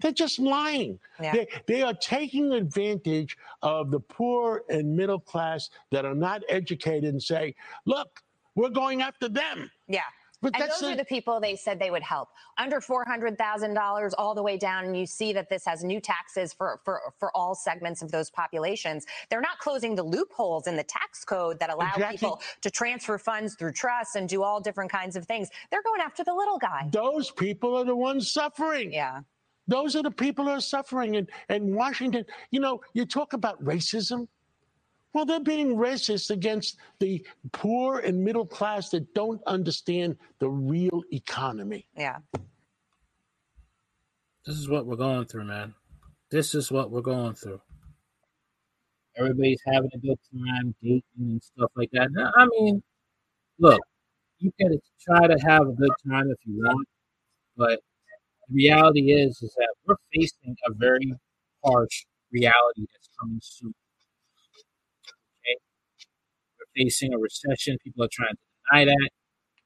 they're 0.00 0.12
just 0.12 0.38
lying. 0.38 0.98
Yeah. 1.20 1.32
They, 1.32 1.48
they 1.66 1.82
are 1.82 1.94
taking 1.94 2.52
advantage 2.52 3.36
of 3.62 3.90
the 3.90 4.00
poor 4.00 4.64
and 4.68 4.96
middle 4.96 5.20
class 5.20 5.70
that 5.92 6.04
are 6.04 6.14
not 6.14 6.42
educated 6.48 7.04
and 7.04 7.22
say, 7.22 7.54
look, 7.86 8.22
we're 8.54 8.70
going 8.70 9.02
after 9.02 9.28
them. 9.28 9.70
Yeah. 9.88 10.00
But 10.44 10.60
and 10.60 10.70
those 10.70 10.80
the- 10.80 10.92
are 10.92 10.96
the 10.96 11.04
people 11.06 11.40
they 11.40 11.56
said 11.56 11.78
they 11.78 11.90
would 11.90 12.02
help. 12.02 12.28
Under 12.58 12.80
four 12.80 13.04
hundred 13.06 13.38
thousand 13.38 13.72
dollars, 13.74 14.12
all 14.14 14.34
the 14.34 14.42
way 14.42 14.56
down, 14.58 14.84
and 14.84 14.96
you 14.96 15.06
see 15.06 15.32
that 15.32 15.48
this 15.48 15.64
has 15.64 15.82
new 15.82 16.00
taxes 16.00 16.52
for, 16.52 16.80
for 16.84 17.00
for 17.18 17.34
all 17.34 17.54
segments 17.54 18.02
of 18.02 18.10
those 18.10 18.30
populations. 18.30 19.06
They're 19.30 19.40
not 19.40 19.58
closing 19.58 19.94
the 19.94 20.02
loopholes 20.02 20.66
in 20.66 20.76
the 20.76 20.84
tax 20.84 21.24
code 21.24 21.58
that 21.60 21.70
allow 21.70 21.90
Exactly. 21.94 22.18
people 22.18 22.42
to 22.60 22.70
transfer 22.70 23.16
funds 23.16 23.54
through 23.54 23.72
trusts 23.72 24.16
and 24.16 24.28
do 24.28 24.42
all 24.42 24.60
different 24.60 24.92
kinds 24.92 25.16
of 25.16 25.24
things. 25.26 25.48
They're 25.70 25.82
going 25.82 26.02
after 26.02 26.22
the 26.22 26.34
little 26.34 26.58
guy. 26.58 26.88
Those 26.92 27.30
people 27.30 27.74
are 27.76 27.84
the 27.84 27.96
ones 27.96 28.30
suffering. 28.30 28.92
Yeah. 28.92 29.20
Those 29.66 29.96
are 29.96 30.02
the 30.02 30.10
people 30.10 30.44
who 30.44 30.50
are 30.50 30.60
suffering. 30.60 31.16
And, 31.16 31.30
and 31.48 31.74
Washington, 31.74 32.26
you 32.50 32.60
know, 32.60 32.82
you 32.92 33.06
talk 33.06 33.32
about 33.32 33.64
racism. 33.64 34.28
Well, 35.14 35.24
they're 35.24 35.38
being 35.38 35.76
racist 35.76 36.30
against 36.30 36.76
the 36.98 37.24
poor 37.52 38.00
and 38.00 38.24
middle 38.24 38.44
class 38.44 38.90
that 38.90 39.14
don't 39.14 39.40
understand 39.46 40.16
the 40.40 40.50
real 40.50 41.02
economy. 41.12 41.86
Yeah. 41.96 42.18
This 44.44 44.56
is 44.56 44.68
what 44.68 44.86
we're 44.86 44.96
going 44.96 45.24
through, 45.26 45.44
man. 45.44 45.74
This 46.30 46.54
is 46.54 46.72
what 46.72 46.90
we're 46.90 47.00
going 47.00 47.34
through. 47.34 47.60
Everybody's 49.16 49.62
having 49.64 49.90
a 49.94 49.98
good 49.98 50.18
time 50.32 50.74
dating 50.82 51.02
and 51.20 51.42
stuff 51.42 51.70
like 51.76 51.90
that. 51.92 52.08
Now, 52.10 52.32
I 52.36 52.46
mean, 52.46 52.82
look, 53.60 53.80
you 54.40 54.50
can 54.60 54.76
try 55.00 55.28
to 55.28 55.38
have 55.46 55.62
a 55.62 55.72
good 55.72 55.92
time 56.10 56.28
if 56.28 56.38
you 56.44 56.56
want, 56.56 56.88
but 57.56 57.80
the 58.48 58.54
reality 58.56 59.12
is, 59.12 59.40
is 59.40 59.54
that 59.54 59.72
we're 59.86 59.94
facing 60.12 60.56
a 60.66 60.74
very 60.74 61.14
harsh 61.64 62.04
reality 62.32 62.86
that's 62.92 63.08
coming 63.20 63.38
soon. 63.40 63.74
Facing 66.76 67.14
a 67.14 67.18
recession. 67.18 67.78
People 67.84 68.04
are 68.04 68.08
trying 68.12 68.30
to 68.34 68.38
deny 68.72 68.84
that. 68.86 69.10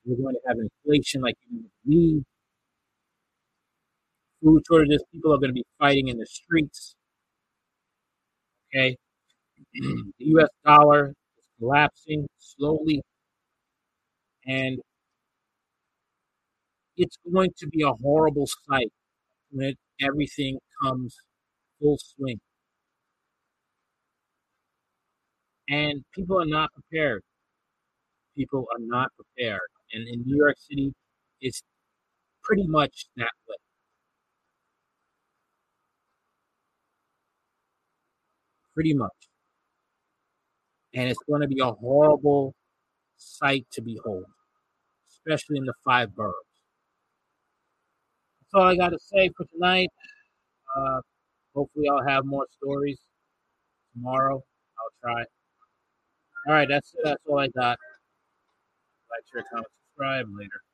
We're 0.05 0.17
going 0.17 0.35
to 0.35 0.41
have 0.49 0.57
inflation 0.59 1.23
like 1.23 1.37
you 1.51 1.65
wouldn't. 1.87 2.27
Food 4.43 4.63
shortages. 4.69 5.05
People 5.13 5.33
are 5.35 5.39
going 5.39 5.51
to 5.51 5.55
be 5.55 5.65
fighting 5.79 6.09
in 6.09 6.19
the 6.19 6.27
streets. 6.27 6.95
Okay, 8.71 8.97
the 9.75 10.13
U.S. 10.19 10.49
dollar 10.65 11.09
is 11.39 11.47
collapsing 11.59 12.27
slowly, 12.39 13.03
and 14.47 14.81
it's 16.97 17.17
going 17.33 17.51
to 17.59 17.67
be 17.69 17.83
a 17.83 17.93
horrible 18.03 18.47
sight 18.69 18.93
when 19.51 19.75
everything 20.01 20.59
comes 20.83 21.17
full 21.81 21.99
swing. 21.99 22.41
And 25.69 26.05
people 26.15 26.41
are 26.41 26.47
not 26.47 26.71
prepared. 26.73 27.23
People 28.37 28.67
are 28.73 28.81
not 28.81 29.11
prepared. 29.17 29.69
And 29.93 30.09
in 30.09 30.23
New 30.25 30.37
York 30.37 30.57
City, 30.59 30.95
it's 31.41 31.63
pretty 32.43 32.67
much 32.67 33.07
that 33.17 33.31
way. 33.49 33.57
Pretty 38.75 38.95
much. 38.95 39.13
And 40.95 41.09
it's 41.11 41.21
going 41.29 41.43
to 41.43 41.49
be 41.49 41.61
a 41.61 41.73
horrible 41.73 42.55
sight 43.17 43.67
to 43.73 43.83
behold, 43.83 44.25
especially 45.11 45.59
in 45.59 45.65
the 45.65 45.75
five 45.85 46.15
boroughs. 46.15 46.35
That's 48.41 48.55
all 48.55 48.69
I 48.69 48.77
got 48.77 48.91
to 48.91 48.99
say 48.99 49.31
for 49.37 49.45
tonight. 49.53 49.89
Uh, 50.77 51.01
hopefully, 51.55 51.87
I'll 51.91 52.07
have 52.09 52.25
more 52.25 52.47
stories 52.59 52.99
tomorrow. 53.95 54.37
I'll 54.37 55.13
try. 55.15 55.25
All 56.49 56.55
right, 56.55 56.69
that's 56.69 56.95
that's 57.05 57.23
all 57.29 57.41
I 57.41 57.49
got. 57.49 57.79
Like, 59.11 59.25
share, 59.33 59.45
comment, 59.51 59.67
subscribe 59.97 60.27
later. 60.39 60.68